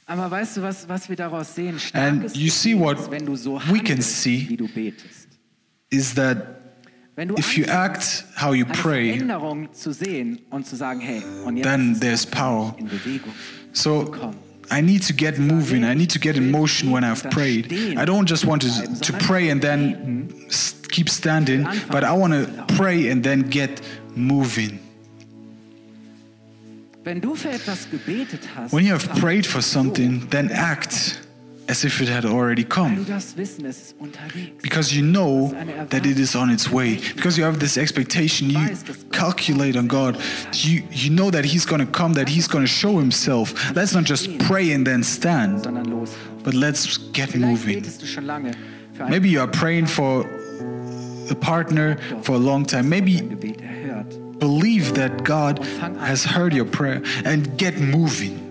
Aber 0.06 0.30
weißt 0.30 0.58
du, 0.58 0.62
was, 0.62 0.88
was 0.88 1.08
wir 1.08 1.16
daraus 1.16 1.54
sehen? 1.54 1.80
And 1.92 2.34
you 2.36 2.50
see 2.50 2.78
what 2.78 2.98
ist, 2.98 3.10
wenn 3.10 3.26
du 3.26 3.34
so 3.34 3.60
we 3.68 3.80
can 3.80 4.00
see 4.00 4.48
wie 4.48 4.56
du 4.56 4.68
betest. 4.68 5.28
Is 5.90 6.14
that 6.14 6.60
if 7.36 7.56
you 7.56 7.64
act 7.66 8.24
how 8.36 8.52
you 8.52 8.64
pray, 8.66 9.14
Veränderung 9.14 9.72
zu 9.72 9.92
sehen 9.92 10.40
und 10.50 10.66
zu 10.66 10.76
sagen, 10.76 11.00
hey, 11.00 11.22
und 11.44 11.56
jetzt 11.56 11.64
then 11.64 11.98
there's 11.98 12.24
power. 12.24 12.76
So 13.72 14.14
I 14.70 14.80
need 14.80 15.06
to 15.06 15.12
get 15.12 15.38
moving. 15.38 15.84
I 15.84 15.94
need 15.94 16.10
to 16.10 16.18
get 16.18 16.36
in 16.36 16.50
motion 16.50 16.90
when 16.90 17.04
I've 17.04 17.28
prayed. 17.30 17.72
I 17.72 18.04
don't 18.04 18.28
just 18.28 18.46
want 18.46 18.62
to, 18.62 18.68
to 19.00 19.12
pray 19.12 19.50
and 19.50 19.60
then 19.60 20.46
keep 20.96 21.08
standing, 21.10 21.66
but 21.90 22.04
I 22.04 22.12
want 22.12 22.32
to 22.32 22.74
pray 22.76 23.10
and 23.10 23.22
then 23.22 23.42
get 23.50 23.80
moving. 24.14 24.78
Wenn 27.04 27.20
du 27.20 27.36
für 27.36 27.50
etwas 27.50 27.88
gebetet 27.90 28.40
hast, 28.56 28.72
When 28.72 28.84
you 28.84 28.92
have 28.92 29.08
prayed 29.20 29.46
for 29.46 29.62
something, 29.62 30.26
then 30.30 30.50
act 30.50 31.20
as 31.68 31.84
if 31.84 32.00
it 32.00 32.08
had 32.08 32.24
already 32.24 32.64
come. 32.64 33.04
das 33.06 33.36
Wissen, 33.36 33.64
es 33.66 33.78
ist 33.78 33.94
unterwegs. 34.00 34.60
Because 34.62 34.92
you 34.92 35.02
know 35.02 35.52
that 35.90 36.04
it 36.04 36.18
is 36.18 36.34
on 36.34 36.50
its 36.50 36.68
way. 36.68 36.98
Because 37.14 37.38
you 37.38 37.44
have 37.44 37.60
this 37.60 37.76
expectation, 37.76 38.50
you 38.50 38.58
calculate 39.12 39.76
on 39.76 39.86
God. 39.86 40.16
You, 40.52 40.82
you 40.90 41.10
know 41.10 41.30
that 41.30 41.44
He's 41.44 41.64
going 41.66 41.84
to 41.84 41.92
come, 41.92 42.14
that 42.14 42.28
He's 42.28 42.48
going 42.48 42.64
to 42.64 42.72
show 42.72 42.98
Himself. 42.98 43.54
Let's 43.76 43.94
not 43.94 44.04
just 44.04 44.26
pray 44.40 44.72
and 44.72 44.84
then 44.84 45.04
stand, 45.04 45.62
but 46.42 46.54
let's 46.54 46.98
get 47.12 47.36
moving. 47.36 47.82
betest 47.82 48.02
du 48.02 48.06
schon 48.06 48.24
lange 48.24 48.52
für 48.96 49.04
ein 49.04 49.10
Maybe 49.10 49.28
you 49.28 49.40
are 49.40 49.50
praying 49.50 49.86
for 49.86 50.24
a 51.30 51.34
partner 51.34 51.96
for 52.22 52.34
a 52.34 52.38
long 52.38 52.64
time. 52.64 52.88
Maybe 52.88 53.20
believe 54.38 54.94
that 54.94 55.24
God 55.24 55.58
has 55.98 56.24
heard 56.24 56.52
your 56.52 56.66
prayer 56.66 57.02
and 57.24 57.56
get 57.56 57.78
moving. 57.78 58.42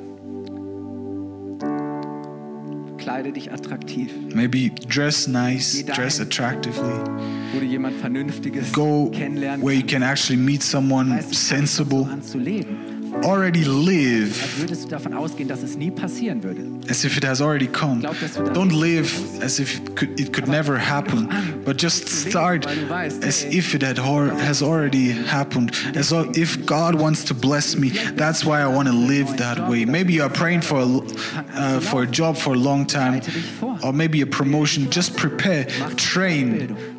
Kleide 2.97 3.33
dich 3.33 3.51
attraktiv. 3.51 4.33
Maybe 4.33 4.69
dress 4.69 5.27
nice, 5.27 5.83
dress 5.83 6.19
attractively. 6.19 6.93
Wo 7.53 7.59
du 7.59 7.65
jemand 7.65 7.95
Vernünftiges 8.01 8.73
Go 8.73 9.11
where 9.61 9.75
you 9.75 9.83
can 9.83 10.01
actually 10.01 10.37
meet 10.37 10.63
someone 10.63 11.11
Weißt 11.11 11.31
du, 11.31 11.35
fang 11.35 11.65
sensible. 11.65 12.07
So 13.23 13.31
an 13.31 13.53
zu 13.53 13.61
leben. 13.61 13.61
Already 13.61 13.63
live 13.63 14.59
würdest 14.59 14.85
du 14.85 14.87
davon 14.89 15.13
ausgehen, 15.13 15.47
dass 15.47 15.63
es 15.63 15.75
nie 15.75 15.91
passieren 15.91 16.43
würde. 16.43 16.75
as 16.89 17.03
if 17.03 17.17
it 17.17 17.23
has 17.23 17.41
already 17.41 17.67
come. 17.67 18.01
Don't 18.53 18.71
live 18.71 19.11
as 19.41 19.59
if 19.59 19.79
it 19.79 19.95
could, 19.95 20.19
it 20.19 20.33
could 20.33 20.47
never 20.47 20.77
happen, 20.77 21.27
but 21.65 21.77
just 21.77 22.07
start 22.07 22.65
as 22.67 23.43
if 23.43 23.73
it 23.73 23.81
had 23.81 23.97
has 23.97 24.61
already 24.61 25.11
happened. 25.11 25.71
As 25.95 26.11
if 26.11 26.65
God 26.65 26.95
wants 26.95 27.23
to 27.25 27.33
bless 27.33 27.75
me, 27.75 27.89
that's 28.15 28.45
why 28.45 28.61
I 28.61 28.67
want 28.67 28.87
to 28.87 28.93
live 28.93 29.37
that 29.37 29.67
way. 29.69 29.85
Maybe 29.85 30.13
you 30.13 30.23
are 30.23 30.29
praying 30.29 30.61
for 30.61 30.79
a, 30.79 30.85
uh, 31.53 31.79
for 31.79 32.03
a 32.03 32.07
job 32.07 32.37
for 32.37 32.53
a 32.53 32.57
long 32.57 32.85
time, 32.85 33.21
or 33.83 33.93
maybe 33.93 34.21
a 34.21 34.27
promotion. 34.27 34.89
Just 34.89 35.15
prepare, 35.15 35.65
train. 35.95 36.94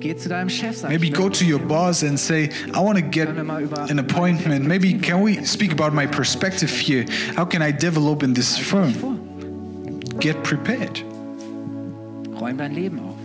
Maybe 0.00 1.10
go 1.10 1.28
to 1.28 1.44
your 1.44 1.58
boss 1.58 2.02
and 2.02 2.18
say, 2.18 2.50
I 2.74 2.80
want 2.80 2.98
to 2.98 3.02
get 3.02 3.28
er 3.28 3.40
an 3.88 3.98
appointment. 3.98 4.66
Maybe 4.66 4.94
can 4.94 5.22
we 5.22 5.44
speak 5.44 5.72
about 5.72 5.94
my 5.94 6.06
perspective 6.06 6.70
here? 6.70 7.06
How 7.34 7.44
can 7.44 7.62
I 7.62 7.72
develop 7.72 8.22
in 8.22 8.34
this 8.34 8.58
firm? 8.58 8.92
Get 10.20 10.42
prepared. 10.44 11.02
Räum 12.34 12.58
dein 12.58 12.74
Leben 12.74 13.00
auf. 13.00 13.16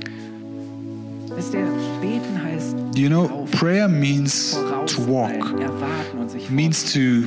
Wisst 1.35 1.53
ihr, 1.53 1.65
beten 2.01 2.41
heißt 2.43 2.75
You 2.95 3.09
know, 3.09 3.47
prayer 3.51 3.87
means 3.87 4.51
to 4.51 5.01
walk, 5.07 5.31
vorauseilen, 5.31 5.61
erwarten 5.61 6.17
und 6.17 6.29
sich 6.31 6.49
means 6.49 6.93
to 6.93 7.23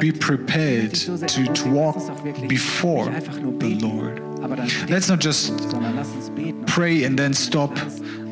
be 0.00 0.12
prepared, 0.12 0.92
dich 0.92 1.06
so 1.06 1.16
sehr 1.16 1.28
to, 1.28 1.52
to 1.52 1.74
walk 1.74 1.96
uns 1.96 2.06
doch 2.06 2.24
wirklich 2.24 2.48
before 2.48 3.06
nicht 3.06 3.16
einfach 3.16 3.40
nur 3.40 3.54
the 3.60 3.74
Lord. 3.74 4.20
Let's 4.88 5.08
not 5.08 5.22
just 5.22 5.48
sondern 5.70 5.96
lass 5.96 6.08
uns 6.12 6.30
beten. 6.30 6.64
pray 6.66 7.04
and 7.04 7.18
then 7.18 7.34
stop. 7.34 7.76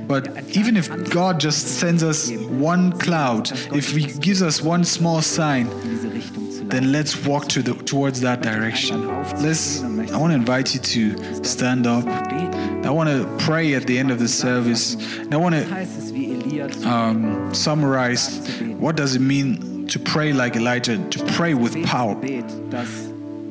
But 0.07 0.57
even 0.57 0.77
if 0.77 0.89
God 1.11 1.41
just 1.41 1.79
sends 1.81 2.03
us 2.03 2.31
one 2.31 2.93
cloud, 2.99 3.51
if 3.75 3.91
He 3.91 4.07
gives 4.21 4.43
us 4.43 4.63
one 4.63 4.85
small 4.85 5.21
sign, 5.23 5.67
in 5.67 5.81
diese 5.91 6.13
Richtung 6.13 6.51
zu 6.51 6.63
laufen. 6.63 6.69
then 6.69 6.93
let's 6.93 7.27
walk 7.27 7.49
to 7.49 7.63
the, 7.63 7.75
towards 7.85 8.21
that 8.21 8.43
direction. 8.43 9.09
Let's. 9.43 9.83
I 9.83 10.19
want 10.19 10.31
to 10.31 10.37
invite 10.37 10.75
you 10.75 10.81
to 10.81 11.45
stand 11.45 11.87
up. 11.87 12.07
I 12.07 12.91
want 12.91 13.09
to 13.09 13.27
pray 13.45 13.75
at 13.75 13.87
the 13.87 13.99
end 13.99 14.11
of 14.13 14.19
the 14.19 14.29
service. 14.29 14.95
And 15.19 15.35
I 15.35 15.37
want 15.37 15.55
to 15.57 15.65
heißt 15.65 15.99
es, 15.99 16.13
wie 16.13 16.35
Elia 16.35 16.69
zu 16.69 16.89
um, 16.89 17.53
summarize 17.53 18.41
what 18.79 18.97
does 18.97 19.17
it 19.17 19.21
mean 19.21 19.87
to 19.89 19.99
pray 19.99 20.33
like 20.33 20.57
Elijah, 20.57 20.99
to 20.99 21.25
pray 21.35 21.55
with 21.55 21.75
power. 21.85 22.15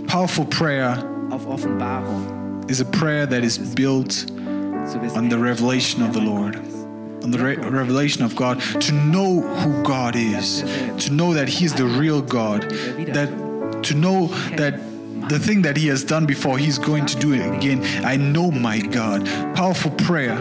Powerful 0.08 0.46
prayer 0.46 0.96
is 2.70 2.80
a 2.80 2.86
prayer 2.86 3.26
that 3.26 3.44
is 3.44 3.58
built 3.58 4.26
on 5.16 5.30
the 5.30 5.38
revelation 5.38 6.02
of 6.04 6.14
the 6.14 6.22
Lord, 6.22 6.56
on 7.24 7.32
the 7.32 7.40
re- 7.40 7.56
revelation 7.56 8.24
of 8.24 8.36
God, 8.36 8.62
to 8.82 8.92
know 8.92 9.42
who 9.42 9.84
God 9.84 10.16
is, 10.16 10.62
to 11.06 11.12
know 11.12 11.34
that 11.34 11.48
He 11.50 11.66
is 11.66 11.74
the 11.74 11.86
real 11.86 12.22
God, 12.22 12.62
that 12.62 13.30
to 13.84 13.94
know 13.96 14.28
that 14.58 14.80
the 15.30 15.40
thing 15.40 15.64
that 15.64 15.76
He 15.76 15.88
has 15.88 16.04
done 16.04 16.26
before, 16.26 16.58
He's 16.58 16.78
going 16.78 17.06
to 17.08 17.18
do 17.18 17.34
it 17.34 17.42
again. 17.56 17.84
I 18.06 18.16
know 18.16 18.52
my 18.52 18.80
God. 18.80 19.26
Powerful 19.56 19.92
prayer. 19.92 20.38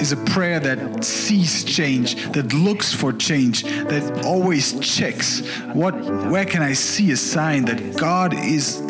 Is 0.00 0.12
a 0.12 0.16
prayer 0.16 0.60
that 0.60 1.04
sees 1.04 1.64
change, 1.64 2.30
that 2.32 2.52
looks 2.52 2.92
for 2.92 3.12
change, 3.12 3.64
that 3.64 4.24
always 4.24 4.78
checks 4.80 5.40
what 5.74 5.94
where 6.30 6.44
can 6.44 6.62
I 6.62 6.72
see 6.72 7.12
a 7.12 7.16
sign 7.16 7.64
that 7.66 7.96
God 7.96 8.34
is 8.34 8.80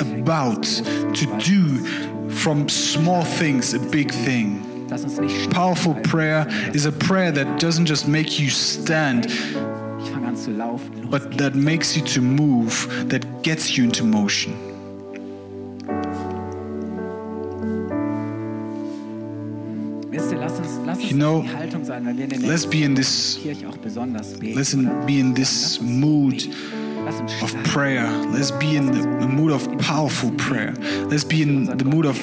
about 0.00 0.62
to 0.62 1.38
do 1.38 2.30
from 2.30 2.68
small 2.68 3.24
things 3.24 3.74
a 3.74 3.78
big 3.78 4.10
thing. 4.10 4.66
Powerful 5.50 5.94
prayer 6.02 6.46
is 6.74 6.86
a 6.86 6.92
prayer 6.92 7.30
that 7.32 7.60
doesn't 7.60 7.86
just 7.86 8.08
make 8.08 8.40
you 8.40 8.50
stand, 8.50 9.26
but 11.10 11.38
that 11.38 11.52
makes 11.54 11.96
you 11.96 12.04
to 12.06 12.20
move, 12.20 13.08
that 13.08 13.42
gets 13.42 13.76
you 13.76 13.84
into 13.84 14.04
motion. 14.04 14.69
You 21.10 21.16
know, 21.16 21.42
die 21.42 21.56
Haltung 21.56 21.84
sein, 21.84 22.06
weil 22.06 22.16
wir 22.16 22.24
in 22.24 22.30
der 22.30 22.38
Let's 22.38 22.64
be 22.64 22.84
in 22.84 22.94
this 22.94 23.38
Kirche 23.42 23.68
auch 23.68 23.76
besonders 23.78 24.34
beten. 24.34 24.56
let's 24.56 24.74
be 25.06 25.18
in 25.18 25.34
this 25.34 25.80
mood 25.80 26.48
of 27.42 27.54
prayer. 27.64 28.08
Let's 28.32 28.52
be 28.52 28.76
in 28.76 28.92
the, 28.92 29.02
the 29.18 29.26
mood 29.26 29.50
of 29.50 29.66
powerful 29.78 30.30
prayer. 30.32 30.72
Let's 31.08 31.24
be 31.24 31.42
in 31.42 31.64
the 31.64 31.84
mood 31.84 32.06
of 32.06 32.16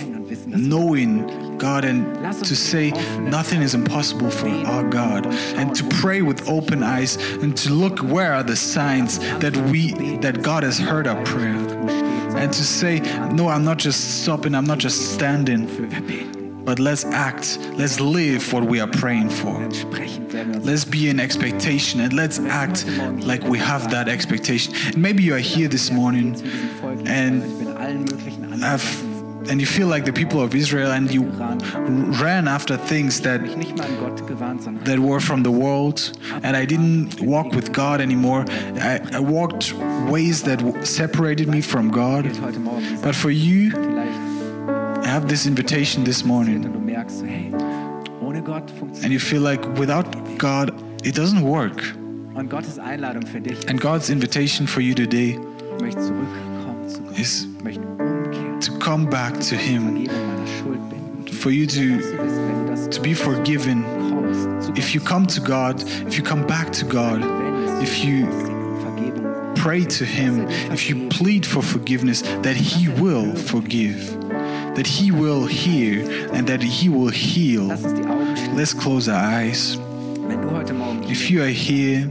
knowing 0.47 1.57
God 1.57 1.83
and 1.83 2.15
to 2.45 2.55
say 2.55 2.91
nothing 3.19 3.61
is 3.61 3.73
impossible 3.73 4.29
for 4.29 4.47
our 4.47 4.88
God 4.88 5.25
and 5.55 5.75
to 5.75 5.83
pray 5.99 6.21
with 6.21 6.47
open 6.47 6.81
eyes 6.81 7.17
and 7.41 7.57
to 7.57 7.73
look 7.73 7.99
where 7.99 8.33
are 8.33 8.43
the 8.43 8.55
signs 8.55 9.19
that 9.39 9.57
we 9.69 9.91
that 10.17 10.43
God 10.43 10.63
has 10.63 10.79
heard 10.79 11.07
our 11.07 11.21
prayer. 11.25 11.57
And 12.38 12.53
to 12.53 12.63
say 12.63 12.99
no 13.33 13.49
I'm 13.49 13.65
not 13.65 13.79
just 13.79 14.23
stopping. 14.23 14.55
I'm 14.55 14.65
not 14.65 14.77
just 14.77 15.13
standing 15.13 15.67
but 16.68 16.80
let's 16.80 17.05
act. 17.05 17.57
Let's 17.76 18.01
live 18.01 18.51
what 18.51 18.65
we 18.65 18.82
are 18.82 18.89
praying 18.89 19.30
for. 19.30 19.57
Let's 20.70 20.84
be 20.84 21.07
in 21.07 21.18
expectation 21.18 22.01
and 22.01 22.11
let's 22.11 22.39
act 22.39 22.86
like 23.32 23.41
we 23.43 23.57
have 23.57 23.89
that 23.91 24.09
expectation. 24.09 24.74
And 24.88 24.97
maybe 24.97 25.24
you 25.24 25.34
are 25.36 25.45
here 25.55 25.70
this 25.70 25.91
morning 25.91 26.36
and 27.07 27.41
have 28.61 28.84
and 29.49 29.61
you 29.61 29.65
feel 29.65 29.88
like 29.88 30.03
the 30.03 30.11
people 30.11 30.41
of 30.41 30.53
Israel 30.53 30.91
and 30.91 31.09
you 31.09 31.24
ran 32.22 32.49
after 32.49 32.76
things 32.76 33.22
that 33.22 33.39
that 34.84 34.99
were 34.99 35.22
from 35.22 35.43
the 35.43 35.51
world 35.51 36.18
and 36.43 36.57
I 36.57 36.65
didn't 36.65 37.22
walk 37.22 37.53
with 37.53 37.72
God 37.72 38.01
anymore. 38.01 38.43
I, 38.49 38.99
I 39.13 39.20
walked 39.22 39.74
ways 40.11 40.43
that 40.43 40.59
separated 40.86 41.47
me 41.47 41.61
from 41.61 41.91
God. 41.91 42.24
But 43.01 43.15
for 43.15 43.32
you, 43.32 43.72
have 45.08 45.28
this 45.28 45.45
invitation 45.45 46.03
this 46.03 46.24
morning. 46.24 46.64
Und 46.66 46.74
du 46.74 46.80
merkst, 46.80 47.20
so, 47.20 47.26
hey, 47.26 47.51
ohne 48.22 48.41
Gott 48.41 48.70
funktioniert 48.72 49.03
and 49.05 49.14
you 49.14 49.20
feel 49.20 49.41
like 49.41 49.62
without 49.80 50.05
God, 50.38 50.72
it 51.03 51.16
doesn't 51.18 51.41
work. 51.41 51.82
und 52.36 52.49
Gottes 52.49 52.78
Einladung 52.78 53.26
für 53.26 53.41
dich, 53.41 53.58
And 53.70 53.80
God's 53.80 54.10
invitation 54.10 54.68
for 54.68 54.82
you 54.82 54.93
today 54.93 55.39
ich 55.78 55.84
möchte 55.84 56.01
zurückkommen 56.01 56.88
zu 56.89 57.01
Gott, 57.01 57.20
is 57.20 57.47
ich 57.58 57.64
möchte 57.64 57.82
umkehren, 57.82 58.60
to 58.60 58.74
come 58.80 59.08
back 59.08 59.39
to 59.39 59.55
Him, 59.55 59.84
Vergebung 59.84 60.28
meiner 60.28 60.47
Schuld 60.62 60.80
bitten. 60.89 61.34
for 61.38 61.51
you 61.51 61.66
to, 61.66 61.97
bist, 61.97 62.14
wenn 62.16 62.66
du 62.66 62.72
das 62.72 62.89
to 62.89 63.01
be 63.01 63.16
forgiven. 63.16 63.84
If 64.76 64.93
you 64.93 65.01
come 65.01 65.26
to 65.28 65.41
God, 65.41 65.82
if 66.08 66.18
you 66.18 66.24
come 66.24 66.45
back 66.45 66.72
to 66.74 66.86
God, 66.86 67.22
if 67.82 68.03
you 68.03 68.28
pray 69.55 69.86
to 69.86 70.03
Him, 70.05 70.47
if 70.72 70.89
you 70.89 71.08
plead 71.10 71.45
for 71.45 71.64
forgiveness, 71.64 72.22
that 72.43 72.55
He 72.55 72.88
er 72.88 73.01
will 73.01 73.36
forgive, 73.36 74.16
that 74.78 74.86
He 74.86 75.11
will 75.11 75.47
hear, 75.47 76.05
and 76.34 76.47
that 76.47 76.61
He 76.61 76.88
will 76.88 77.09
heal. 77.09 77.67
lass 77.67 77.84
uns 77.84 77.93
die 77.99 78.07
Augen 78.07 78.38
schließen. 78.38 78.55
Let's 78.55 78.73
close 78.73 79.09
our 79.09 79.17
eyes. 79.17 79.78
Wenn 80.28 80.41
du 80.41 80.51
heute 80.51 80.73
Morgen 80.73 81.01
If 81.09 81.32
you 81.32 81.41
are 81.41 81.49
here 81.49 82.07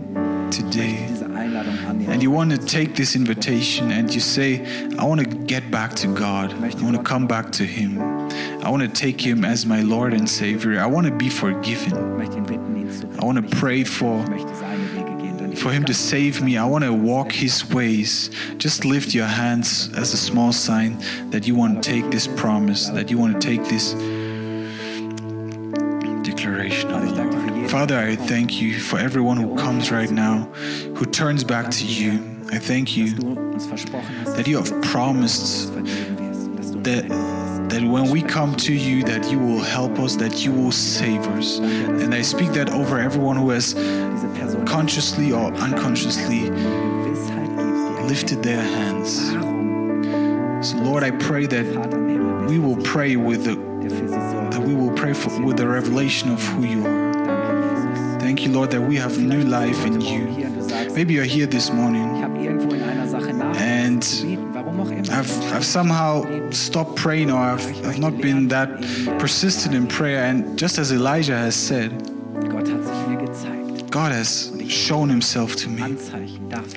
today 0.50 1.06
diese 1.08 1.26
Einladung 1.26 1.78
annehmen 1.88 2.12
and 2.12 2.22
you 2.22 2.32
want 2.32 2.50
to 2.50 2.58
take 2.58 2.94
this 2.94 3.14
invitation 3.14 3.92
and 3.92 4.12
you 4.12 4.20
say, 4.20 4.64
I 4.98 5.04
want 5.04 5.20
to 5.20 5.26
get 5.46 5.70
back 5.70 5.94
to 5.96 6.08
God, 6.08 6.52
I 6.54 6.70
want 6.82 6.96
to 6.96 7.02
come 7.02 7.28
back 7.28 7.52
to 7.52 7.64
Him, 7.64 8.00
I 8.64 8.68
want 8.68 8.82
to 8.82 8.88
take 8.88 9.20
Him 9.20 9.44
as 9.44 9.64
my 9.64 9.82
Lord 9.82 10.12
and 10.12 10.28
Savior, 10.28 10.80
I 10.80 10.86
want 10.86 11.06
to 11.06 11.12
be 11.12 11.28
forgiven, 11.28 11.92
Ich 11.92 12.18
möchte 12.18 12.36
ihn 12.36 12.46
bitten, 12.46 12.76
ihn 12.76 12.90
zu 12.90 13.06
I 13.20 13.24
want 13.24 13.38
to 13.38 13.56
pray 13.56 13.84
for. 13.84 14.24
For 15.66 15.72
him 15.72 15.84
to 15.84 15.94
save 15.94 16.40
me. 16.40 16.56
I 16.56 16.64
want 16.64 16.84
to 16.84 16.92
walk 16.92 17.32
his 17.32 17.68
ways. 17.74 18.30
Just 18.56 18.84
lift 18.84 19.12
your 19.12 19.26
hands 19.26 19.92
as 19.96 20.14
a 20.14 20.16
small 20.16 20.52
sign 20.52 20.96
that 21.30 21.44
you 21.44 21.56
want 21.56 21.82
to 21.82 21.90
take 21.90 22.08
this 22.12 22.28
promise, 22.28 22.88
that 22.90 23.10
you 23.10 23.18
want 23.18 23.40
to 23.40 23.44
take 23.44 23.64
this 23.64 23.94
declaration 26.22 26.92
of 26.92 27.02
the 27.02 27.20
Lord. 27.20 27.68
Father, 27.68 27.98
I 27.98 28.14
thank 28.14 28.62
you 28.62 28.78
for 28.78 29.00
everyone 29.00 29.38
who 29.38 29.56
comes 29.56 29.90
right 29.90 30.08
now, 30.08 30.44
who 30.94 31.04
turns 31.04 31.42
back 31.42 31.68
to 31.72 31.84
you. 31.84 32.12
I 32.52 32.58
thank 32.60 32.96
you 32.96 33.16
that 34.36 34.44
you 34.46 34.62
have 34.62 34.82
promised 34.82 35.74
that 36.84 37.08
that 37.70 37.82
when 37.82 38.12
we 38.12 38.22
come 38.22 38.54
to 38.54 38.72
you 38.72 39.02
that 39.02 39.28
you 39.28 39.40
will 39.40 39.58
help 39.58 39.98
us 39.98 40.14
that 40.14 40.44
you 40.44 40.52
will 40.52 40.70
save 40.70 41.20
us 41.36 41.58
and 41.58 42.14
i 42.14 42.22
speak 42.22 42.52
that 42.52 42.70
over 42.70 43.00
everyone 43.00 43.36
who 43.36 43.50
has 43.50 43.74
consciously 44.66 45.32
or 45.32 45.52
unconsciously 45.54 46.50
lifted 48.06 48.42
their 48.42 48.62
hands. 48.62 49.30
So 50.68 50.76
Lord, 50.78 51.02
I 51.02 51.10
pray 51.12 51.46
that 51.46 52.46
we 52.48 52.58
will 52.58 52.76
pray 52.82 53.16
with 53.16 53.44
the 53.44 53.54
that 54.50 54.60
we 54.60 54.74
will 54.74 54.92
pray 54.92 55.12
for, 55.12 55.30
with 55.42 55.56
the 55.56 55.68
revelation 55.68 56.30
of 56.30 56.42
who 56.42 56.64
you 56.64 56.86
are. 56.86 58.18
Thank 58.20 58.44
you, 58.44 58.52
Lord, 58.52 58.70
that 58.70 58.80
we 58.80 58.96
have 58.96 59.18
new 59.18 59.42
life 59.42 59.84
in 59.84 60.00
you. 60.00 60.26
Maybe 60.94 61.14
you're 61.14 61.24
here 61.24 61.46
this 61.46 61.70
morning 61.70 62.04
and. 63.56 64.04
I've, 65.10 65.30
I've 65.52 65.64
somehow 65.64 66.50
stopped 66.50 66.96
praying 66.96 67.30
or 67.30 67.38
I've, 67.38 67.86
I've 67.86 67.98
not 67.98 68.18
been 68.18 68.48
that 68.48 68.68
persistent 69.18 69.74
in 69.74 69.86
prayer. 69.86 70.24
And 70.24 70.58
just 70.58 70.78
as 70.78 70.92
Elijah 70.92 71.36
has 71.36 71.54
said. 71.54 71.90
God 73.90 74.12
has 74.12 74.55
shown 74.68 75.08
himself 75.08 75.56
to 75.56 75.68
me. 75.68 75.82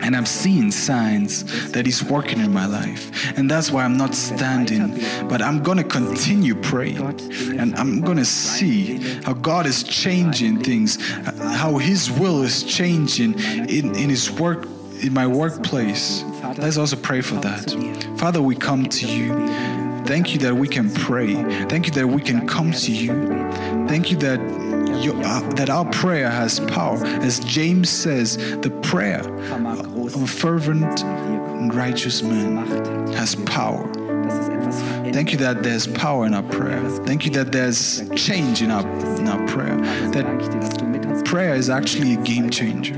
And 0.02 0.16
I'm 0.16 0.26
seeing 0.26 0.72
signs 0.72 1.72
that 1.72 1.86
He's 1.86 2.04
working 2.04 2.40
in 2.40 2.54
my 2.54 2.66
life. 2.66 3.38
And 3.38 3.50
that's 3.50 3.72
why 3.72 3.84
I'm 3.84 3.98
not 3.98 4.16
standing, 4.16 5.00
but 5.28 5.42
I'm 5.42 5.62
going 5.62 5.78
to 5.78 5.84
continue 5.84 6.56
praying. 6.56 7.20
And 7.58 7.76
I'm 7.76 8.02
going 8.02 8.18
to 8.18 8.26
see 8.26 8.98
how 9.24 9.34
God 9.34 9.66
is 9.66 9.84
changing 9.84 10.64
things, 10.64 10.98
how 11.12 11.78
His 11.78 12.12
will 12.12 12.42
is 12.44 12.64
changing 12.64 13.40
in, 13.40 13.96
in 13.96 14.10
His 14.10 14.32
work, 14.32 14.68
in 15.02 15.14
my 15.14 15.28
workplace. 15.28 16.24
Let's 16.58 16.78
also 16.78 16.96
pray 16.96 17.22
for 17.22 17.36
that. 17.36 17.72
Father, 18.18 18.42
we 18.42 18.56
come 18.56 18.86
to 18.88 19.08
you. 19.08 19.34
Thank 20.06 20.34
you 20.34 20.40
that 20.40 20.56
we 20.56 20.68
can 20.68 20.92
pray. 20.92 21.36
Thank 21.66 21.86
you 21.86 21.92
that 21.94 22.08
we 22.08 22.22
can 22.22 22.48
come 22.48 22.72
to 22.72 22.92
you. 22.92 23.12
Thank 23.88 24.10
you 24.10 24.18
that 24.18 24.40
your, 25.00 25.16
uh, 25.24 25.42
that 25.56 25.70
our 25.70 25.86
prayer 25.92 26.30
has 26.30 26.60
power. 26.62 27.04
As 27.06 27.40
James 27.40 27.90
says, 27.90 28.38
the 28.62 28.72
prayer 28.84 29.22
of 29.22 30.22
a 30.22 30.28
fervent 30.28 31.04
and 31.04 31.74
righteous 31.74 32.22
man 32.22 32.58
has 33.14 33.36
power. 33.36 33.92
Thank 35.12 35.32
you 35.32 35.38
that 35.40 35.64
there's 35.64 35.88
power 35.88 36.26
in 36.26 36.34
our 36.34 36.44
prayer. 36.44 36.88
Thank 37.06 37.26
you 37.26 37.32
that 37.32 37.52
there's 37.52 38.08
change 38.16 38.62
in 38.62 38.70
our 38.70 38.88
in 39.18 39.28
our 39.28 39.46
prayer. 39.48 39.76
That 40.12 40.26
prayer 41.30 41.54
is 41.54 41.70
actually 41.70 42.16
a 42.16 42.22
game 42.24 42.50
changer. 42.50 42.96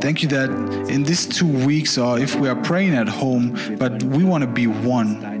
Thank 0.00 0.22
you 0.22 0.28
that 0.28 0.50
in 0.90 1.04
these 1.04 1.26
two 1.26 1.46
weeks, 1.64 1.96
or 1.96 2.18
if 2.18 2.34
we 2.34 2.46
are 2.46 2.56
praying 2.62 2.94
at 2.94 3.08
home, 3.08 3.58
but 3.78 4.02
we 4.02 4.22
want 4.22 4.42
to 4.42 4.50
be 4.50 4.66
one 4.66 5.39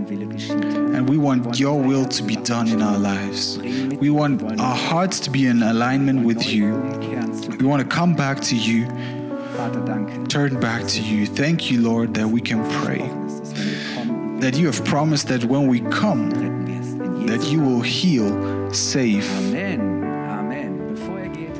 we 1.10 1.18
want 1.18 1.58
your 1.58 1.76
will 1.76 2.04
to 2.04 2.22
be 2.22 2.36
done 2.36 2.68
in 2.68 2.80
our 2.80 2.96
lives. 2.96 3.58
We 3.58 4.10
want 4.10 4.60
our 4.60 4.76
hearts 4.76 5.18
to 5.20 5.30
be 5.30 5.48
in 5.48 5.60
alignment 5.60 6.24
with 6.24 6.46
you. 6.46 6.76
We 7.58 7.66
want 7.66 7.82
to 7.82 7.88
come 7.88 8.14
back 8.14 8.40
to 8.42 8.54
you, 8.54 8.86
turn 10.28 10.60
back 10.60 10.86
to 10.86 11.02
you. 11.02 11.26
Thank 11.26 11.68
you, 11.68 11.80
Lord, 11.80 12.14
that 12.14 12.28
we 12.28 12.40
can 12.40 12.62
pray. 12.84 12.98
Dass 13.00 13.52
wenn 13.54 13.66
wir 13.66 13.96
kommen, 13.96 14.40
That 14.40 14.56
you 14.56 14.66
have 14.66 14.84
promised 14.84 15.26
that 15.26 15.44
when 15.46 15.66
we 15.66 15.80
come, 15.90 16.30
retten 16.30 16.66
wir 16.68 16.78
es. 16.78 16.92
In 16.92 17.26
that 17.26 17.44
you 17.50 17.60
will 17.60 17.82
heal, 17.82 18.30
save. 18.72 19.28
Amen. 19.38 20.04
Amen. 20.30 20.94
Bevor 20.94 21.18
er 21.18 21.28
geht, 21.28 21.58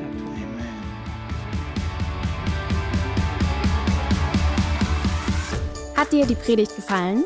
hat 5.95 5.97
Hat 5.97 6.11
dir 6.13 6.25
die 6.25 6.35
Predigt 6.35 6.73
gefallen? 6.73 7.25